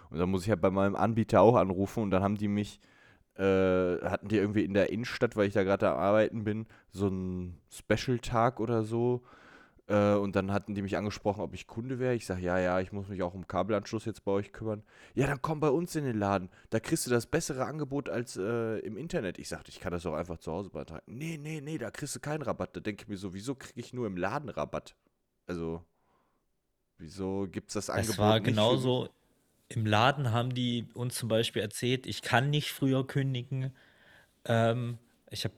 Und 0.09 0.19
dann 0.19 0.29
muss 0.29 0.43
ich 0.43 0.49
halt 0.49 0.61
bei 0.61 0.71
meinem 0.71 0.95
Anbieter 0.95 1.41
auch 1.41 1.55
anrufen 1.55 2.03
und 2.03 2.11
dann 2.11 2.23
haben 2.23 2.37
die 2.37 2.47
mich, 2.47 2.79
äh, 3.35 3.97
hatten 4.01 4.27
die 4.29 4.37
irgendwie 4.37 4.63
in 4.63 4.73
der 4.73 4.89
Innenstadt, 4.89 5.35
weil 5.35 5.47
ich 5.47 5.53
da 5.53 5.63
gerade 5.63 5.89
am 5.89 5.97
Arbeiten 5.97 6.43
bin, 6.43 6.65
so 6.91 7.07
einen 7.07 7.59
Special-Tag 7.69 8.59
oder 8.59 8.83
so. 8.83 9.23
Äh, 9.87 10.15
und 10.15 10.35
dann 10.35 10.51
hatten 10.51 10.75
die 10.75 10.81
mich 10.81 10.97
angesprochen, 10.97 11.41
ob 11.41 11.53
ich 11.53 11.67
Kunde 11.67 11.99
wäre. 11.99 12.13
Ich 12.13 12.25
sage, 12.25 12.41
ja, 12.41 12.59
ja, 12.59 12.79
ich 12.79 12.91
muss 12.91 13.07
mich 13.07 13.23
auch 13.23 13.33
um 13.33 13.47
Kabelanschluss 13.47 14.05
jetzt 14.05 14.23
bei 14.25 14.31
euch 14.31 14.51
kümmern. 14.51 14.83
Ja, 15.15 15.27
dann 15.27 15.41
komm 15.41 15.59
bei 15.59 15.69
uns 15.69 15.95
in 15.95 16.03
den 16.03 16.19
Laden. 16.19 16.49
Da 16.69 16.79
kriegst 16.79 17.05
du 17.07 17.09
das 17.09 17.25
bessere 17.25 17.65
Angebot 17.65 18.09
als 18.09 18.35
äh, 18.37 18.79
im 18.79 18.97
Internet. 18.97 19.39
Ich 19.39 19.47
sagte, 19.47 19.71
ich 19.71 19.79
kann 19.79 19.93
das 19.93 20.05
auch 20.05 20.13
einfach 20.13 20.37
zu 20.39 20.51
Hause 20.51 20.69
beantragen. 20.69 21.03
Nee, 21.07 21.39
nee, 21.41 21.61
nee, 21.61 21.77
da 21.77 21.89
kriegst 21.89 22.15
du 22.15 22.19
keinen 22.19 22.41
Rabatt. 22.41 22.75
Da 22.75 22.81
denke 22.81 23.03
ich 23.03 23.07
mir 23.07 23.17
so, 23.17 23.33
wieso 23.33 23.55
kriege 23.55 23.79
ich 23.79 23.93
nur 23.93 24.07
im 24.07 24.17
Laden 24.17 24.49
Rabatt? 24.49 24.95
Also, 25.47 25.83
wieso 26.97 27.47
gibt 27.49 27.69
es 27.69 27.73
das 27.75 27.89
Angebot 27.89 28.09
Das 28.09 28.17
war 28.19 28.39
genauso. 28.41 29.09
Im 29.69 29.85
Laden 29.85 30.31
haben 30.31 30.53
die 30.53 30.87
uns 30.93 31.15
zum 31.15 31.27
Beispiel 31.29 31.61
erzählt, 31.61 32.05
ich 32.05 32.21
kann 32.21 32.49
nicht 32.49 32.71
früher 32.71 33.05
kündigen. 33.05 33.73
Ähm, 34.45 34.97
ich 35.29 35.43
habe, 35.45 35.55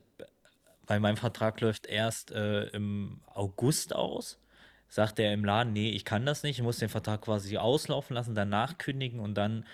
weil 0.88 1.00
mein 1.00 1.18
Vertrag 1.18 1.62
läuft 1.62 1.88
erst 1.88 2.32
äh, 2.32 2.66
im 2.70 3.22
August 3.28 3.96
aus. 3.96 4.40
Sagt 4.88 5.20
er 5.20 5.34
im 5.34 5.46
Laden, 5.46 5.74
nee, 5.74 5.92
ich 5.92 6.06
kann 6.06 6.26
das 6.26 6.44
nicht. 6.44 6.58
Ich 6.60 6.64
muss 6.64 6.80
den 6.80 6.90
Vertrag 6.90 7.22
quasi 7.22 7.58
auslaufen 7.58 8.16
lassen, 8.16 8.36
danach 8.36 8.78
kündigen 8.80 9.20
und 9.20 9.36
dann 9.36 9.66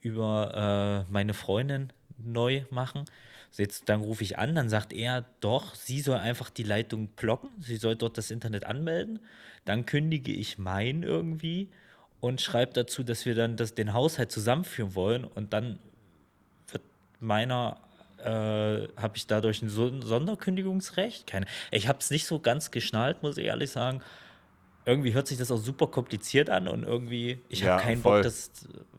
über 0.00 1.06
äh, 1.08 1.12
meine 1.12 1.34
Freundin 1.34 1.92
neu 2.18 2.64
machen. 2.70 3.04
Jetzt, 3.56 3.88
dann 3.88 4.00
rufe 4.00 4.24
ich 4.24 4.38
an, 4.38 4.54
dann 4.56 4.68
sagt 4.68 4.92
er, 4.92 5.24
doch, 5.40 5.76
sie 5.76 6.00
soll 6.00 6.18
einfach 6.18 6.50
die 6.50 6.64
Leitung 6.64 7.08
blocken, 7.08 7.50
sie 7.60 7.76
soll 7.76 7.94
dort 7.94 8.18
das 8.18 8.32
Internet 8.32 8.64
anmelden. 8.64 9.20
Dann 9.64 9.86
kündige 9.86 10.32
ich 10.32 10.58
mein 10.58 11.02
irgendwie 11.02 11.68
und 12.20 12.40
schreibe 12.40 12.72
dazu, 12.72 13.02
dass 13.02 13.26
wir 13.26 13.34
dann 13.34 13.56
das, 13.56 13.74
den 13.74 13.92
Haushalt 13.92 14.32
zusammenführen 14.32 14.94
wollen 14.94 15.24
und 15.24 15.52
dann 15.52 15.78
wird 16.68 16.82
meiner, 17.20 17.78
äh, 18.18 18.88
habe 19.00 19.16
ich 19.16 19.26
dadurch 19.26 19.62
ein 19.62 19.68
Son- 19.68 20.02
Sonderkündigungsrecht? 20.02 21.26
Keine, 21.26 21.46
ich 21.70 21.88
habe 21.88 21.98
es 22.00 22.10
nicht 22.10 22.26
so 22.26 22.40
ganz 22.40 22.70
geschnallt, 22.70 23.22
muss 23.22 23.38
ich 23.38 23.46
ehrlich 23.46 23.70
sagen. 23.70 24.02
Irgendwie 24.86 25.14
hört 25.14 25.28
sich 25.28 25.38
das 25.38 25.50
auch 25.50 25.58
super 25.58 25.86
kompliziert 25.88 26.50
an 26.50 26.68
und 26.68 26.84
irgendwie, 26.84 27.40
ich 27.48 27.60
Ja, 27.60 27.70
habe 27.70 27.76
keinen 27.76 28.02
voll. 28.02 28.20
Bock, 28.20 28.22
das 28.22 28.50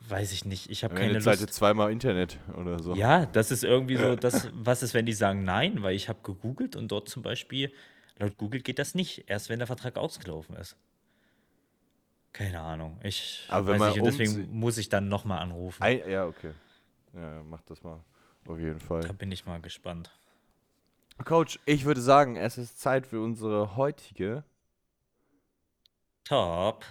weiß 0.10 0.32
ich 0.34 0.46
nicht. 0.46 0.70
Ich 0.72 0.84
habe 0.84 0.94
keine 0.96 1.20
Lust. 1.20 1.42
ihr 1.42 1.48
zweimal 1.48 1.92
Internet 1.92 2.40
oder 2.58 2.82
so. 2.82 2.98
Ja, 2.98 3.26
das 3.26 3.52
ist 3.52 3.64
irgendwie 3.64 3.98
so, 3.98 4.16
das, 4.16 4.50
was 4.54 4.84
ist, 4.84 4.94
wenn 4.94 5.06
die 5.06 5.14
sagen 5.14 5.44
nein, 5.44 5.82
weil 5.82 5.96
ich 5.96 6.08
habe 6.08 6.20
gegoogelt 6.24 6.76
und 6.76 6.90
dort 6.92 7.10
zum 7.10 7.24
Beispiel, 7.24 7.72
laut 8.18 8.38
Google 8.38 8.62
geht 8.62 8.80
das 8.80 8.96
nicht, 8.96 9.30
erst 9.30 9.50
wenn 9.50 9.60
der 9.60 9.68
Vertrag 9.68 9.98
ausgelaufen 9.98 10.56
ist. 10.56 10.76
Keine 12.34 12.60
Ahnung, 12.60 13.00
ich 13.02 13.46
Aber 13.50 13.68
wenn 13.68 13.80
weiß 13.80 13.96
man 13.96 14.06
nicht 14.06 14.20
deswegen 14.20 14.52
muss 14.52 14.78
ich 14.78 14.90
dann 14.90 15.08
nochmal 15.08 15.40
anrufen. 15.40 15.82
Ei, 15.82 16.04
ja, 16.10 16.26
okay. 16.26 16.52
Ja, 17.14 17.42
mach 17.44 17.62
das 17.62 17.82
mal. 17.82 18.04
Auf 18.48 18.60
jeden 18.60 18.80
Fall. 18.80 19.02
Da 19.02 19.14
bin 19.14 19.32
ich 19.32 19.46
mal 19.46 19.62
gespannt. 19.62 20.12
Coach, 21.24 21.60
ich 21.66 21.86
würde 21.86 22.02
sagen, 22.02 22.36
es 22.36 22.58
ist 22.58 22.80
Zeit 22.80 23.08
für 23.08 23.22
unsere 23.22 23.78
heutige 23.78 24.44
Top. 26.26 26.84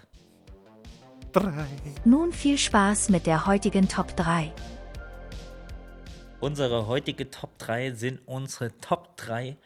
drei. 1.32 1.66
Nun 2.04 2.32
viel 2.32 2.56
Spaß 2.56 3.10
mit 3.10 3.26
der 3.26 3.46
heutigen 3.46 3.88
Top 3.88 4.16
3. 4.16 4.50
Unsere 6.40 6.86
heutige 6.86 7.30
Top 7.30 7.58
3 7.58 7.92
sind 7.92 8.20
unsere 8.26 8.76
Top 8.78 9.16
3 9.16 9.56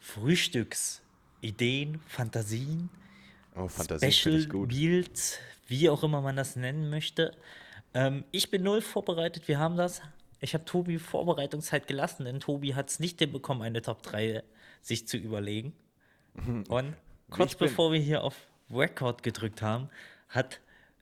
Frühstücksideen, 0.00 2.00
Fantasien, 2.06 2.90
Oh, 3.56 3.68
Fantasie 3.68 4.12
finde 4.12 4.42
Special. 4.42 4.66
Meals, 4.66 5.38
wie 5.66 5.90
auch 5.90 6.02
immer 6.02 6.20
man 6.20 6.36
das 6.36 6.56
nennen 6.56 6.90
möchte. 6.90 7.36
Ähm, 7.94 8.24
ich 8.30 8.50
bin 8.50 8.62
null 8.62 8.80
vorbereitet, 8.80 9.48
wir 9.48 9.58
haben 9.58 9.76
das. 9.76 10.02
Ich 10.40 10.54
habe 10.54 10.64
Tobi 10.64 10.98
Vorbereitungszeit 10.98 11.86
gelassen, 11.86 12.24
denn 12.24 12.40
Tobi 12.40 12.74
hat 12.74 12.88
es 12.88 13.00
nicht 13.00 13.18
hinbekommen, 13.18 13.62
eine 13.62 13.82
Top 13.82 14.02
3 14.02 14.42
sich 14.80 15.06
zu 15.06 15.16
überlegen. 15.16 15.74
Und 16.68 16.94
kurz 17.28 17.54
bevor 17.54 17.92
wir 17.92 18.00
hier 18.00 18.24
auf 18.24 18.36
Record 18.70 19.22
gedrückt 19.22 19.62
haben, 19.62 19.90
hat 20.28 20.60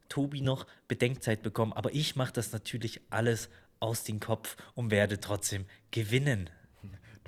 Tobi 0.09 0.41
noch 0.41 0.67
Bedenkzeit 0.89 1.43
bekommen. 1.43 1.73
Aber 1.75 1.95
ich 1.95 2.17
mache 2.17 2.33
das 2.33 2.53
natürlich 2.53 3.01
alles 3.11 3.51
aus 3.79 4.05
dem 4.05 4.19
Kopf 4.19 4.57
und 4.75 4.91
werde 4.91 5.21
trotzdem 5.21 5.67
gewinnen. 5.91 6.51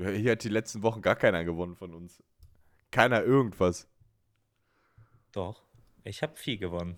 Hier 0.00 0.32
hat 0.32 0.44
die 0.44 0.48
letzten 0.48 0.82
Wochen 0.82 1.02
gar 1.02 1.16
keiner 1.16 1.44
gewonnen 1.44 1.76
von 1.76 1.94
uns. 1.94 2.22
Keiner 2.90 3.22
irgendwas. 3.22 3.86
Doch, 5.32 5.62
ich 6.04 6.22
habe 6.22 6.36
viel 6.36 6.56
gewonnen. 6.58 6.96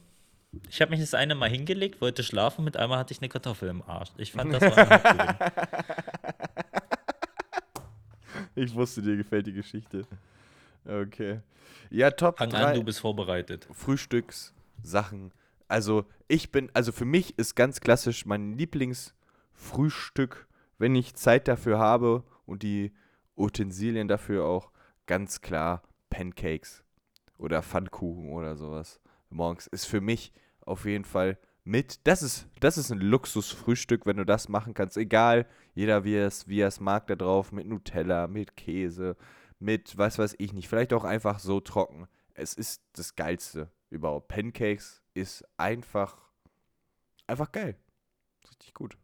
Ich 0.68 0.80
habe 0.80 0.90
mich 0.90 1.00
das 1.00 1.14
eine 1.14 1.34
Mal 1.34 1.48
hingelegt, 1.48 2.00
wollte 2.00 2.22
schlafen, 2.22 2.64
mit 2.64 2.76
einmal 2.76 2.98
hatte 2.98 3.12
ich 3.12 3.20
eine 3.20 3.28
Kartoffel 3.28 3.68
im 3.68 3.82
Arsch. 3.82 4.10
Ich 4.18 4.32
fand 4.32 4.52
das 4.54 4.62
war. 4.62 5.52
Ich 8.54 8.74
wusste, 8.74 9.00
dir 9.00 9.16
gefällt 9.16 9.46
die 9.46 9.54
Geschichte. 9.54 10.06
Okay. 10.84 11.40
Ja, 11.90 12.10
Top 12.10 12.36
Fang 12.36 12.50
3 12.50 12.58
an, 12.58 12.74
du 12.74 12.84
bist 12.84 13.00
vorbereitet. 13.00 13.66
Frühstückssachen. 13.72 15.32
Also, 15.68 16.04
ich 16.28 16.52
bin, 16.52 16.70
also 16.74 16.92
für 16.92 17.06
mich 17.06 17.38
ist 17.38 17.54
ganz 17.54 17.80
klassisch 17.80 18.26
mein 18.26 18.52
Lieblingsfrühstück, 18.52 20.46
wenn 20.78 20.94
ich 20.94 21.14
Zeit 21.14 21.48
dafür 21.48 21.78
habe 21.78 22.24
und 22.46 22.62
die 22.62 22.92
Utensilien 23.36 24.08
dafür 24.08 24.44
auch, 24.44 24.70
ganz 25.06 25.40
klar 25.40 25.82
Pancakes 26.10 26.84
oder 27.38 27.62
Pfannkuchen 27.62 28.30
oder 28.30 28.56
sowas. 28.56 29.00
Morgens 29.30 29.66
ist 29.66 29.86
für 29.86 30.00
mich 30.00 30.32
auf 30.60 30.84
jeden 30.84 31.04
Fall 31.04 31.38
mit. 31.64 32.06
Das 32.06 32.22
ist, 32.22 32.46
das 32.60 32.78
ist 32.78 32.90
ein 32.90 33.00
Luxusfrühstück, 33.00 34.06
wenn 34.06 34.16
du 34.16 34.24
das 34.24 34.48
machen 34.48 34.74
kannst. 34.74 34.96
Egal, 34.96 35.46
jeder 35.74 36.04
wie 36.04 36.16
es, 36.16 36.48
wie 36.48 36.60
es 36.60 36.80
mag 36.80 37.06
da 37.06 37.16
drauf, 37.16 37.52
mit 37.52 37.66
Nutella, 37.66 38.26
mit 38.26 38.56
Käse, 38.56 39.16
mit 39.58 39.96
was 39.96 40.18
weiß 40.18 40.36
ich 40.38 40.52
nicht. 40.52 40.68
Vielleicht 40.68 40.92
auch 40.92 41.04
einfach 41.04 41.38
so 41.38 41.60
trocken. 41.60 42.08
Es 42.34 42.54
ist 42.54 42.82
das 42.92 43.16
Geilste 43.16 43.70
überhaupt. 43.90 44.28
Pancakes 44.28 45.02
ist 45.14 45.44
einfach, 45.56 46.16
einfach 47.26 47.52
geil. 47.52 47.76
Richtig 48.48 48.74
gut. 48.74 48.96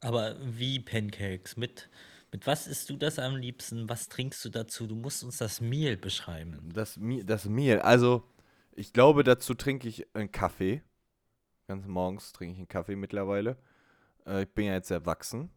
Aber 0.00 0.36
wie 0.40 0.80
Pancakes? 0.80 1.56
Mit, 1.56 1.88
mit 2.32 2.46
was 2.46 2.66
isst 2.66 2.90
du 2.90 2.96
das 2.96 3.18
am 3.18 3.36
liebsten? 3.36 3.88
Was 3.88 4.08
trinkst 4.08 4.44
du 4.44 4.48
dazu? 4.50 4.86
Du 4.86 4.94
musst 4.96 5.24
uns 5.24 5.38
das 5.38 5.60
Mehl 5.60 5.96
beschreiben. 5.96 6.60
Das, 6.72 6.98
Mi- 6.98 7.24
das 7.24 7.46
Mehl, 7.46 7.80
also 7.80 8.22
ich 8.72 8.92
glaube, 8.92 9.24
dazu 9.24 9.54
trinke 9.54 9.88
ich 9.88 10.06
einen 10.14 10.30
Kaffee. 10.32 10.82
Ganz 11.68 11.86
morgens 11.86 12.32
trinke 12.32 12.54
ich 12.54 12.58
einen 12.58 12.68
Kaffee 12.68 12.96
mittlerweile. 12.96 13.56
Äh, 14.26 14.42
ich 14.44 14.50
bin 14.50 14.66
ja 14.66 14.74
jetzt 14.74 14.90
erwachsen. 14.90 15.50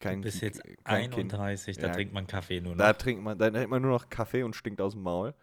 Kein, 0.00 0.18
Du 0.18 0.24
bist 0.24 0.42
jetzt 0.42 0.62
kein 0.84 1.10
Kind. 1.10 1.32
31, 1.32 1.78
da 1.78 1.88
Ja, 1.88 1.94
trinkt 1.94 2.12
man 2.12 2.26
Kaffee 2.26 2.60
nur 2.60 2.74
noch. 2.74 2.84
Da 2.84 2.92
trinkt 2.94 3.22
man, 3.22 3.38
da 3.38 3.50
trinkt 3.50 3.70
man 3.70 3.82
nur 3.82 3.92
noch 3.92 4.10
Kaffee 4.10 4.42
und 4.44 4.56
stinkt 4.56 4.80
aus 4.80 4.92
dem 4.94 5.02
Maul. 5.02 5.34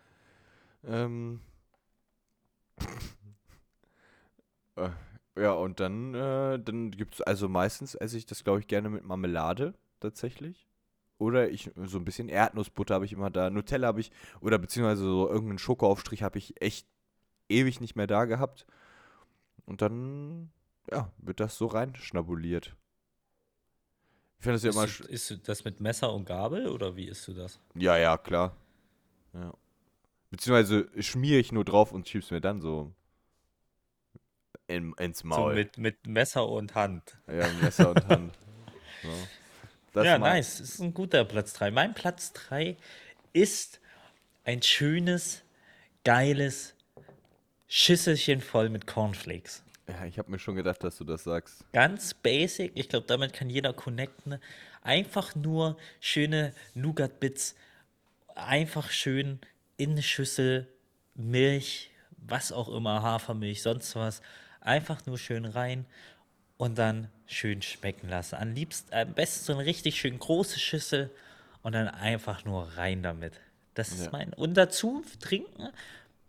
Ähm. 0.85 1.41
äh, 4.75 4.89
ja, 5.37 5.51
und 5.51 5.79
dann, 5.79 6.13
äh, 6.13 6.59
dann 6.59 6.91
gibt 6.91 7.15
es, 7.15 7.21
also 7.21 7.49
meistens 7.49 7.95
esse 7.95 8.17
ich 8.17 8.25
das, 8.25 8.43
glaube 8.43 8.59
ich, 8.61 8.67
gerne 8.67 8.89
mit 8.89 9.03
Marmelade 9.03 9.73
tatsächlich. 9.99 10.67
Oder 11.17 11.49
ich, 11.49 11.71
so 11.85 11.97
ein 11.97 12.05
bisschen 12.05 12.27
Erdnussbutter 12.27 12.95
habe 12.95 13.05
ich 13.05 13.13
immer 13.13 13.29
da. 13.29 13.49
Nutella 13.49 13.87
habe 13.87 14.01
ich, 14.01 14.11
oder 14.41 14.57
beziehungsweise 14.57 15.03
so 15.03 15.29
irgendeinen 15.29 15.59
Schokoaufstrich 15.59 16.23
habe 16.23 16.37
ich 16.37 16.61
echt 16.61 16.87
ewig 17.47 17.79
nicht 17.79 17.95
mehr 17.95 18.07
da 18.07 18.25
gehabt. 18.25 18.65
Und 19.65 19.81
dann, 19.81 20.51
ja, 20.91 21.11
wird 21.17 21.39
das 21.39 21.57
so 21.57 21.67
reinschnabuliert. 21.67 22.75
Ich 24.37 24.43
finde 24.43 24.55
das 24.55 24.63
ja 24.63 24.71
immer. 24.71 24.85
du, 24.85 25.03
isst 25.11 25.29
du 25.29 25.37
das 25.37 25.63
mit 25.63 25.79
Messer 25.79 26.13
und 26.13 26.25
Gabel 26.25 26.67
oder 26.67 26.95
wie 26.95 27.07
isst 27.07 27.27
du 27.27 27.33
das? 27.33 27.59
Ja, 27.75 27.97
ja, 27.97 28.17
klar. 28.17 28.55
Ja. 29.33 29.53
Beziehungsweise 30.29 30.89
schmiere 31.01 31.39
ich 31.39 31.51
nur 31.51 31.63
drauf 31.63 31.91
und 31.93 32.07
schieb's 32.07 32.29
mir 32.29 32.41
dann 32.41 32.59
so 32.59 32.93
in, 34.67 34.93
ins 34.93 35.19
So 35.19 35.27
Maul. 35.27 35.55
mit, 35.55 35.77
mit 35.77 36.05
Messer 36.07 36.47
und 36.47 36.75
Hand. 36.75 37.17
ja, 37.27 37.47
Messer 37.61 37.91
und 37.91 38.07
Hand. 38.07 38.37
So. 39.03 39.09
Das 39.95 40.05
ja, 40.05 40.17
mag- 40.17 40.33
nice. 40.33 40.57
Das 40.57 40.69
ist 40.71 40.79
ein 40.81 40.93
guter 40.93 41.23
Platz 41.23 41.53
3. 41.53 41.71
Mein 41.71 41.93
Platz 41.93 42.33
3 42.33 42.75
ist 43.31 43.79
ein 44.43 44.61
schönes, 44.61 45.41
geiles 46.03 46.75
Schüsselchen 47.67 48.41
voll 48.41 48.69
mit 48.69 48.87
Cornflakes. 48.87 49.63
Ja, 49.87 50.03
ich 50.05 50.19
habe 50.19 50.31
mir 50.31 50.39
schon 50.39 50.55
gedacht, 50.55 50.83
dass 50.83 50.97
du 50.97 51.05
das 51.05 51.23
sagst. 51.23 51.63
Ganz 51.71 52.13
basic. 52.13 52.73
Ich 52.75 52.89
glaube, 52.89 53.07
damit 53.07 53.31
kann 53.31 53.49
jeder 53.49 53.71
connecten. 53.71 54.39
Einfach 54.81 55.33
nur 55.33 55.77
schöne 56.01 56.53
Nougat-Bits. 56.73 57.55
Einfach 58.35 58.89
schön 58.89 59.39
in 59.77 59.91
eine 59.91 60.03
Schüssel 60.03 60.67
Milch, 61.13 61.91
was 62.17 62.51
auch 62.51 62.67
immer, 62.67 63.01
Hafermilch, 63.01 63.61
sonst 63.61 63.95
was. 63.95 64.21
Einfach 64.59 65.05
nur 65.05 65.17
schön 65.17 65.45
rein 65.45 65.85
und 66.57 66.77
dann 66.77 67.09
schön 67.27 67.61
schmecken 67.61 68.09
lassen. 68.09 68.35
Am 68.35 68.53
liebsten, 68.53 68.93
am 68.93 69.13
besten 69.13 69.45
so 69.45 69.53
eine 69.53 69.65
richtig 69.65 69.99
schön 69.99 70.17
große 70.19 70.59
Schüssel 70.59 71.09
und 71.63 71.73
dann 71.73 71.87
einfach 71.87 72.45
nur 72.45 72.63
rein 72.77 73.03
damit. 73.03 73.39
Das 73.73 73.91
ist 73.91 74.05
Ja. 74.05 74.09
mein. 74.11 74.33
Und 74.33 74.55
dazu 74.55 75.03
trinken 75.19 75.69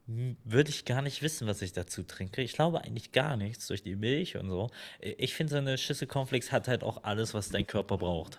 hm, 0.06 0.36
würde 0.44 0.70
ich 0.70 0.84
gar 0.84 1.02
nicht 1.02 1.22
wissen, 1.22 1.46
was 1.46 1.62
ich 1.62 1.72
dazu 1.72 2.02
trinke. 2.02 2.42
Ich 2.42 2.52
glaube 2.52 2.82
eigentlich 2.82 3.12
gar 3.12 3.36
nichts 3.36 3.66
durch 3.66 3.82
die 3.82 3.96
Milch 3.96 4.36
und 4.36 4.48
so. 4.48 4.70
Ich 5.00 5.34
finde, 5.34 5.52
so 5.52 5.58
eine 5.58 5.78
Schüssel 5.78 6.06
Cornflakes 6.06 6.52
hat 6.52 6.68
halt 6.68 6.82
auch 6.82 7.04
alles, 7.04 7.34
was 7.34 7.48
dein 7.50 7.66
Körper 7.66 7.98
braucht. 7.98 8.38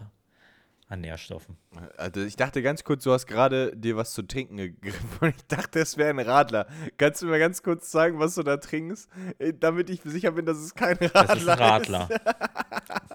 An 0.89 1.01
Nährstoffen. 1.01 1.57
Also 1.97 2.21
ich 2.21 2.37
dachte 2.37 2.61
ganz 2.61 2.85
kurz, 2.85 3.03
du 3.03 3.11
hast 3.11 3.27
gerade 3.27 3.75
dir 3.75 3.97
was 3.97 4.13
zu 4.13 4.21
trinken 4.23 4.55
gegriffen 4.81 5.09
und 5.19 5.35
ich 5.35 5.45
dachte, 5.47 5.79
es 5.79 5.97
wäre 5.97 6.09
ein 6.11 6.19
Radler. 6.19 6.65
Kannst 6.97 7.21
du 7.21 7.25
mir 7.25 7.39
ganz 7.39 7.61
kurz 7.61 7.91
sagen, 7.91 8.19
was 8.19 8.35
du 8.35 8.43
da 8.43 8.55
trinkst, 8.57 9.09
äh, 9.39 9.53
damit 9.53 9.89
ich 9.89 10.01
sicher 10.03 10.31
bin, 10.31 10.45
dass 10.45 10.57
es 10.57 10.73
kein 10.75 10.95
Radler 10.97 11.25
Das 11.27 11.41
ist 11.41 11.47
ein 11.49 11.59
Radler. 11.59 12.09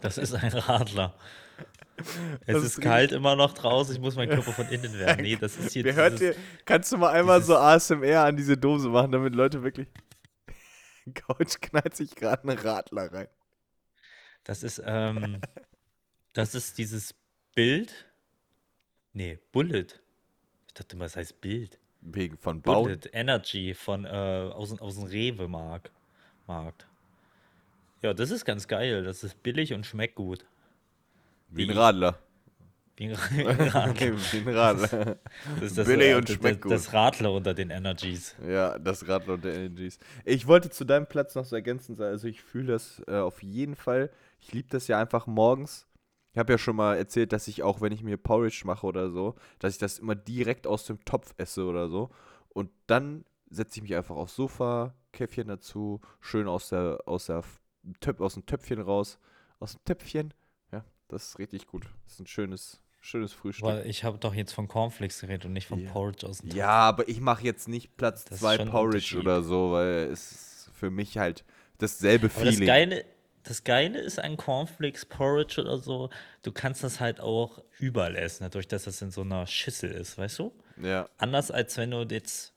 Das 0.03 0.19
ist 0.19 0.35
ein 0.35 0.53
Radler. 0.53 1.15
Es 1.97 2.47
Das 2.47 2.57
ist 2.65 2.65
ist 2.79 2.81
kalt 2.81 3.13
immer 3.13 3.37
noch 3.37 3.53
draußen, 3.55 3.95
ich 3.95 4.01
muss 4.01 4.17
meinen 4.17 4.31
Körper 4.31 4.53
von 4.53 4.67
innen 4.69 4.93
wärmen. 4.99 5.23
Nee, 5.23 5.37
das 5.37 5.57
ist 5.57 5.73
hier 5.73 5.95
hört 5.95 6.19
dieses- 6.19 6.35
dir, 6.37 6.43
kannst 6.65 6.91
du 6.93 6.97
mal 6.99 7.11
einmal 7.13 7.41
so 7.43 7.57
ASMR 7.57 8.25
an 8.25 8.37
diese 8.37 8.57
Dose 8.57 8.89
machen, 8.89 9.13
damit 9.13 9.35
Leute 9.35 9.63
wirklich. 9.63 9.87
Couch 11.15 11.61
knallt 11.61 11.95
sich 11.97 12.15
gerade 12.17 12.43
einen 12.49 12.59
Radler 12.59 13.13
rein. 13.13 13.29
Das 14.45 14.63
ist, 14.65 14.83
ähm, 14.85 15.41
das 16.33 16.55
ist 16.57 16.79
dieses 16.79 17.15
Bild. 17.55 18.07
Nee, 19.13 19.39
Bullet. 19.53 19.87
Ich 20.69 20.75
dachte 20.75 20.97
mal, 20.97 21.05
das 21.05 21.17
heißt 21.17 21.41
Bild. 21.41 21.79
Wegen 22.01 22.37
von 22.37 22.63
Bauen. 22.63 22.85
Bullet 22.85 23.11
Energy 23.13 23.75
von, 23.75 24.05
äh, 24.05 24.09
aus, 24.09 24.71
dem- 24.71 24.81
aus 24.81 24.97
dem 24.97 25.05
Rewe-Markt. 25.05 25.91
Markt. 26.47 26.87
Ja, 28.01 28.13
das 28.15 28.31
ist 28.31 28.45
ganz 28.45 28.67
geil. 28.67 29.05
Das 29.05 29.23
ist 29.23 29.43
billig 29.43 29.73
und 29.75 29.87
schmeckt 29.87 30.17
gut. 30.17 30.45
Wie 31.51 31.71
ein 31.71 31.77
Radler. 31.77 32.19
Wie 32.97 33.09
ein 33.09 33.15
Radler. 33.15 33.95
Wie 34.33 34.39
ein 34.39 34.49
Radler. 34.49 35.17
Das 35.61 35.63
ist 35.63 35.79
das, 35.79 35.87
Billig 35.87 36.15
und 36.17 36.29
das- 36.29 36.37
schmeckt 36.37 36.63
gut. 36.63 36.73
Das 36.73 36.93
Radler 36.93 37.33
unter 37.33 37.55
den 37.55 37.71
Energies. 37.71 38.35
Ja, 38.45 38.79
das 38.79 39.07
Radler 39.07 39.35
und 39.35 39.45
der 39.45 39.55
Energies. 39.55 39.99
Ich 40.25 40.47
wollte 40.49 40.71
zu 40.71 40.85
deinem 40.85 41.07
Platz 41.07 41.35
noch 41.37 41.45
so 41.45 41.55
ergänzend 41.55 41.99
sagen, 41.99 42.11
also 42.11 42.27
ich 42.27 42.43
fühle 42.43 42.73
das 42.73 43.01
äh, 43.07 43.17
auf 43.19 43.43
jeden 43.43 43.77
Fall. 43.77 44.11
Ich 44.41 44.53
liebe 44.53 44.69
das 44.71 44.89
ja 44.89 44.99
einfach 44.99 45.27
morgens. 45.29 45.87
Ich 46.33 46.39
habe 46.39 46.53
ja 46.53 46.59
schon 46.59 46.77
mal 46.77 46.97
erzählt, 46.97 47.33
dass 47.33 47.47
ich 47.49 47.63
auch, 47.63 47.81
wenn 47.81 47.93
ich 47.93 48.03
mir 48.03 48.17
Porridge 48.17 48.63
mache 48.65 48.87
oder 48.87 49.11
so, 49.11 49.35
dass 49.59 49.75
ich 49.75 49.79
das 49.79 49.99
immer 49.99 50.15
direkt 50.15 50.67
aus 50.67 50.85
dem 50.87 51.05
Topf 51.05 51.35
esse 51.37 51.65
oder 51.65 51.89
so. 51.89 52.11
Und 52.49 52.71
dann 52.87 53.25
setze 53.51 53.79
ich 53.79 53.83
mich 53.83 53.95
einfach 53.95 54.17
aufs 54.17 54.35
Sofa, 54.35 54.95
Käffchen 55.13 55.49
dazu, 55.49 56.01
schön 56.21 56.49
aus 56.49 56.71
der, 56.71 57.01
aus 57.07 57.27
der 57.27 57.43
Töp 58.01 58.21
aus 58.21 58.35
dem 58.35 58.47
Töpfchen 58.47 58.81
raus. 58.81 59.19
Aus 59.59 59.73
dem 59.73 59.85
Töpfchen. 59.85 60.33
Ja, 60.73 60.85
das 61.09 61.29
ist 61.29 61.39
richtig 61.39 61.67
gut. 61.67 61.85
Das 62.05 62.15
ist 62.15 62.21
ein 62.21 62.27
schönes, 62.27 62.81
schönes 63.01 63.33
Frühstück. 63.33 63.67
Weil 63.67 63.87
ich 63.87 64.05
habe 64.05 64.19
doch 64.19 64.35
jetzt 64.35 64.53
von 64.53 64.69
Cornflakes 64.69 65.21
geredet 65.21 65.45
und 65.45 65.53
nicht 65.53 65.67
von 65.67 65.81
Ja. 65.81 65.91
Porridge 65.91 66.27
aus 66.27 66.39
dem 66.39 66.49
Topf. 66.49 66.57
Ja, 66.57 66.71
aber 66.71 67.09
ich 67.09 67.21
mache 67.21 67.45
jetzt 67.45 67.69
nicht 67.69 67.97
Platz 67.97 68.25
Das 68.25 68.35
ist 68.35 68.41
2 68.41 68.57
schon 68.57 68.69
ein 68.69 68.71
Porridge 68.73 69.19
oder 69.19 69.43
so, 69.43 69.73
weil 69.73 70.11
es 70.11 70.71
für 70.73 70.91
mich 70.91 71.19
halt 71.19 71.45
dasselbe 71.79 72.31
Aber 72.35 72.45
das 72.45 72.55
Feeling. 72.55 72.67
Geile, 72.67 73.05
das 73.45 73.65
Geile 73.65 73.99
ist 74.01 74.19
an 74.19 74.37
Cornflakes, 74.37 75.05
Porridge 75.07 75.61
oder 75.61 75.79
so, 75.79 76.11
du 76.43 76.53
kannst 76.53 76.85
das 76.85 77.01
halt 77.01 77.21
auch 77.21 77.63
überall 77.79 78.17
essen, 78.17 78.45
dadurch, 78.45 78.69
dass 78.69 78.85
das 78.85 79.03
in 79.03 79.11
so 79.11 79.23
einer 79.23 79.47
Schüssel 79.47 79.91
ist, 79.91 80.19
weißt 80.19 80.39
du? 80.39 80.53
Ja, 80.83 81.09
Anders 81.19 81.51
als 81.51 81.77
wenn 81.77 81.91
du 81.91 82.03
jetzt, 82.11 82.55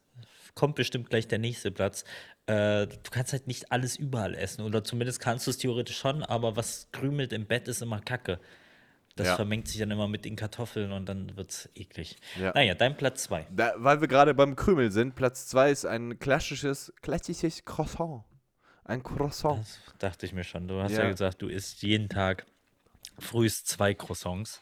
kommt 0.54 0.76
bestimmt 0.76 1.10
gleich 1.10 1.28
der 1.28 1.40
nächste 1.40 1.72
Platz, 1.72 2.04
äh, 2.48 2.86
du 2.88 3.10
kannst 3.12 3.34
halt 3.34 3.48
nicht 3.48 3.72
alles 3.72 3.98
überall 3.98 4.36
essen. 4.36 4.62
Oder 4.64 4.84
zumindest 4.84 5.20
kannst 5.20 5.48
du 5.48 5.52
es 5.52 5.58
theoretisch 5.58 5.98
schon, 5.98 6.24
aber 6.24 6.56
was 6.56 6.90
krümelt 6.92 7.34
im 7.34 7.46
Bett 7.48 7.68
ist 7.68 7.82
immer 7.82 8.00
Kacke. 8.02 8.40
Das 9.16 9.28
Ja. 9.28 9.36
vermengt 9.38 9.68
sich 9.68 9.80
dann 9.80 9.92
immer 9.92 10.08
mit 10.08 10.26
den 10.26 10.36
Kartoffeln 10.36 10.92
und 10.92 11.08
dann 11.08 11.36
wird 11.38 11.50
es 11.52 11.70
eklig. 11.74 12.18
Ja. 12.40 12.52
Naja, 12.54 12.76
dein 12.76 12.98
Platz 12.98 13.24
2. 13.24 13.48
da, 13.50 13.74
weil 13.78 14.02
wir 14.02 14.08
gerade 14.08 14.34
beim 14.34 14.56
Krümel 14.56 14.92
sind, 14.92 15.16
Platz 15.16 15.48
2 15.48 15.72
ist 15.72 15.86
ein 15.86 16.20
klassisches, 16.20 16.94
klassisches 17.02 17.64
Croissant. 17.66 18.24
Ein 18.86 19.04
Croissant. 19.04 19.60
Das 19.60 19.80
dachte 20.00 20.26
ich 20.26 20.34
mir 20.34 20.44
schon. 20.44 20.68
Du 20.68 20.82
hast 20.82 20.92
Ja. 20.94 21.04
ja, 21.04 21.10
gesagt, 21.10 21.42
du 21.42 21.48
isst 21.48 21.82
jeden 21.82 22.08
Tag 22.10 22.46
frühst 23.20 23.68
zwei 23.68 23.94
Croissants. 23.94 24.62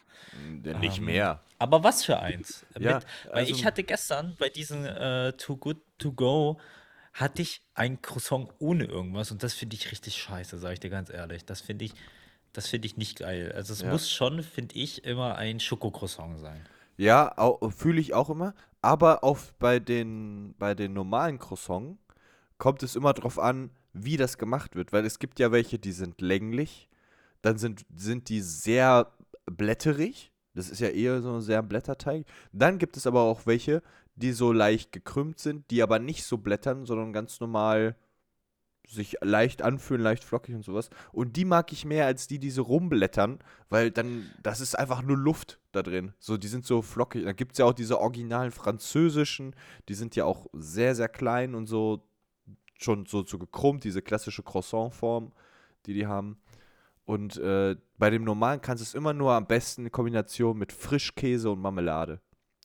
Nicht 0.80 0.98
Ähm, 0.98 1.04
mehr. 1.04 1.40
Aber 1.58 1.84
was 1.84 2.04
für 2.04 2.18
eins? 2.20 2.64
Ja, 2.78 2.94
Mit, 2.96 3.06
weil 3.26 3.32
also- 3.40 3.52
ich 3.54 3.64
hatte 3.64 3.82
gestern 3.84 4.34
bei 4.38 4.48
diesen 4.48 4.84
äh, 4.84 5.32
Too 5.34 5.56
Good 5.56 5.78
To 5.98 6.12
Go 6.12 6.58
hatte 7.12 7.42
ich 7.42 7.62
ein 7.74 8.00
Croissant 8.02 8.48
ohne 8.58 8.84
irgendwas 8.84 9.30
und 9.30 9.42
das 9.42 9.54
finde 9.54 9.76
ich 9.76 9.90
richtig 9.92 10.16
scheiße, 10.16 10.58
sage 10.58 10.74
ich 10.74 10.80
dir 10.80 10.90
ganz 10.90 11.10
ehrlich. 11.10 11.44
Das 11.44 11.60
finde 11.60 11.84
ich, 11.84 11.94
das 12.52 12.66
finde 12.68 12.86
ich 12.86 12.96
nicht 12.96 13.18
geil. 13.18 13.52
Also 13.54 13.72
es 13.72 13.82
Ja. 13.82 13.90
muss 13.90 14.10
schon, 14.10 14.42
finde 14.42 14.74
ich, 14.76 15.04
immer 15.04 15.36
ein 15.36 15.60
Schokocroissant 15.60 16.38
sein. 16.40 16.66
Ja, 16.96 17.34
fühle 17.70 18.00
ich 18.00 18.14
auch 18.14 18.30
immer. 18.30 18.54
Aber 18.80 19.22
auf, 19.24 19.54
bei, 19.58 19.78
den, 19.80 20.54
bei 20.58 20.74
den 20.74 20.92
normalen 20.92 21.38
Croissants 21.38 21.98
kommt 22.58 22.82
es 22.82 22.96
immer 22.96 23.12
drauf 23.12 23.38
an, 23.38 23.70
wie 23.94 24.16
das 24.16 24.36
gemacht 24.38 24.76
wird, 24.76 24.92
weil 24.92 25.06
es 25.06 25.18
gibt 25.18 25.38
ja 25.38 25.52
welche, 25.52 25.78
die 25.78 25.92
sind 25.92 26.20
länglich, 26.20 26.88
dann 27.40 27.56
sind, 27.56 27.86
sind 27.94 28.28
die 28.28 28.40
sehr 28.40 29.12
blätterig, 29.46 30.32
das 30.54 30.70
ist 30.70 30.80
ja 30.80 30.88
eher 30.88 31.20
so 31.20 31.34
ein 31.34 31.40
sehr 31.40 31.62
Blätterteig. 31.62 32.26
Dann 32.52 32.78
gibt 32.78 32.96
es 32.96 33.06
aber 33.06 33.22
auch 33.22 33.44
welche, 33.44 33.82
die 34.14 34.32
so 34.32 34.52
leicht 34.52 34.92
gekrümmt 34.92 35.38
sind, 35.38 35.70
die 35.70 35.82
aber 35.82 35.98
nicht 35.98 36.24
so 36.24 36.38
blättern, 36.38 36.86
sondern 36.86 37.12
ganz 37.12 37.40
normal 37.40 37.96
sich 38.86 39.16
leicht 39.22 39.62
anfühlen, 39.62 40.02
leicht 40.02 40.22
flockig 40.24 40.54
und 40.54 40.64
sowas. 40.64 40.90
Und 41.10 41.36
die 41.36 41.44
mag 41.44 41.72
ich 41.72 41.84
mehr 41.84 42.06
als 42.06 42.28
die, 42.28 42.38
die 42.38 42.50
so 42.50 42.62
rumblättern, 42.62 43.38
weil 43.68 43.90
dann, 43.90 44.30
das 44.42 44.60
ist 44.60 44.78
einfach 44.78 45.02
nur 45.02 45.16
Luft 45.16 45.58
da 45.72 45.82
drin. 45.82 46.12
So, 46.18 46.36
die 46.36 46.48
sind 46.48 46.66
so 46.66 46.82
flockig. 46.82 47.24
Da 47.24 47.32
gibt 47.32 47.52
es 47.52 47.58
ja 47.58 47.64
auch 47.64 47.72
diese 47.72 47.98
originalen 47.98 48.52
französischen, 48.52 49.56
die 49.88 49.94
sind 49.94 50.16
ja 50.16 50.26
auch 50.26 50.46
sehr, 50.52 50.94
sehr 50.94 51.08
klein 51.08 51.54
und 51.54 51.66
so 51.66 52.06
schon 52.78 53.06
so, 53.06 53.24
so 53.24 53.38
gekrummt, 53.38 53.84
diese 53.84 54.02
klassische 54.02 54.42
Croissant-Form, 54.42 55.32
die 55.86 55.94
die 55.94 56.06
haben. 56.06 56.38
Und 57.04 57.36
äh, 57.36 57.76
bei 57.98 58.10
dem 58.10 58.24
normalen 58.24 58.60
kannst 58.60 58.82
du 58.82 58.84
es 58.84 58.94
immer 58.94 59.12
nur 59.12 59.32
am 59.32 59.46
besten 59.46 59.84
in 59.86 59.92
Kombination 59.92 60.56
mit 60.56 60.72
Frischkäse 60.72 61.50
und 61.50 61.60
Marmelade. 61.60 62.20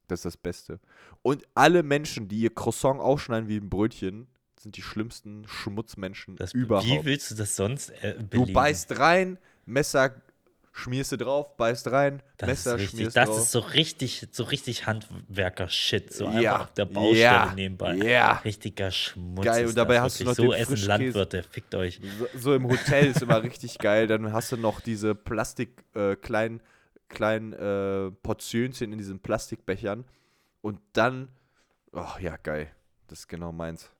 Das 0.07 0.19
ist 0.19 0.25
das 0.25 0.37
Beste. 0.37 0.79
Und 1.21 1.43
alle 1.53 1.83
Menschen, 1.83 2.27
die 2.27 2.39
ihr 2.39 2.53
Croissant 2.53 2.99
aufschneiden 2.99 3.49
wie 3.49 3.57
ein 3.57 3.69
Brötchen, 3.69 4.27
sind 4.59 4.75
die 4.75 4.81
schlimmsten 4.81 5.47
Schmutzmenschen 5.47 6.35
Das, 6.35 6.53
überhaupt. 6.53 6.87
Wie 6.87 7.05
willst 7.05 7.31
du 7.31 7.35
das 7.35 7.55
sonst 7.55 7.89
äh, 8.01 8.15
Du 8.17 8.27
belegen? 8.41 8.53
beißt 8.53 8.97
rein, 8.99 9.37
Messer 9.65 10.15
schmierst 10.71 11.11
du 11.11 11.17
drauf, 11.17 11.57
beißt 11.57 11.91
rein, 11.91 12.21
Das 12.37 12.47
Messer 12.47 12.75
ist 12.75 12.81
richtig, 12.81 12.99
schmierst 12.99 13.17
das 13.17 13.29
drauf. 13.29 13.37
ist 13.39 13.51
so 13.51 13.59
richtig, 13.59 14.27
so 14.31 14.43
richtig 14.43 14.85
Handwerker-Shit. 14.87 16.13
So 16.13 16.27
einfach 16.27 16.41
Ja, 16.41 16.61
auf 16.61 16.73
der 16.73 16.85
Baustelle 16.85 17.19
ja, 17.19 17.53
nebenbei. 17.55 17.95
ja. 17.95 18.33
Richtiger 18.45 18.91
Schmutz. 18.91 19.45
Geil, 19.45 19.67
und 19.67 19.77
dabei 19.77 20.01
hast 20.01 20.19
du 20.19 20.25
noch 20.25 20.35
So 20.35 20.43
den 20.43 20.53
essen. 20.53 20.77
Landwirte, 20.87 21.43
fickt 21.43 21.75
euch. 21.75 21.99
So, 22.19 22.27
so 22.39 22.53
im 22.55 22.67
Hotel 22.69 23.07
ist 23.07 23.21
immer 23.21 23.41
richtig 23.43 23.77
geil. 23.79 24.07
Dann 24.07 24.31
hast 24.33 24.51
du 24.51 24.57
noch 24.57 24.79
diese 24.81 25.15
Plastik, 25.15 25.83
äh, 25.95 26.15
kleinen, 26.15 26.61
kleinen 27.09 27.53
äh, 27.53 28.11
Portionchen 28.11 28.91
in 28.93 28.97
diesen 28.97 29.19
Plastikbechern. 29.19 30.05
Und 30.61 30.79
dann, 30.93 31.29
oh 31.93 32.05
ja, 32.21 32.37
geil. 32.37 32.69
Das 33.07 33.19
ist 33.19 33.27
genau 33.27 33.51
meins. 33.51 33.91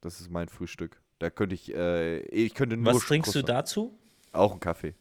Das 0.00 0.20
ist 0.20 0.30
mein 0.30 0.48
Frühstück. 0.48 1.00
Da 1.18 1.30
könnte 1.30 1.54
ich, 1.54 1.74
äh, 1.74 2.18
ich 2.20 2.54
könnte 2.54 2.76
nur 2.76 2.94
Was 2.94 3.02
trinkst 3.04 3.34
du 3.34 3.42
dazu? 3.42 3.98
Auch 4.32 4.50
einen 4.52 4.60
Kaffee. 4.60 4.94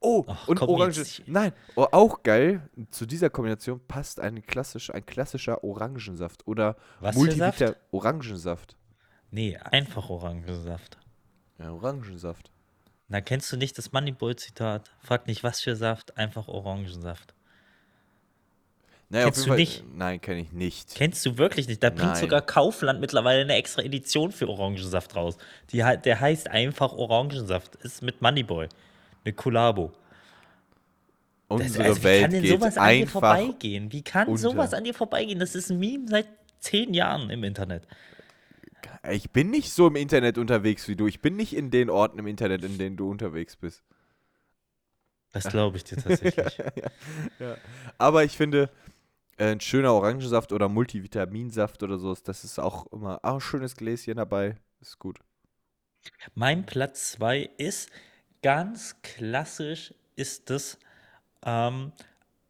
Oh, 0.00 0.24
Ach, 0.26 0.48
und 0.48 0.60
Orange. 0.62 0.98
jetzt. 0.98 1.22
Nein, 1.26 1.52
oh, 1.76 1.86
auch 1.90 2.22
geil. 2.22 2.68
Zu 2.90 3.06
dieser 3.06 3.30
Kombination 3.30 3.80
passt 3.86 4.20
ein, 4.20 4.44
klassisch, 4.46 4.92
ein 4.92 5.04
klassischer 5.04 5.64
Orangensaft 5.64 6.46
oder 6.46 6.76
Was? 7.00 7.16
Multivita 7.16 7.74
Orangensaft. 7.90 8.76
Nee, 9.30 9.56
einfach 9.56 10.10
Orangensaft. 10.10 10.98
Ja, 11.58 11.72
Orangensaft. 11.72 12.50
Na, 13.08 13.20
kennst 13.20 13.52
du 13.52 13.56
nicht 13.56 13.76
das 13.78 13.92
Moneyboy-Zitat? 13.92 14.90
Frag 15.00 15.26
nicht, 15.26 15.44
was 15.44 15.60
für 15.60 15.76
Saft, 15.76 16.16
einfach 16.16 16.48
Orangensaft. 16.48 17.34
Naja, 19.10 19.26
Kennst 19.26 19.40
auf 19.40 19.44
du 19.44 19.48
Fall, 19.50 19.58
nicht? 19.58 19.84
Nein, 19.94 20.20
kenne 20.20 20.40
ich 20.40 20.52
nicht. 20.52 20.94
Kennst 20.94 21.24
du 21.26 21.36
wirklich 21.36 21.68
nicht? 21.68 21.82
Da 21.82 21.90
bringt 21.90 22.12
Nein. 22.12 22.20
sogar 22.20 22.40
Kaufland 22.40 23.00
mittlerweile 23.00 23.42
eine 23.42 23.54
extra 23.54 23.82
Edition 23.82 24.32
für 24.32 24.48
Orangensaft 24.48 25.14
raus. 25.14 25.36
Die, 25.70 25.76
der 25.78 26.20
heißt 26.20 26.50
einfach 26.50 26.92
Orangensaft. 26.92 27.76
Ist 27.76 28.02
mit 28.02 28.22
Moneyboy. 28.22 28.68
Eine 29.24 29.34
Kollabo. 29.34 29.92
Das, 31.48 31.60
Unsere 31.60 31.84
also, 31.84 32.00
wie 32.00 32.04
Welt 32.04 32.22
kann 32.22 32.30
denn 32.30 32.42
geht 32.42 32.50
sowas 32.50 32.78
an 32.78 32.96
dir 32.96 33.06
vorbeigehen? 33.06 33.92
Wie 33.92 34.02
kann 34.02 34.28
unter. 34.28 34.40
sowas 34.40 34.74
an 34.74 34.84
dir 34.84 34.94
vorbeigehen? 34.94 35.38
Das 35.38 35.54
ist 35.54 35.70
ein 35.70 35.78
Meme 35.78 36.08
seit 36.08 36.28
zehn 36.60 36.94
Jahren 36.94 37.30
im 37.30 37.44
Internet. 37.44 37.86
Ich 39.10 39.30
bin 39.30 39.50
nicht 39.50 39.70
so 39.70 39.86
im 39.86 39.96
Internet 39.96 40.38
unterwegs 40.38 40.88
wie 40.88 40.96
du. 40.96 41.06
Ich 41.06 41.20
bin 41.20 41.36
nicht 41.36 41.54
in 41.54 41.70
den 41.70 41.90
Orten 41.90 42.18
im 42.18 42.26
Internet, 42.26 42.64
in 42.64 42.78
denen 42.78 42.96
du 42.96 43.10
unterwegs 43.10 43.56
bist. 43.56 43.82
Das 45.32 45.48
glaube 45.48 45.76
ich 45.76 45.84
dir 45.84 45.96
tatsächlich. 45.96 46.62
Aber 47.98 48.24
ich 48.24 48.36
finde, 48.36 48.70
äh, 49.36 49.52
ein 49.52 49.60
schöner 49.60 49.92
Orangensaft 49.92 50.52
oder 50.52 50.68
Multivitaminsaft 50.68 51.82
oder 51.82 51.98
so, 51.98 52.14
das 52.14 52.44
ist 52.44 52.58
auch 52.58 52.86
immer 52.92 53.18
auch 53.22 53.34
ein 53.34 53.40
schönes 53.40 53.76
Gläschen 53.76 54.16
dabei. 54.16 54.56
Ist 54.80 54.98
gut. 54.98 55.18
Mein 56.34 56.64
Platz 56.66 57.12
2 57.12 57.50
ist 57.58 57.90
ganz 58.44 59.00
klassisch 59.02 59.94
ist 60.16 60.50
es 60.50 60.78
ähm, 61.46 61.92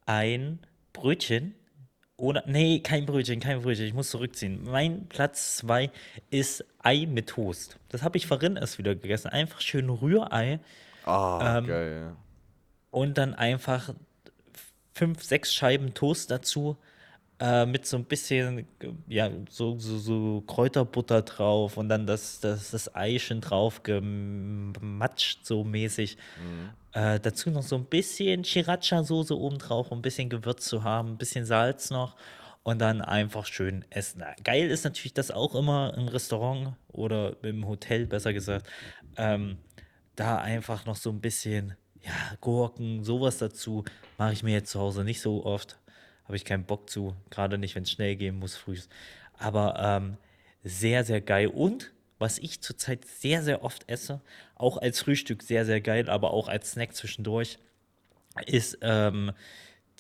ein 0.07 0.59
Brötchen. 0.93 1.55
Oder, 2.17 2.43
nee, 2.47 2.81
kein 2.81 3.07
Brötchen, 3.07 3.39
kein 3.39 3.63
Brötchen, 3.63 3.87
ich 3.87 3.95
muss 3.95 4.11
zurückziehen. 4.11 4.65
Mein 4.65 5.07
Platz 5.07 5.57
2 5.59 5.93
ist 6.31 6.65
Ei 6.83 7.07
mit 7.07 7.29
Toast. 7.29 7.79
Das 7.91 8.03
habe 8.03 8.17
ich 8.17 8.27
vorhin 8.27 8.57
erst 8.57 8.79
wieder 8.79 8.97
gegessen. 8.97 9.29
Einfach 9.29 9.61
schön 9.61 9.89
Rührei 9.89 10.59
Ah, 11.05 11.59
Ähm, 11.59 11.67
geil. 11.67 12.17
Und 12.91 13.17
dann 13.17 13.35
einfach 13.35 13.95
fünf, 14.95 15.23
sechs 15.23 15.55
Scheiben 15.55 15.95
Toast 15.95 16.29
dazu. 16.29 16.77
Äh, 17.41 17.67
mit 17.67 17.85
so 17.85 17.97
ein 17.97 18.05
bisschen, 18.05 18.67
ja, 19.09 19.29
so, 19.51 19.77
so, 19.79 19.99
so 19.99 20.41
Kräuterbutter 20.47 21.23
drauf 21.23 21.77
und 21.77 21.89
dann 21.89 22.07
das, 22.07 22.39
das, 22.39 22.71
das 22.71 22.95
Ei 22.95 23.19
drauf 23.41 23.83
gematscht, 23.83 25.45
so 25.45 25.65
mäßig. 25.65 26.17
Äh, 26.93 27.19
dazu 27.19 27.51
noch 27.51 27.65
so 27.65 27.75
ein 27.75 27.87
bisschen 27.87 28.45
Sriracha-Soße 28.45 29.35
oben 29.37 29.59
drauf, 29.59 29.91
um 29.91 29.99
ein 29.99 30.03
bisschen 30.03 30.29
Gewürz 30.29 30.65
zu 30.67 30.85
haben, 30.85 31.15
ein 31.15 31.19
bisschen 31.19 31.45
Salz 31.45 31.91
noch 31.91 32.15
und 32.63 32.79
dann 32.81 33.01
einfach 33.03 33.47
schön 33.47 33.85
essen. 33.91 34.23
Geil 34.45 34.71
ist 34.71 34.85
natürlich 34.85 35.15
das 35.15 35.33
auch 35.33 35.57
immer 35.57 35.93
im 35.97 36.07
Restaurant 36.07 36.75
oder 36.93 37.37
im 37.43 37.67
Hotel, 37.67 38.07
besser 38.07 38.33
gesagt. 38.33 38.69
Ähm, 39.17 39.59
da 40.15 40.39
einfach 40.39 40.87
noch 40.87 40.97
so 40.97 41.11
ein 41.11 41.21
bisschen, 41.21 41.75
ja, 42.01 42.13
Gurken, 42.41 43.03
sowas 43.03 43.39
dazu. 43.39 43.85
Mache 44.19 44.33
ich 44.33 44.43
mir 44.45 44.53
jetzt 44.53 44.71
zu 44.71 44.79
Hause 44.79 45.03
nicht 45.03 45.21
so 45.21 45.45
oft. 45.45 45.79
Habe 46.25 46.37
ich 46.37 46.45
keinen 46.45 46.65
Bock 46.65 46.89
zu. 46.91 47.15
Gerade 47.31 47.59
nicht, 47.59 47.75
wenn 47.75 47.83
es 47.83 47.91
schnell 47.91 48.17
gehen 48.17 48.39
muss, 48.39 48.57
früh. 48.57 48.79
Aber 49.39 49.75
ähm, 49.79 50.17
sehr, 50.63 51.05
sehr 51.05 51.21
geil. 51.21 51.49
Und 51.49 51.93
was 52.19 52.39
ich 52.39 52.61
zurzeit 52.63 53.05
sehr, 53.05 53.43
sehr 53.43 53.63
oft 53.65 53.89
esse, 53.89 54.21
auch 54.55 54.79
als 54.79 55.01
Frühstück 55.01 55.43
sehr, 55.43 55.65
sehr 55.67 55.81
geil, 55.81 56.09
aber 56.09 56.31
auch 56.33 56.49
als 56.49 56.73
Snack 56.73 56.95
zwischendurch, 56.95 57.59
ist 58.47 58.79
ähm, 58.81 59.33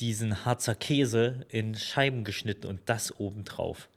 diesen 0.00 0.44
Harzer 0.44 0.74
Käse 0.74 1.44
in 1.50 1.74
Scheiben 1.74 2.24
geschnitten 2.24 2.66
und 2.68 2.80
das 2.86 3.18
obendrauf. 3.20 3.88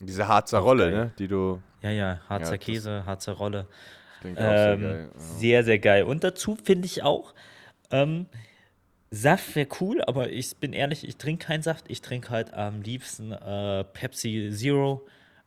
Diese 0.00 0.28
Harzer 0.28 0.60
auch 0.60 0.64
Rolle, 0.64 0.90
geil. 0.90 1.04
ne? 1.06 1.12
Die 1.18 1.28
du. 1.28 1.62
Ja, 1.82 1.90
ja, 1.90 2.20
Harzer 2.28 2.56
das- 2.58 2.64
Käse, 2.64 3.06
Harzer 3.06 3.32
Rolle. 3.32 3.66
Sehr 4.22 4.30
Ähm, 4.36 4.80
geil. 4.82 5.10
Ja. 5.14 5.20
sehr, 5.20 5.64
sehr 5.64 5.78
geil. 5.78 6.04
Und 6.04 6.24
dazu 6.24 6.56
finde 6.56 6.86
ich 6.86 7.02
auch, 7.02 7.34
ähm, 7.90 8.26
Saft 9.14 9.54
wäre 9.54 9.68
cool, 9.80 10.02
aber 10.02 10.30
ich 10.30 10.56
bin 10.56 10.72
ehrlich, 10.72 11.06
ich 11.06 11.16
trinke 11.16 11.46
keinen 11.46 11.62
Saft. 11.62 11.84
Ich 11.88 12.00
trinke 12.00 12.30
halt 12.30 12.52
am 12.52 12.82
liebsten 12.82 13.30
äh, 13.30 13.84
Pepsi 13.84 14.50
Zero 14.52 15.06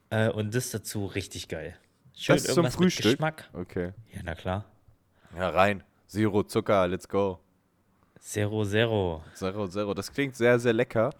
äh, 0.09 0.29
und 0.29 0.55
das 0.55 0.71
dazu 0.71 1.05
richtig 1.05 1.49
geil. 1.49 1.75
Schön 2.15 2.35
Das 2.37 2.45
zum 2.45 2.51
irgendwas 2.51 2.79
mit 2.79 2.83
Frühstück? 2.85 3.11
Geschmack. 3.11 3.49
Okay. 3.51 3.91
Ja, 4.13 4.21
na 4.23 4.35
klar. 4.35 4.63
Ja, 5.35 5.49
rein. 5.49 5.83
Zero 6.07 6.43
Zucker, 6.43 6.87
let's 6.87 7.09
go. 7.09 7.39
Zero, 8.21 8.63
Zero. 8.63 9.23
Zero, 9.33 9.67
Zero. 9.67 9.93
Das 9.93 10.13
klingt 10.13 10.37
sehr, 10.37 10.57
sehr 10.59 10.73
lecker. 10.73 11.13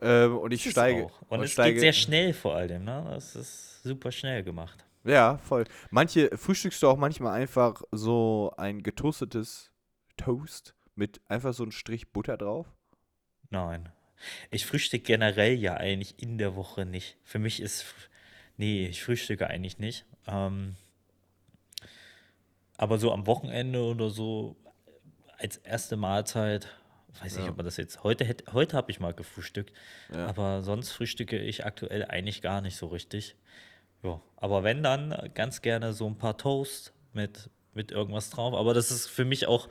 Ähm, 0.00 0.38
und 0.38 0.52
ich 0.52 0.70
steige. 0.70 1.06
auch. 1.06 1.22
Und 1.28 1.42
es 1.42 1.50
steige, 1.50 1.74
geht 1.74 1.80
sehr 1.80 1.92
schnell 1.92 2.32
vor 2.32 2.54
allem, 2.54 2.84
ne? 2.84 3.06
Das 3.10 3.34
ist 3.34 3.82
super 3.82 4.12
schnell 4.12 4.44
gemacht. 4.44 4.84
Ja, 5.02 5.38
voll. 5.38 5.64
Manche 5.90 6.30
frühstückst 6.36 6.80
du 6.80 6.88
auch 6.88 6.96
manchmal 6.96 7.32
einfach 7.40 7.82
so 7.90 8.52
ein 8.56 8.84
getoastetes 8.84 9.72
Toast 10.16 10.74
mit 10.98 11.20
einfach 11.28 11.54
so 11.54 11.62
einem 11.62 11.72
Strich 11.72 12.10
Butter 12.12 12.36
drauf. 12.36 12.66
Nein. 13.50 13.88
Ich 14.50 14.66
frühstücke 14.66 15.04
generell 15.04 15.54
ja 15.54 15.74
eigentlich 15.76 16.20
in 16.20 16.38
der 16.38 16.56
Woche 16.56 16.84
nicht. 16.84 17.16
Für 17.22 17.38
mich 17.38 17.60
ist, 17.60 17.86
nee, 18.56 18.86
ich 18.86 19.02
frühstücke 19.02 19.46
eigentlich 19.46 19.78
nicht. 19.78 20.04
Ähm, 20.26 20.74
aber 22.76 22.98
so 22.98 23.12
am 23.12 23.26
Wochenende 23.26 23.80
oder 23.82 24.10
so 24.10 24.56
als 25.38 25.56
erste 25.58 25.96
Mahlzeit, 25.96 26.68
weiß 27.22 27.36
nicht, 27.36 27.44
Ja. 27.44 27.50
ob 27.52 27.56
man 27.56 27.64
das 27.64 27.76
jetzt, 27.76 28.02
heute, 28.02 28.24
hätte- 28.24 28.52
heute 28.52 28.76
habe 28.76 28.90
ich 28.90 28.98
mal 28.98 29.14
gefrühstückt, 29.14 29.72
Ja. 30.12 30.26
aber 30.26 30.62
sonst 30.62 30.90
frühstücke 30.90 31.38
ich 31.38 31.64
aktuell 31.64 32.04
eigentlich 32.04 32.42
gar 32.42 32.60
nicht 32.60 32.76
so 32.76 32.88
richtig. 32.88 33.36
Ja, 34.02 34.20
aber 34.36 34.64
wenn 34.64 34.82
dann 34.82 35.30
ganz 35.34 35.62
gerne 35.62 35.92
so 35.92 36.06
ein 36.08 36.18
paar 36.18 36.36
Toast 36.38 36.92
mit, 37.12 37.50
mit 37.72 37.90
irgendwas 37.92 38.30
drauf. 38.30 38.54
Aber 38.54 38.74
das 38.74 38.90
ist 38.90 39.06
für 39.08 39.24
mich 39.24 39.46
auch 39.46 39.68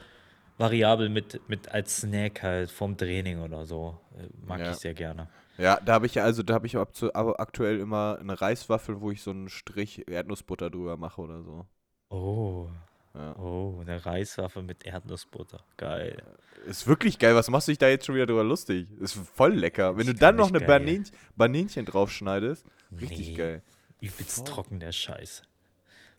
variabel 0.57 1.09
mit, 1.09 1.41
mit 1.49 1.69
als 1.69 1.97
Snack 1.97 2.43
halt 2.43 2.71
vom 2.71 2.97
Training 2.97 3.39
oder 3.41 3.65
so. 3.65 3.99
Äh, 4.17 4.27
Mag 4.45 4.59
Ja. 4.59 4.71
ich 4.71 4.77
sehr 4.77 4.93
gerne. 4.93 5.27
Ja, 5.57 5.79
da 5.83 5.93
habe 5.93 6.05
ich 6.05 6.15
ja, 6.15 6.23
also 6.23 6.43
da 6.43 6.53
habe 6.53 6.67
ich 6.67 6.75
aktuell 6.77 7.79
immer 7.79 8.17
eine 8.19 8.39
Reiswaffel, 8.39 9.01
wo 9.01 9.09
ich 9.11 9.21
so 9.23 9.31
einen 9.31 9.49
Strich 9.49 10.07
Erdnussbutter 10.07 10.69
drüber 10.69 10.97
mache 10.97 11.19
oder 11.21 11.41
so. 11.41 11.65
Oh. 12.09 12.67
Ja. 13.15 13.35
Oh, 13.39 13.79
eine 13.81 14.05
Reiswaffe 14.05 14.61
mit 14.61 14.85
Erdnussbutter. 14.85 15.63
Geil. 15.77 16.21
Ist 16.67 16.85
wirklich 16.85 17.17
geil. 17.17 17.33
Was 17.35 17.49
machst 17.49 17.67
du 17.67 17.71
dich 17.71 17.79
da 17.79 17.87
jetzt 17.87 18.05
schon 18.05 18.13
wieder 18.13 18.27
drüber 18.27 18.43
lustig? 18.43 18.87
Ist 18.99 19.13
voll 19.15 19.55
lecker. 19.55 19.97
Wenn 19.97 20.05
du 20.05 20.13
dann 20.13 20.35
noch 20.35 20.49
eine 20.49 20.59
nicht 20.59 20.67
geil. 20.67 20.79
Banin 20.79 21.03
Baninchen 21.35 21.85
draufschneidest, 21.85 22.65
richtig 22.91 23.29
Nee. 23.29 23.35
geil. 23.35 23.63
Übelst 24.01 24.45
trocken 24.45 24.79
der 24.79 24.91
Scheiß. 24.91 25.41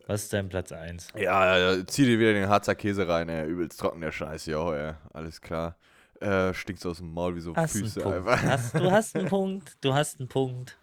Was 0.08 0.22
ist 0.22 0.32
dein 0.32 0.48
Platz 0.48 0.72
1? 0.72 1.08
Ja, 1.16 1.58
ja, 1.58 1.86
zieh 1.86 2.06
dir 2.06 2.18
wieder 2.18 2.32
den 2.32 2.48
Harzer 2.48 2.74
Käse 2.74 3.06
rein, 3.06 3.28
ey. 3.28 3.46
Übelst 3.46 3.78
trocken 3.78 4.00
der 4.00 4.10
Scheiß, 4.10 4.46
jo, 4.46 4.72
ey. 4.72 4.94
Alles 5.12 5.42
klar. 5.42 5.76
Äh, 6.18 6.54
stinkt 6.54 6.84
aus 6.86 6.96
dem 6.96 7.12
Maul 7.12 7.36
wie 7.36 7.40
so 7.40 7.54
Hast 7.54 7.72
Füße 7.72 8.04
einfach. 8.06 8.42
Hast, 8.42 8.74
du 8.74 8.90
hast 8.90 9.14
einen 9.14 9.28
Punkt. 9.28 9.76
Du 9.82 9.92
hast 9.92 10.18
einen 10.18 10.30
Punkt. 10.30 10.78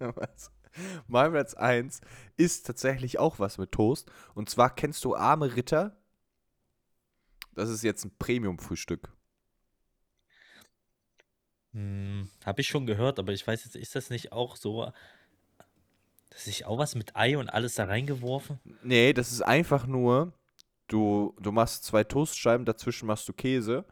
was? 0.00 0.50
Mein 1.06 1.30
Platz 1.30 1.54
1 1.54 2.00
ist 2.36 2.66
tatsächlich 2.66 3.20
auch 3.20 3.38
was 3.38 3.56
mit 3.56 3.70
Toast. 3.70 4.10
Und 4.34 4.50
zwar 4.50 4.74
kennst 4.74 5.04
du 5.04 5.14
Arme 5.14 5.54
Ritter? 5.54 5.96
Das 7.52 7.70
ist 7.70 7.84
jetzt 7.84 8.04
ein 8.04 8.16
Premium-Frühstück. 8.18 9.12
Hm, 11.72 12.28
habe 12.44 12.62
ich 12.62 12.66
schon 12.66 12.86
gehört, 12.86 13.20
aber 13.20 13.32
ich 13.32 13.46
weiß 13.46 13.64
jetzt, 13.64 13.76
ist 13.76 13.94
das 13.94 14.10
nicht 14.10 14.32
auch 14.32 14.56
so, 14.56 14.92
dass 16.34 16.48
ich 16.48 16.66
auch 16.66 16.78
was 16.78 16.96
mit 16.96 17.14
Ei 17.14 17.38
und 17.38 17.48
alles 17.48 17.76
da 17.76 17.84
reingeworfen? 17.84 18.58
Nee, 18.82 19.12
das 19.12 19.30
ist 19.30 19.40
einfach 19.40 19.86
nur, 19.86 20.32
du, 20.88 21.34
du 21.40 21.52
machst 21.52 21.84
zwei 21.84 22.02
Toastscheiben, 22.02 22.66
dazwischen 22.66 23.06
machst 23.06 23.28
du 23.28 23.32
Käse 23.32 23.84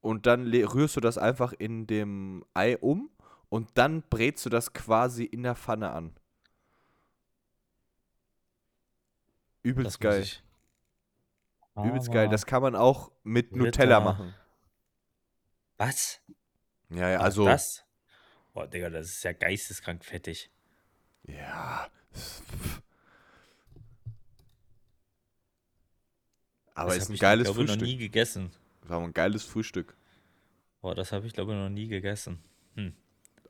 und 0.00 0.26
dann 0.26 0.46
rührst 0.46 0.94
du 0.96 1.00
das 1.00 1.18
einfach 1.18 1.52
in 1.52 1.88
dem 1.88 2.44
Ei 2.54 2.78
um 2.78 3.10
und 3.48 3.70
dann 3.74 4.02
brätst 4.08 4.46
du 4.46 4.50
das 4.50 4.72
quasi 4.72 5.24
in 5.24 5.42
der 5.42 5.56
Pfanne 5.56 5.90
an. 5.90 6.14
Übelst 9.64 9.96
Das 9.96 9.98
geil. 9.98 10.26
Übelst 11.84 12.12
geil. 12.12 12.28
Das 12.28 12.46
kann 12.46 12.62
man 12.62 12.76
auch 12.76 13.10
mit 13.24 13.54
Nutella 13.56 13.98
Ritter. 13.98 14.12
machen. 14.12 14.34
Was? 15.78 16.20
Ja, 16.90 17.10
ja, 17.10 17.20
also. 17.20 17.44
Das? 17.44 17.84
Boah, 18.52 18.68
Digga, 18.68 18.88
das 18.88 19.08
ist 19.08 19.24
ja 19.24 19.32
geisteskrank 19.32 20.04
fettig. 20.04 20.50
Ja. 21.28 21.86
Aber 26.74 26.90
das 26.94 27.04
ist 27.04 27.08
ein 27.10 27.14
ich, 27.14 27.20
geiles 27.20 27.44
glaube, 27.46 27.60
noch 27.60 27.66
Frühstück. 27.68 27.88
nie 27.88 27.96
gegessen. 27.96 28.50
War 28.82 29.00
ein 29.00 29.12
geiles 29.12 29.44
Frühstück. 29.44 29.96
Boah, 30.80 30.94
das 30.94 31.12
habe 31.12 31.26
ich, 31.26 31.32
glaube 31.32 31.52
ich, 31.52 31.58
noch 31.58 31.68
nie 31.68 31.88
gegessen. 31.88 32.42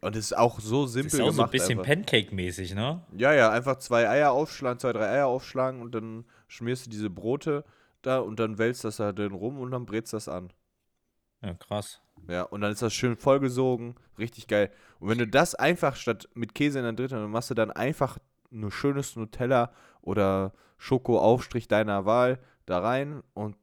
Und 0.00 0.14
es 0.14 0.26
ist 0.26 0.36
auch 0.36 0.60
so 0.60 0.84
Das 0.84 0.92
simpel 0.92 1.08
ist 1.08 1.20
auch 1.20 1.24
so 1.24 1.30
ein 1.30 1.34
gemacht. 1.36 1.50
bisschen. 1.50 1.82
Pancake-mäßig, 1.82 2.72
ne? 2.74 3.02
Ja, 3.16 3.32
ja, 3.34 3.50
einfach 3.50 3.78
zwei 3.78 4.08
Eier 4.08 4.30
aufschlagen, 4.30 4.78
zwei, 4.78 4.92
drei 4.92 5.08
Eier 5.08 5.26
aufschlagen 5.26 5.82
und 5.82 5.92
dann 5.92 6.24
schmierst 6.46 6.86
du 6.86 6.90
diese 6.90 7.10
Brote 7.10 7.64
da 8.02 8.20
und 8.20 8.38
dann 8.38 8.58
wälzt 8.58 8.84
das 8.84 8.98
da 8.98 9.10
drin 9.12 9.32
rum 9.32 9.58
und 9.58 9.72
dann 9.72 9.86
brätst 9.86 10.12
das 10.12 10.28
an. 10.28 10.52
Ja, 11.42 11.52
krass. 11.54 12.00
Ja, 12.26 12.42
und 12.42 12.60
dann 12.60 12.72
ist 12.72 12.82
das 12.82 12.94
schön 12.94 13.16
vollgesogen, 13.16 13.94
richtig 14.18 14.46
geil. 14.46 14.70
Und 15.00 15.08
wenn 15.08 15.18
du 15.18 15.26
das 15.26 15.54
einfach 15.54 15.96
statt 15.96 16.28
mit 16.34 16.54
Käse 16.54 16.78
in 16.78 16.84
der 16.84 16.92
dritten, 16.92 17.14
dann 17.14 17.30
machst 17.30 17.50
du 17.50 17.54
dann 17.54 17.70
einfach 17.70 18.18
nur 18.50 18.72
schönes 18.72 19.16
Nutella 19.16 19.72
oder 20.02 20.52
Schokoaufstrich 20.78 21.68
deiner 21.68 22.04
Wahl 22.06 22.38
da 22.66 22.80
rein 22.80 23.22
und 23.34 23.56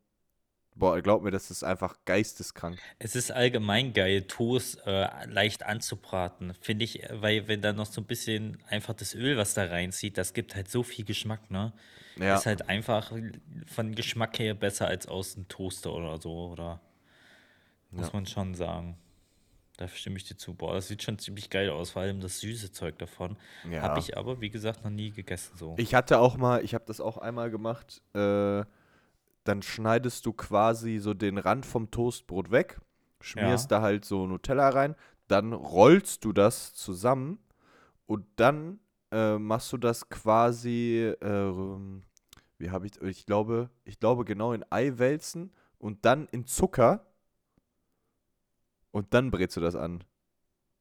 boah, 0.75 1.01
glaub 1.01 1.23
mir, 1.23 1.31
das 1.31 1.49
ist 1.51 1.63
einfach 1.63 1.95
geisteskrank. 2.05 2.77
Es 2.99 3.15
ist 3.15 3.31
allgemein 3.31 3.93
geil, 3.93 4.23
Toast 4.23 4.85
äh, 4.85 5.25
leicht 5.25 5.63
anzubraten, 5.63 6.53
finde 6.59 6.85
ich, 6.85 7.01
weil 7.11 7.47
wenn 7.47 7.61
da 7.61 7.73
noch 7.73 7.85
so 7.85 8.01
ein 8.01 8.05
bisschen 8.05 8.57
einfach 8.69 8.93
das 8.93 9.15
Öl, 9.15 9.37
was 9.37 9.53
da 9.53 9.65
reinzieht, 9.65 10.17
das 10.17 10.33
gibt 10.33 10.55
halt 10.55 10.69
so 10.69 10.83
viel 10.83 11.05
Geschmack, 11.05 11.49
ne? 11.49 11.73
Ja, 12.17 12.35
Ist 12.35 12.45
halt 12.45 12.69
einfach 12.69 13.11
von 13.65 13.93
Geschmack 13.93 14.39
her 14.39 14.53
besser 14.53 14.87
als 14.87 15.07
aus 15.07 15.35
einem 15.35 15.47
Toaster 15.47 15.91
oder 15.93 16.21
so, 16.21 16.51
oder? 16.51 16.79
Muss 17.95 18.07
Ja. 18.07 18.13
man 18.13 18.25
schon 18.25 18.55
sagen. 18.55 18.97
Da 19.77 19.87
stimme 19.89 20.15
ich 20.17 20.23
dir 20.23 20.37
zu. 20.37 20.53
Boah, 20.53 20.73
das 20.73 20.87
sieht 20.87 21.03
schon 21.03 21.19
ziemlich 21.19 21.49
geil 21.49 21.69
aus, 21.69 21.91
vor 21.91 22.01
allem 22.01 22.21
das 22.21 22.39
süße 22.39 22.71
Zeug 22.71 22.97
davon. 22.97 23.35
ja. 23.69 23.81
Habe 23.81 23.99
ich 23.99 24.17
aber, 24.17 24.39
wie 24.39 24.49
gesagt, 24.49 24.83
noch 24.83 24.91
nie 24.91 25.11
gegessen 25.11 25.57
so. 25.57 25.75
Ich 25.77 25.93
hatte 25.93 26.19
auch 26.19 26.37
mal, 26.37 26.63
ich 26.63 26.73
habe 26.73 26.85
das 26.87 27.01
auch 27.01 27.17
einmal 27.17 27.51
gemacht, 27.51 28.01
äh, 28.13 28.63
dann 29.43 29.61
schneidest 29.61 30.25
du 30.25 30.33
quasi 30.33 30.97
so 30.97 31.13
den 31.13 31.37
Rand 31.37 31.65
vom 31.65 31.91
Toastbrot 31.91 32.51
weg, 32.51 32.79
schmierst 33.21 33.69
da 33.71 33.81
halt 33.81 34.05
so 34.05 34.25
Nutella 34.27 34.69
rein, 34.69 34.95
dann 35.27 35.51
rollst 35.53 36.23
du 36.23 36.31
das 36.31 36.73
zusammen 36.73 37.39
und 38.05 38.25
dann 38.37 38.79
äh, 39.11 39.37
machst 39.37 39.73
du 39.73 39.77
das 39.77 40.09
quasi, 40.09 41.13
äh, 41.21 41.53
wie 42.57 42.69
habe 42.69 42.87
ich, 42.87 43.01
ich 43.01 43.25
glaube, 43.25 43.69
ich 43.83 43.99
glaube 43.99 44.23
genau 44.25 44.53
in 44.53 44.63
Eiwälzen 44.71 45.51
und 45.79 46.05
dann 46.05 46.27
in 46.31 46.45
Zucker 46.45 47.05
und 48.95 49.13
dann 49.13 49.29
brätst 49.29 49.57
du 49.57 49.59
das 49.59 49.75
an. 49.75 50.05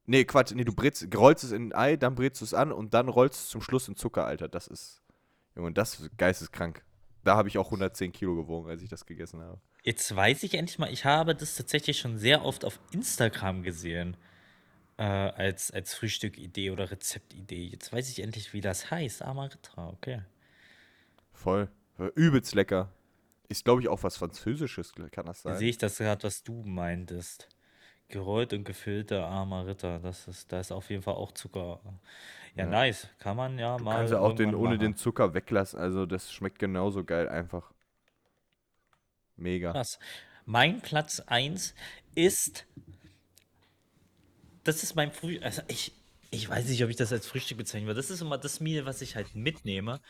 Nee, 0.06 0.24
Quatsch, 0.24 0.52
nee, 0.54 0.62
du 0.62 0.72
brätst, 0.72 1.04
rollst 1.16 1.42
es 1.42 1.50
in 1.50 1.72
ein 1.72 1.74
Ei, 1.74 1.96
dann 1.96 2.14
brätst 2.14 2.40
du 2.40 2.44
es 2.44 2.54
an 2.54 2.70
und 2.70 2.94
dann 2.94 3.08
rollst 3.08 3.40
du 3.40 3.42
es 3.42 3.48
zum 3.48 3.60
Schluss 3.60 3.88
in 3.88 3.96
Zucker, 3.96 4.24
Alter. 4.24 4.48
Das 4.48 4.68
ist, 4.68 5.02
Junge, 5.56 5.72
das 5.72 5.98
ist 5.98 6.16
geisteskrank. 6.16 6.84
Da 7.24 7.34
habe 7.36 7.48
ich 7.48 7.58
auch 7.58 7.66
110 7.66 8.12
Kilo 8.12 8.36
gewogen, 8.36 8.70
als 8.70 8.82
ich 8.82 8.88
das 8.88 9.04
gegessen 9.04 9.40
habe. 9.40 9.60
Jetzt 9.82 10.14
weiß 10.14 10.44
ich 10.44 10.54
endlich 10.54 10.78
mal, 10.78 10.92
ich 10.92 11.04
habe 11.04 11.34
das 11.34 11.56
tatsächlich 11.56 11.98
schon 11.98 12.16
sehr 12.16 12.44
oft 12.44 12.64
auf 12.64 12.78
Instagram 12.92 13.64
gesehen. 13.64 14.16
Äh, 14.96 15.02
als, 15.02 15.72
als 15.72 15.92
Frühstückidee 15.94 16.70
oder 16.70 16.92
Rezeptidee. 16.92 17.64
Jetzt 17.64 17.92
weiß 17.92 18.08
ich 18.10 18.22
endlich, 18.22 18.52
wie 18.52 18.60
das 18.60 18.92
heißt. 18.92 19.22
Amaritra, 19.22 19.88
okay. 19.88 20.22
Voll. 21.32 21.68
Übelst 22.14 22.54
lecker. 22.54 22.92
Ist, 23.48 23.64
glaube 23.64 23.82
ich, 23.82 23.88
auch 23.88 24.04
was 24.04 24.16
Französisches, 24.16 24.92
kann 25.10 25.26
das 25.26 25.42
Da 25.42 25.50
sein? 25.50 25.58
sehe 25.58 25.70
ich 25.70 25.78
das 25.78 25.98
gerade, 25.98 26.22
was 26.22 26.44
du 26.44 26.62
meintest. 26.62 27.48
Gerollt 28.08 28.52
und 28.52 28.64
gefüllte 28.64 29.24
Amaritra. 29.24 29.98
Das 29.98 30.28
ist, 30.28 30.52
da 30.52 30.60
ist 30.60 30.72
auf 30.72 30.90
jeden 30.90 31.02
Fall 31.02 31.14
auch 31.14 31.32
Zucker. 31.32 31.80
Ja, 32.54 32.64
Ja. 32.64 32.66
nice. 32.70 33.08
Kann 33.18 33.36
man 33.36 33.58
ja 33.58 33.76
Du 33.76 33.84
mal. 33.84 33.96
kannst 33.96 34.12
ja 34.12 34.20
auch 34.20 34.34
den, 34.34 34.54
ohne 34.54 34.70
machen. 34.70 34.78
den 34.80 34.96
Zucker 34.96 35.34
weglassen. 35.34 35.78
Also, 35.80 36.06
das 36.06 36.32
schmeckt 36.32 36.58
genauso 36.58 37.02
geil 37.04 37.28
einfach. 37.28 37.72
Mega. 39.36 39.72
Krass. 39.72 39.98
Mein 40.46 40.80
Platz 40.80 41.20
1 41.20 41.74
ist. 42.14 42.66
Das 44.62 44.82
ist 44.82 44.94
mein 44.94 45.10
Früh. 45.12 45.38
Also 45.40 45.62
ich, 45.68 45.92
ich 46.30 46.48
weiß 46.48 46.68
nicht, 46.68 46.82
ob 46.84 46.90
ich 46.90 46.96
das 46.96 47.12
als 47.12 47.26
Frühstück 47.26 47.58
bezeichnen 47.58 47.86
würde. 47.86 47.98
Das 48.00 48.10
ist 48.10 48.20
immer 48.20 48.38
das 48.38 48.60
Meal, 48.60 48.86
was 48.86 49.02
ich 49.02 49.16
halt 49.16 49.34
mitnehme. 49.34 50.00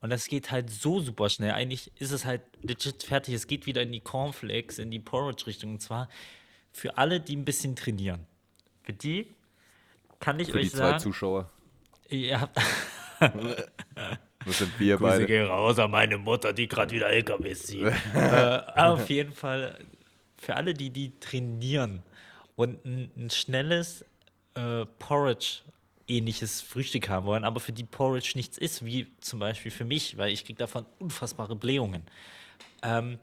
Und 0.00 0.10
das 0.10 0.26
geht 0.26 0.50
halt 0.50 0.68
so 0.70 1.00
super 1.00 1.28
schnell. 1.30 1.52
Eigentlich 1.52 1.92
ist 2.00 2.10
es 2.10 2.24
halt 2.24 2.42
legit 2.62 3.04
fertig. 3.04 3.34
Es 3.34 3.46
geht 3.46 3.66
wieder 3.66 3.82
in 3.82 3.92
die 3.92 4.00
Cornflakes, 4.00 4.78
in 4.78 4.90
die 4.90 4.98
Porridge-Richtung. 4.98 5.72
Und 5.74 5.80
zwar 5.80 6.08
für 6.72 6.96
alle, 6.98 7.20
die 7.20 7.36
ein 7.36 7.44
bisschen 7.44 7.76
trainieren. 7.76 8.26
Für 8.82 8.92
die 8.92 9.34
kann 10.20 10.40
ich 10.40 10.50
Für 10.50 10.58
euch 10.58 10.64
die 10.64 10.70
zwei 10.70 10.78
sagen, 10.78 10.98
Zuschauer. 11.00 11.50
ihr 12.08 12.40
habt 12.40 12.58
Das 14.44 14.58
sind 14.58 14.78
wir 14.80 14.96
Grüße 14.96 15.08
beide. 15.10 15.26
gehen 15.26 15.46
raus 15.46 15.78
an 15.78 15.90
meine 15.90 16.18
Mutter, 16.18 16.52
die 16.52 16.66
gerade 16.66 16.92
wieder 16.94 17.08
LKWs 17.08 17.62
zieht. 17.66 17.92
äh, 18.14 18.60
auf 18.74 19.08
jeden 19.08 19.32
Fall 19.32 19.78
für 20.36 20.56
alle, 20.56 20.74
die 20.74 20.90
die 20.90 21.18
trainieren 21.20 22.02
und 22.56 22.84
ein, 22.84 23.10
ein 23.16 23.30
schnelles 23.30 24.04
äh, 24.54 24.84
Porridge-ähnliches 24.98 26.60
Frühstück 26.60 27.08
haben 27.08 27.26
wollen, 27.26 27.44
aber 27.44 27.60
für 27.60 27.72
die 27.72 27.84
Porridge 27.84 28.32
nichts 28.34 28.58
ist, 28.58 28.84
wie 28.84 29.06
zum 29.20 29.38
Beispiel 29.38 29.70
für 29.70 29.84
mich, 29.84 30.16
weil 30.18 30.32
ich 30.32 30.44
kriege 30.44 30.58
davon 30.58 30.84
unfassbare 30.98 31.54
Blähungen. 31.54 32.02
Ähm, 32.82 33.18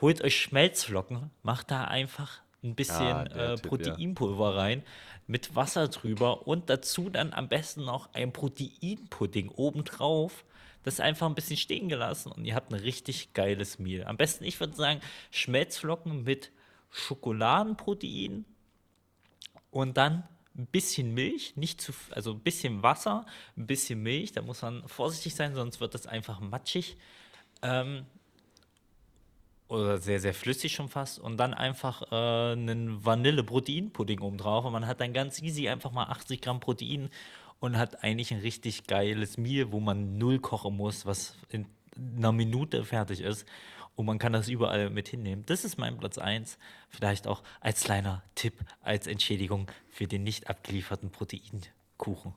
holt 0.00 0.22
euch 0.22 0.40
Schmelzflocken, 0.40 1.30
macht 1.42 1.72
da 1.72 1.84
einfach 1.84 2.40
ein 2.62 2.74
bisschen 2.74 3.06
Ah, 3.06 3.22
äh, 3.22 3.28
Tipp, 3.28 3.64
ja. 3.64 3.68
Proteinpulver 3.68 4.56
rein, 4.56 4.82
mit 5.26 5.54
Wasser 5.54 5.88
drüber 5.88 6.46
und 6.46 6.70
dazu 6.70 7.10
dann 7.10 7.32
am 7.32 7.48
besten 7.48 7.84
noch 7.84 8.12
ein 8.14 8.32
Proteinpudding 8.32 9.50
obendrauf. 9.50 10.44
Das 10.84 11.00
einfach 11.00 11.26
ein 11.26 11.34
bisschen 11.34 11.56
stehen 11.56 11.88
gelassen 11.88 12.32
und 12.32 12.44
ihr 12.44 12.54
habt 12.54 12.72
ein 12.72 12.80
richtig 12.80 13.32
geiles 13.34 13.78
Meal. 13.78 14.04
Am 14.06 14.16
besten, 14.16 14.44
ich 14.44 14.58
würde 14.58 14.74
sagen, 14.74 15.00
Schmelzflocken 15.30 16.22
mit 16.24 16.50
Schokoladenprotein 16.90 18.44
und 19.70 19.96
dann 19.96 20.26
ein 20.56 20.66
bisschen 20.66 21.14
Milch, 21.14 21.56
nicht 21.56 21.80
zu, 21.80 21.92
also 22.10 22.32
ein 22.32 22.40
bisschen 22.40 22.82
Wasser, 22.82 23.26
ein 23.56 23.66
bisschen 23.66 24.02
Milch. 24.02 24.32
Da 24.32 24.42
muss 24.42 24.62
man 24.62 24.86
vorsichtig 24.88 25.34
sein, 25.34 25.54
sonst 25.54 25.80
wird 25.80 25.94
das 25.94 26.06
einfach 26.06 26.40
matschig. 26.40 26.96
Ähm, 27.62 28.06
oder 29.68 29.98
sehr, 29.98 30.18
sehr 30.20 30.34
flüssig 30.34 30.72
schon 30.72 30.88
fast. 30.88 31.18
Und 31.18 31.36
dann 31.36 31.54
einfach 31.54 32.02
äh, 32.10 32.52
einen 32.52 33.04
Vanille-Protein-Pudding 33.04 34.20
oben 34.20 34.38
drauf. 34.38 34.64
Und 34.64 34.72
man 34.72 34.86
hat 34.86 35.00
dann 35.00 35.12
ganz 35.12 35.40
easy 35.42 35.68
einfach 35.68 35.92
mal 35.92 36.04
80 36.04 36.40
Gramm 36.40 36.60
Protein 36.60 37.10
und 37.60 37.76
hat 37.76 38.02
eigentlich 38.02 38.32
ein 38.32 38.40
richtig 38.40 38.86
geiles 38.86 39.36
Meal, 39.36 39.72
wo 39.72 39.80
man 39.80 40.16
null 40.18 40.38
kochen 40.38 40.76
muss, 40.76 41.06
was 41.06 41.36
in 41.50 41.66
einer 42.16 42.32
Minute 42.32 42.84
fertig 42.84 43.20
ist. 43.20 43.46
Und 43.94 44.06
man 44.06 44.18
kann 44.18 44.32
das 44.32 44.48
überall 44.48 44.90
mit 44.90 45.08
hinnehmen. 45.08 45.44
Das 45.46 45.64
ist 45.64 45.76
mein 45.76 45.98
Platz 45.98 46.18
1. 46.18 46.56
Vielleicht 46.88 47.26
auch 47.26 47.42
als 47.60 47.82
kleiner 47.82 48.22
Tipp, 48.36 48.54
als 48.80 49.08
Entschädigung 49.08 49.70
für 49.90 50.06
den 50.06 50.22
nicht 50.22 50.48
abgelieferten 50.48 51.10
Proteinkuchen. 51.10 52.32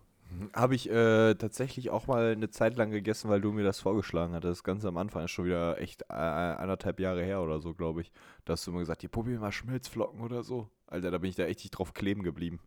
Habe 0.53 0.75
ich 0.75 0.89
äh, 0.89 1.35
tatsächlich 1.35 1.89
auch 1.89 2.07
mal 2.07 2.31
eine 2.31 2.49
Zeit 2.49 2.75
lang 2.77 2.91
gegessen, 2.91 3.29
weil 3.29 3.41
du 3.41 3.51
mir 3.51 3.63
das 3.63 3.79
vorgeschlagen 3.79 4.33
hattest. 4.33 4.63
Ganz 4.63 4.85
am 4.85 4.97
Anfang 4.97 5.25
ist 5.25 5.31
schon 5.31 5.45
wieder 5.45 5.79
echt 5.79 6.03
äh, 6.03 6.13
anderthalb 6.13 6.99
Jahre 6.99 7.23
her 7.23 7.41
oder 7.41 7.59
so, 7.59 7.73
glaube 7.73 8.01
ich. 8.01 8.11
Da 8.45 8.53
hast 8.53 8.65
du 8.65 8.71
immer 8.71 8.79
gesagt, 8.79 9.01
hier 9.01 9.09
probier 9.09 9.39
mal 9.39 9.51
Schmelzflocken 9.51 10.21
oder 10.21 10.43
so. 10.43 10.69
Alter, 10.87 11.11
da 11.11 11.17
bin 11.17 11.29
ich 11.29 11.35
da 11.35 11.43
echt 11.43 11.59
nicht 11.59 11.71
drauf 11.71 11.93
kleben 11.93 12.23
geblieben. 12.23 12.59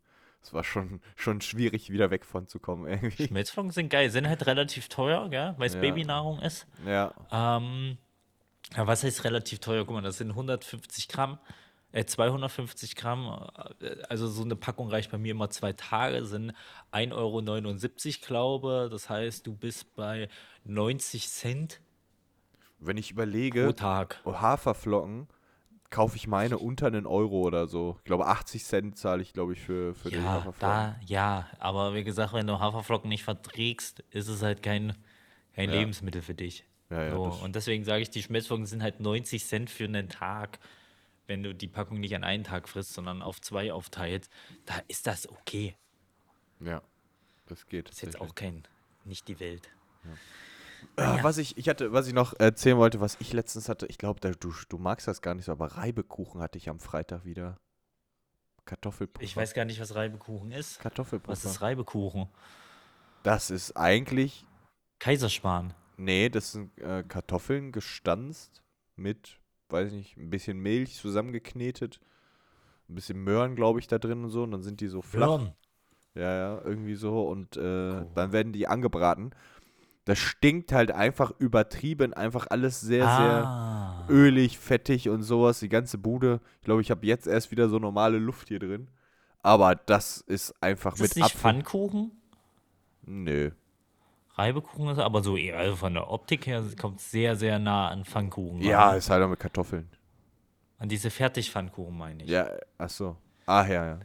Es 0.43 0.53
war 0.53 0.63
schon, 0.63 1.01
schon 1.17 1.41
schwierig, 1.41 1.89
wieder 1.91 2.11
weg 2.11 2.27
von 2.27 2.47
zu 2.47 2.59
kommen 2.59 2.87
irgendwie. 2.89 3.27
Schmelzflocken 3.29 3.71
sind 3.71 3.89
geil, 3.89 4.11
sind 4.11 4.29
halt 4.29 4.47
relativ 4.47 4.89
teuer, 4.89 5.29
gell? 5.31 5.55
weil 5.57 5.67
es 5.69 5.75
Ja. 5.75 5.81
Babynahrung 5.81 6.41
ist. 6.41 6.67
Ja, 6.87 7.15
Ähm, 7.33 7.97
ja, 8.77 8.87
was 8.87 9.05
heißt 9.05 9.25
relativ 9.25 9.61
teuer? 9.61 9.85
Guck 9.85 9.95
mal, 9.95 10.03
das 10.03 10.19
sind 10.19 10.31
150 10.31 11.09
Gramm, 11.09 11.39
äh, 11.95 12.05
250 12.05 12.97
Gramm. 12.97 13.49
äh, 13.81 13.97
Also 14.09 14.27
so 14.27 14.43
eine 14.43 14.57
Packung 14.57 14.89
reicht 14.89 15.11
bei 15.13 15.19
mir 15.19 15.31
immer 15.31 15.49
zwei 15.49 15.73
Tage, 15.73 16.25
sind 16.27 16.53
1,79 16.93 17.13
Euro, 17.13 18.27
glaube. 18.27 18.89
Das 18.91 19.09
heißt, 19.09 19.47
du 19.47 19.55
bist 19.55 19.95
bei 19.95 20.29
90 20.65 21.29
Cent 21.29 21.81
wenn 22.81 22.97
ich 22.99 23.09
pro 23.09 23.13
überlege, 23.15 23.75
Tag. 23.75 24.21
oh, 24.25 24.35
Haferflocken 24.35 25.29
kaufe 25.89 26.17
ich 26.17 26.27
meine 26.27 26.59
unter 26.59 26.89
einen 26.89 27.07
Euro 27.07 27.43
oder 27.43 27.67
so. 27.69 27.95
Ich 27.99 28.05
glaube, 28.05 28.27
80 28.27 28.65
Cent 28.65 28.99
zahle 28.99 29.23
ich, 29.23 29.33
glaube 29.33 29.53
ich, 29.53 29.61
für, 29.61 29.95
für 29.95 30.11
Ja, 30.11 30.23
Haferflocken. 30.23 30.59
da, 30.61 30.97
ja, 31.07 31.47
aber 31.61 31.95
wie 31.95 32.03
gesagt, 32.03 32.33
wenn 32.35 32.47
du 32.49 32.59
Haferflocken 32.59 33.09
nicht 33.09 33.23
verträgst, 33.23 34.01
ist 34.11 34.27
es 34.29 34.43
halt 34.43 34.63
kein, 34.63 34.95
kein 35.55 35.71
Ja. 35.71 35.77
Lebensmittel 35.77 36.21
für 36.21 36.35
dich. 36.35 36.65
Ja, 36.91 37.11
so, 37.13 37.23
und 37.23 37.55
deswegen 37.55 37.85
sage 37.85 38.03
ich, 38.03 38.11
die 38.11 38.23
Schmelzflocken 38.23 38.67
sind 38.67 38.83
halt 38.83 39.01
90 39.01 39.47
Cent 39.47 39.71
für 39.71 39.85
einen 39.85 40.09
Tag. 40.09 40.59
Wenn 41.27 41.43
du 41.43 41.55
die 41.55 41.69
Packung 41.69 42.01
nicht 42.01 42.15
an 42.15 42.25
einen 42.25 42.45
Tag 42.45 42.69
frisst, 42.69 42.93
sondern 42.93 43.23
auf 43.23 43.41
zwei 43.41 43.73
aufteilst, 43.73 44.31
da 44.67 44.75
ist 44.89 45.07
das 45.07 45.29
okay. 45.29 45.77
Ja, 46.61 46.83
das 47.47 47.67
geht. 47.67 47.89
Ist 47.89 48.03
jetzt 48.03 48.21
auch 48.21 48.35
kein, 48.35 48.65
nicht 49.05 49.29
die 49.29 49.41
Welt. 49.41 49.71
Ah, 50.97 51.19
was 51.23 51.39
ich, 51.39 51.57
ich 51.57 51.69
hatte, 51.69 51.93
was 51.93 52.07
ich 52.07 52.13
noch 52.13 52.39
erzählen 52.39 52.77
wollte, 52.77 53.01
was 53.01 53.17
ich 53.21 53.33
letztens 53.33 53.69
hatte, 53.69 53.87
ich 53.87 53.97
glaube, 53.97 54.21
du, 54.21 54.55
du 54.69 54.79
magst 54.79 55.09
das 55.09 55.23
gar 55.23 55.35
nicht 55.35 55.47
so, 55.47 55.53
aber 55.53 55.67
Reibekuchen 55.67 56.43
hatte 56.43 56.59
ich 56.59 56.69
am 56.69 56.79
Freitag 56.79 57.25
wieder. 57.25 57.59
Kartoffelpuffer. 58.67 59.25
Ich 59.25 59.37
weiß 59.37 59.55
gar 59.55 59.65
nicht, 59.65 59.81
was 59.81 59.95
Reibekuchen 59.95 60.53
ist. 60.53 60.81
Kartoffelpuffer. 60.81 61.33
Was 61.33 61.45
ist 61.45 61.61
Reibekuchen? 61.61 62.29
das 63.25 63.51
ist 63.51 63.77
eigentlich, 63.77 64.45
Kaiserschmarrn. 65.01 65.75
nee, 65.97 66.29
das 66.29 66.53
sind 66.53 66.79
äh, 66.79 67.03
Kartoffeln 67.03 67.73
gestanzt 67.73 68.63
mit, 68.97 69.41
weiß 69.75 69.89
ich 69.89 69.95
nicht, 69.95 70.17
ein 70.17 70.31
bisschen 70.31 70.59
Milch 70.59 70.95
zusammengeknetet, 70.97 72.01
ein 72.89 72.95
bisschen 72.95 73.23
Möhren, 73.23 73.57
glaube 73.57 73.81
ich, 73.81 73.89
da 73.89 73.99
drin 73.99 74.25
und 74.25 74.31
so, 74.31 74.45
und 74.45 74.53
dann 74.53 74.63
sind 74.63 74.81
die 74.81 74.89
so 74.89 75.03
flach. 75.03 75.27
Möhren. 75.27 75.53
Ja, 76.15 76.35
ja, 76.35 76.63
irgendwie 76.65 76.95
so. 76.95 77.27
Und 77.27 77.57
äh, 77.57 78.05
dann 78.15 78.33
werden 78.33 78.53
die 78.53 78.69
angebraten. 78.69 79.35
Das 80.05 80.19
stinkt 80.19 80.73
halt 80.73 80.91
einfach 80.93 81.33
übertrieben, 81.39 82.13
einfach 82.15 82.47
alles 82.51 82.81
sehr, 82.81 83.09
ah. 83.09 84.05
sehr 84.07 84.17
ölig, 84.17 84.59
fettig 84.59 85.09
und 85.09 85.23
sowas. 85.23 85.61
Die 85.61 85.69
ganze 85.69 85.99
Bude. 85.99 86.41
Ich 86.61 86.67
glaube, 86.67 86.83
ich 86.83 86.91
habe 86.91 87.07
jetzt 87.07 87.27
erst 87.27 87.51
wieder 87.51 87.69
so 87.69 87.79
normale 87.79 88.19
Luft 88.19 88.49
hier 88.49 88.61
drin. 88.61 88.89
Aber 89.43 89.75
das 89.75 90.21
ist 90.21 90.55
einfach 90.63 90.95
Ist 90.95 91.01
mit 91.01 91.11
das 91.11 91.17
nicht 91.17 91.25
Apfel. 91.25 91.41
Pfannkuchen? 91.41 92.13
Nö. 93.03 93.51
Reibekuchen 94.37 94.89
ist 94.89 94.99
aber 94.99 95.23
so 95.23 95.37
eher, 95.37 95.59
also 95.59 95.77
von 95.77 95.95
der 95.95 96.11
Optik 96.11 96.47
her 96.47 96.63
kommt 96.81 96.99
es 97.01 97.11
sehr, 97.11 97.37
sehr 97.37 97.59
nah 97.59 97.89
an 97.89 98.05
Pfannkuchen. 98.05 98.61
Ja, 98.63 98.89
ran. 98.89 98.99
ist 98.99 99.09
halt 99.11 99.23
auch 99.23 99.29
mit 99.29 99.39
Kartoffeln. 99.39 99.89
An 100.79 100.89
diese 100.89 101.11
Fertigpfannkuchen 101.11 101.97
meine 101.97 102.25
ich. 102.25 102.31
Ja, 102.31 102.51
ach 102.79 102.91
so. 102.91 103.17
Ah, 103.47 103.65
ja, 103.67 103.87
ja. 103.87 104.01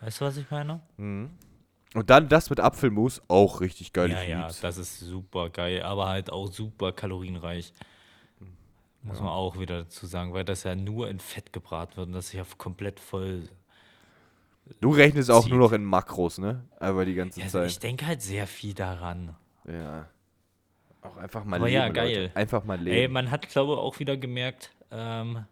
Weißt 0.00 0.20
du, 0.20 0.24
was 0.26 0.36
ich 0.36 0.48
meine? 0.50 0.80
Mhm. 0.96 1.30
Und 1.94 2.10
dann 2.10 2.28
das 2.28 2.50
mit 2.50 2.60
Apfelmus, 2.60 3.20
auch 3.28 3.60
richtig 3.60 3.92
geil. 3.92 4.10
ja, 4.10 4.22
ich 4.22 4.28
ja, 4.28 4.42
lieb's. 4.42 4.60
das 4.60 4.76
ist 4.76 5.00
super 5.00 5.50
geil, 5.50 5.82
aber 5.82 6.06
halt 6.06 6.30
auch 6.30 6.46
super 6.46 6.92
kalorienreich. 6.92 7.72
Muss 9.02 9.20
man 9.20 9.28
auch 9.30 9.58
wieder 9.58 9.84
dazu 9.84 10.06
sagen, 10.06 10.34
weil 10.34 10.44
das 10.44 10.64
ja 10.64 10.74
nur 10.74 11.08
in 11.08 11.18
Fett 11.18 11.52
gebraten 11.52 11.96
wird 11.96 12.08
und 12.08 12.12
das 12.12 12.26
ist 12.26 12.32
ja 12.34 12.44
komplett 12.58 13.00
voll. 13.00 13.48
Du 14.80 14.90
rechnest 14.90 15.30
auch 15.30 15.42
zieht. 15.44 15.50
nur 15.50 15.60
noch 15.60 15.72
in 15.72 15.82
Makros, 15.84 16.38
ne? 16.38 16.62
Aber 16.78 17.06
die 17.06 17.14
ganze 17.14 17.40
Ja, 17.40 17.46
also 17.46 17.62
ich 17.62 17.74
Zeit. 17.74 17.84
denke 17.84 18.06
halt 18.06 18.20
sehr 18.20 18.46
viel 18.46 18.74
daran. 18.74 19.34
Ja. 19.70 20.08
Auch 21.02 21.16
einfach 21.16 21.44
mal 21.44 21.56
Aber 21.56 21.66
leben, 21.66 21.76
ja, 21.76 21.88
geil. 21.88 22.22
Leute. 22.22 22.36
Einfach 22.36 22.64
mal 22.64 22.78
leben. 22.78 22.96
Ey, 22.96 23.08
man 23.08 23.30
hat, 23.30 23.48
glaube 23.48 23.74
ich, 23.74 23.78
auch 23.78 23.98
wieder 23.98 24.16
gemerkt, 24.16 24.70
ähm, 24.90 25.44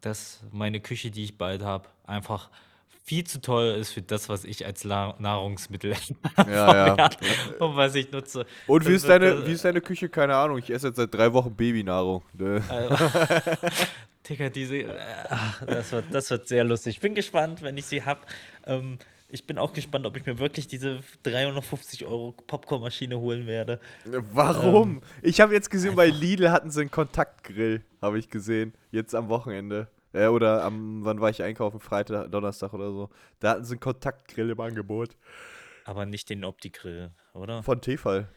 dass 0.00 0.42
meine 0.52 0.80
Küche, 0.80 1.10
die 1.10 1.24
ich 1.24 1.36
bald 1.36 1.62
habe, 1.62 1.88
einfach 2.06 2.50
viel 3.04 3.24
zu 3.24 3.40
teuer 3.40 3.74
ist 3.76 3.92
für 3.92 4.02
das, 4.02 4.28
was 4.28 4.44
ich 4.44 4.66
als 4.66 4.84
La 4.84 5.14
Nahrungsmittel 5.18 5.94
Ja, 6.46 6.96
ja. 6.96 7.10
und 7.58 7.74
was 7.74 7.94
ich 7.94 8.12
nutze. 8.12 8.44
Und 8.66 8.82
wie 8.86 8.92
Das 8.92 9.02
ist, 9.02 9.08
deine, 9.08 9.46
wie 9.46 9.52
ist 9.52 9.64
deine 9.64 9.80
Küche? 9.80 10.08
Keine 10.10 10.36
Ahnung. 10.36 10.58
Ich 10.58 10.70
esse 10.70 10.88
jetzt 10.88 10.96
seit 10.96 11.14
drei 11.14 11.32
Wochen 11.32 11.54
Babynahrung. 11.54 12.22
Ne? 12.34 12.62
Digga, 14.28 14.50
diese. 14.50 14.76
Äh, 14.76 14.94
das, 15.66 15.92
wird, 15.92 16.04
das 16.12 16.30
wird 16.30 16.48
sehr 16.48 16.64
lustig. 16.64 16.96
Ich 16.96 17.00
bin 17.00 17.14
gespannt, 17.14 17.62
wenn 17.62 17.78
ich 17.78 17.86
sie 17.86 18.04
habe. 18.04 18.20
Ähm, 18.66 18.98
ich 19.30 19.46
bin 19.46 19.58
auch 19.58 19.72
gespannt, 19.72 20.06
ob 20.06 20.16
ich 20.16 20.24
mir 20.24 20.38
wirklich 20.38 20.66
diese 20.66 21.00
350 21.22 22.06
Euro 22.06 22.32
Popcornmaschine 22.32 23.18
holen 23.18 23.46
werde. 23.46 23.78
Warum? 24.32 25.02
ich 25.22 25.40
habe 25.40 25.52
jetzt 25.52 25.70
gesehen, 25.70 25.94
bei 25.94 26.06
Lidl 26.08 26.50
hatten 26.50 26.70
sie 26.70 26.80
einen 26.80 26.90
Kontaktgrill, 26.90 27.82
habe 28.00 28.18
ich 28.18 28.30
gesehen. 28.30 28.72
Jetzt 28.90 29.14
am 29.14 29.28
Wochenende. 29.28 29.88
Äh, 30.14 30.28
oder 30.28 30.64
am, 30.64 31.04
wann 31.04 31.20
war 31.20 31.28
ich 31.28 31.42
einkaufen? 31.42 31.80
Freitag, 31.80 32.30
Donnerstag 32.30 32.72
oder 32.72 32.90
so. 32.90 33.10
Da 33.40 33.50
hatten 33.50 33.64
sie 33.64 33.74
einen 33.74 33.80
Kontaktgrill 33.80 34.48
im 34.50 34.60
Angebot. 34.60 35.16
Aber 35.84 36.06
nicht 36.06 36.30
den 36.30 36.44
Opti-Grill, 36.44 37.10
oder? 37.34 37.62
Von 37.62 37.80
Tefal. 37.82 38.28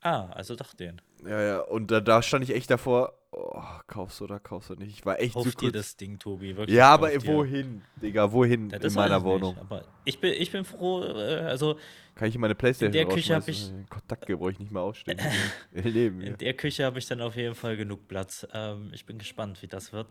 Ah, 0.00 0.26
also 0.30 0.56
doch 0.56 0.74
den. 0.74 1.00
Ja, 1.24 1.40
ja. 1.40 1.60
Und 1.60 1.90
da, 1.90 2.00
da 2.00 2.22
stand 2.22 2.44
ich 2.44 2.54
echt 2.54 2.70
davor. 2.70 3.14
Oh, 3.32 3.62
kaufst 3.86 4.18
du 4.20 4.24
oder 4.24 4.40
kaufst 4.40 4.70
du 4.70 4.74
nicht? 4.74 4.90
Ich 4.90 5.06
war 5.06 5.20
echt 5.20 5.34
Kauf 5.34 5.44
so 5.52 5.58
dir 5.58 5.70
das 5.70 5.96
Ding, 5.96 6.18
Tobi. 6.18 6.56
Wirklich, 6.56 6.76
Ja, 6.76 6.92
aber 6.92 7.10
dir. 7.10 7.24
wohin? 7.26 7.82
Digga, 8.02 8.32
wohin 8.32 8.70
Ja, 8.70 8.78
in 8.78 8.92
meiner 8.92 9.18
ich 9.18 9.22
Wohnung? 9.24 9.54
Nicht, 9.54 9.60
aber 9.60 9.84
ich 10.04 10.20
bin, 10.20 10.32
ich 10.32 10.50
bin 10.50 10.64
froh, 10.64 11.04
äh, 11.04 11.38
also 11.40 11.78
Kann 12.16 12.28
ich 12.28 12.36
meine 12.38 12.56
Playstation 12.56 12.92
der 12.92 13.06
Küche 13.06 13.34
hab 13.34 13.42
rausschmeißen? 13.42 13.76
Den 13.82 13.88
Kontaktgrill 13.88 14.36
brauche 14.36 14.50
ich 14.50 14.58
nicht 14.58 14.72
mehr 14.72 14.82
ausstellen. 14.82 15.20
Im 15.72 15.84
Leben. 15.84 16.20
in 16.22 16.36
der 16.38 16.54
Küche 16.54 16.84
habe 16.84 16.98
ich 16.98 17.06
dann 17.06 17.20
auf 17.20 17.36
jeden 17.36 17.54
Fall 17.54 17.76
genug 17.76 18.08
Platz. 18.08 18.46
Ähm, 18.52 18.90
ich 18.92 19.06
bin 19.06 19.18
gespannt, 19.18 19.62
wie 19.62 19.68
das 19.68 19.92
wird. 19.92 20.08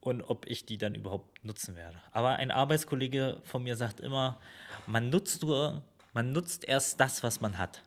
Und 0.00 0.22
ob 0.22 0.46
ich 0.46 0.64
die 0.64 0.78
dann 0.78 0.94
überhaupt 0.94 1.44
nutzen 1.44 1.76
werde. 1.76 2.00
Aber 2.12 2.36
ein 2.36 2.50
Arbeitskollege 2.50 3.42
von 3.44 3.62
mir 3.62 3.76
sagt 3.76 4.00
immer, 4.00 4.40
man 4.86 5.10
nutzt 5.10 5.42
nur, 5.42 5.82
man 6.14 6.32
nutzt 6.32 6.64
erst 6.66 6.98
das, 6.98 7.22
was 7.22 7.42
man 7.42 7.58
hat. 7.58 7.82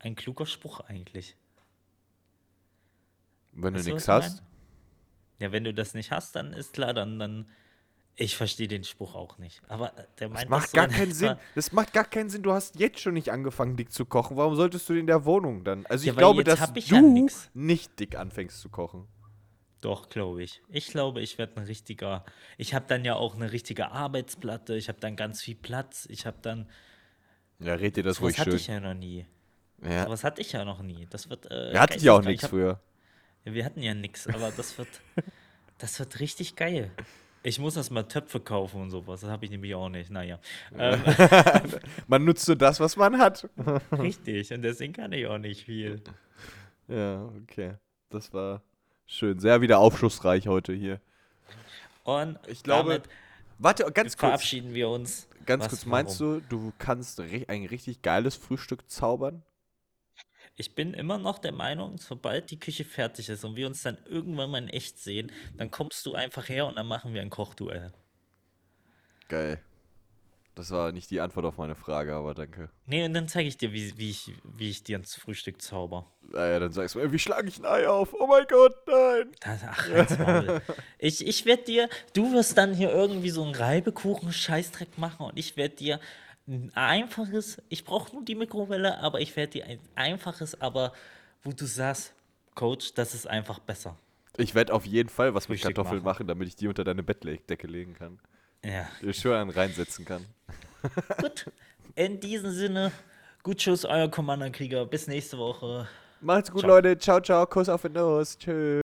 Ein 0.00 0.14
kluger 0.14 0.46
Spruch 0.46 0.80
eigentlich. 0.80 1.36
Wenn 3.52 3.74
du 3.74 3.78
Weißt 3.78 3.88
du, 3.88 3.92
nichts 3.92 4.08
hast. 4.08 4.42
Ja, 5.40 5.52
wenn 5.52 5.64
du 5.64 5.74
das 5.74 5.94
nicht 5.94 6.10
hast, 6.10 6.36
dann 6.36 6.52
ist 6.52 6.72
klar, 6.72 6.94
dann, 6.94 7.18
dann 7.18 7.48
ich 8.20 8.36
verstehe 8.36 8.66
den 8.66 8.82
Spruch 8.82 9.14
auch 9.14 9.38
nicht. 9.38 9.62
Aber 9.68 9.96
äh, 9.96 10.04
der 10.18 10.28
Das 10.28 10.38
meint 10.38 10.50
macht 10.50 10.70
so 10.70 10.76
gar 10.76 10.86
in 10.86 10.90
keinen 10.90 11.12
Sinn. 11.12 11.36
Das 11.54 11.72
macht 11.72 11.92
gar 11.92 12.04
keinen 12.04 12.30
Sinn. 12.30 12.42
Du 12.42 12.52
hast 12.52 12.78
jetzt 12.78 13.00
schon 13.00 13.14
nicht 13.14 13.30
angefangen, 13.30 13.76
dick 13.76 13.92
zu 13.92 14.04
kochen. 14.06 14.36
Warum 14.36 14.56
solltest 14.56 14.88
du 14.88 14.94
in 14.94 15.06
der 15.06 15.24
Wohnung 15.24 15.62
dann? 15.62 15.86
Also 15.86 16.04
Ja, 16.06 16.12
ich 16.12 16.18
glaube, 16.18 16.42
dass 16.42 16.72
ich 16.74 16.88
ja 16.88 17.00
du 17.00 17.28
nicht 17.54 18.00
dick 18.00 18.16
anfängst 18.16 18.60
zu 18.60 18.68
kochen. 18.68 19.06
Doch, 19.80 20.08
glaube 20.08 20.42
ich. 20.42 20.60
Ich 20.68 20.88
glaube, 20.88 21.20
ich 21.20 21.38
werde 21.38 21.60
ein 21.60 21.66
richtiger. 21.66 22.24
Ich 22.56 22.74
habe 22.74 22.86
dann 22.88 23.04
ja 23.04 23.14
auch 23.14 23.36
eine 23.36 23.52
richtige 23.52 23.92
Arbeitsplatte. 23.92 24.74
Ich 24.74 24.88
habe 24.88 24.98
dann 24.98 25.14
ganz 25.14 25.40
viel 25.40 25.54
Platz. 25.54 26.06
Ich 26.10 26.26
habe 26.26 26.38
dann. 26.42 26.68
Ja, 27.60 27.74
red 27.74 27.96
dir 27.96 28.02
das 28.02 28.16
Sowas 28.16 28.30
ruhig 28.30 28.38
hatte 28.40 28.50
schön. 28.50 28.56
ich 28.58 28.66
ja 28.66 28.80
noch 28.80 28.94
nie. 28.94 29.26
Ja. 29.82 30.04
Sowas 30.04 30.24
hatte 30.24 30.40
ich 30.40 30.52
ja 30.52 30.64
noch 30.64 30.82
nie. 30.82 31.06
Das 31.10 31.28
wird. 31.30 31.50
Äh, 31.50 31.72
Wir 31.72 31.80
hatten 31.80 32.00
ja 32.00 32.12
auch 32.12 32.22
nichts 32.22 32.46
früher. 32.46 32.80
Ja, 33.44 33.54
wir 33.54 33.64
hatten 33.64 33.82
ja 33.82 33.94
nichts, 33.94 34.26
aber 34.26 34.50
das 34.50 34.76
wird. 34.78 34.88
das 35.78 35.98
wird 35.98 36.20
richtig 36.20 36.56
geil. 36.56 36.90
Ich 37.44 37.58
muss 37.60 37.76
erst 37.76 37.92
mal 37.92 38.02
Töpfe 38.02 38.40
kaufen 38.40 38.82
und 38.82 38.90
sowas. 38.90 39.20
Das 39.20 39.30
habe 39.30 39.44
ich 39.44 39.50
nämlich 39.50 39.74
auch 39.74 39.88
nicht. 39.88 40.10
Naja. 40.10 40.40
Ähm, 40.76 41.00
Man 42.08 42.24
nutzt 42.24 42.46
nur 42.48 42.56
das, 42.56 42.80
was 42.80 42.96
man 42.96 43.18
hat. 43.18 43.48
richtig. 43.92 44.52
Und 44.52 44.62
deswegen 44.62 44.92
kann 44.92 45.12
ich 45.12 45.26
auch 45.26 45.38
nicht 45.38 45.64
viel. 45.64 46.02
Ja, 46.88 47.30
okay. 47.42 47.74
Das 48.10 48.32
war 48.32 48.62
schön. 49.06 49.38
Sehr 49.38 49.60
wieder 49.60 49.78
aufschlussreich 49.78 50.48
heute 50.48 50.72
hier. 50.72 51.00
Und 52.02 52.38
Ich 52.48 52.62
glaube, 52.64 52.90
damit 52.90 53.08
Warte, 53.58 53.84
ganz 53.92 54.16
kurz. 54.16 54.20
verabschieden 54.20 54.74
wir 54.74 54.88
uns. 54.88 55.28
Ganz 55.46 55.64
Was, 55.64 55.70
kurz, 55.70 55.86
meinst 55.86 56.20
warum? 56.20 56.42
du, 56.48 56.56
du 56.70 56.72
kannst 56.78 57.20
ein 57.20 57.66
richtig 57.66 58.02
geiles 58.02 58.34
Frühstück 58.34 58.90
zaubern? 58.90 59.42
Ich 60.60 60.74
bin 60.74 60.92
immer 60.92 61.18
noch 61.18 61.38
der 61.38 61.52
Meinung, 61.52 61.98
sobald 61.98 62.50
die 62.50 62.58
Küche 62.58 62.84
fertig 62.84 63.28
ist 63.28 63.44
und 63.44 63.54
wir 63.54 63.68
uns 63.68 63.84
dann 63.84 63.96
irgendwann 64.06 64.50
mal 64.50 64.58
in 64.58 64.68
echt 64.68 64.98
sehen, 64.98 65.30
dann 65.56 65.70
kommst 65.70 66.04
du 66.04 66.14
einfach 66.14 66.48
her 66.48 66.66
und 66.66 66.76
dann 66.76 66.88
machen 66.88 67.14
wir 67.14 67.22
ein 67.22 67.30
Kochduell. 67.30 67.92
Geil. 69.28 69.62
Das 70.56 70.72
war 70.72 70.90
nicht 70.90 71.12
die 71.12 71.20
Antwort 71.20 71.46
auf 71.46 71.58
meine 71.58 71.76
Frage, 71.76 72.12
aber 72.16 72.34
danke. 72.34 72.70
Nee, 72.86 73.04
und 73.04 73.14
dann 73.14 73.28
zeige 73.28 73.46
ich 73.48 73.56
dir, 73.56 73.72
wie, 73.72 73.96
wie, 73.96 74.10
ich, 74.10 74.32
wie 74.42 74.70
ich 74.70 74.82
dir 74.82 74.96
ins 74.96 75.14
Frühstück 75.14 75.62
zauber. 75.62 76.10
Naja, 76.22 76.58
dann 76.58 76.72
sagst 76.72 76.96
du, 76.96 76.98
ey, 76.98 77.12
wie 77.12 77.20
schlage 77.20 77.46
ich 77.46 77.60
ein 77.60 77.64
Ei 77.64 77.86
auf? 77.86 78.12
Oh 78.12 78.26
mein 78.26 78.44
Gott, 78.48 78.74
nein. 78.88 79.30
Das, 79.38 79.60
ach, 79.64 79.88
halt's 79.88 80.18
Maul. 80.18 80.60
Ich, 80.98 81.24
ich 81.24 81.46
werde 81.46 81.62
dir, 81.62 81.88
du 82.14 82.32
wirst 82.32 82.58
dann 82.58 82.74
hier 82.74 82.90
irgendwie 82.90 83.30
so 83.30 83.44
einen 83.44 83.54
Reibekuchen-Scheißdreck 83.54 84.98
machen 84.98 85.26
und 85.26 85.38
ich 85.38 85.56
werde 85.56 85.76
dir 85.76 86.00
ein 86.48 86.72
einfaches, 86.74 87.62
ich 87.68 87.84
brauche 87.84 88.14
nur 88.14 88.24
die 88.24 88.34
Mikrowelle, 88.34 88.98
aber 88.98 89.20
ich 89.20 89.36
werde 89.36 89.52
dir 89.52 89.66
ein 89.66 89.80
einfaches, 89.94 90.60
aber 90.60 90.92
wo 91.42 91.52
du 91.52 91.66
sagst, 91.66 92.14
Coach, 92.54 92.94
das 92.94 93.14
ist 93.14 93.26
einfach 93.26 93.58
besser. 93.58 93.96
Ich 94.36 94.54
werde 94.54 94.72
auf 94.72 94.86
jeden 94.86 95.08
Fall 95.08 95.34
was 95.34 95.48
mit 95.48 95.60
Kartoffeln 95.60 96.02
machen. 96.02 96.04
machen, 96.04 96.26
damit 96.26 96.48
ich 96.48 96.56
die 96.56 96.68
unter 96.68 96.84
deine 96.84 97.02
Bettdecke 97.02 97.66
legen 97.66 97.94
kann. 97.94 98.18
Ja. 98.64 98.88
Ich 99.02 99.18
schön 99.18 99.50
reinsetzen 99.50 100.04
kann. 100.04 100.24
Gut. 101.20 101.50
In 101.94 102.20
diesem 102.20 102.52
Sinne, 102.52 102.92
gut 103.42 103.60
Schuss, 103.60 103.84
euer 103.84 104.08
Commander-Krieger. 104.08 104.86
Bis 104.86 105.08
nächste 105.08 105.36
Woche. 105.38 105.88
Macht's 106.20 106.50
gut, 106.50 106.60
Ciao. 106.60 106.70
Leute. 106.70 106.96
Ciao, 106.98 107.20
ciao. 107.20 107.46
Kuss 107.46 107.68
auf 107.68 107.82
den 107.82 107.92
Nuss. 107.92 108.38
Tschüss. 108.38 108.82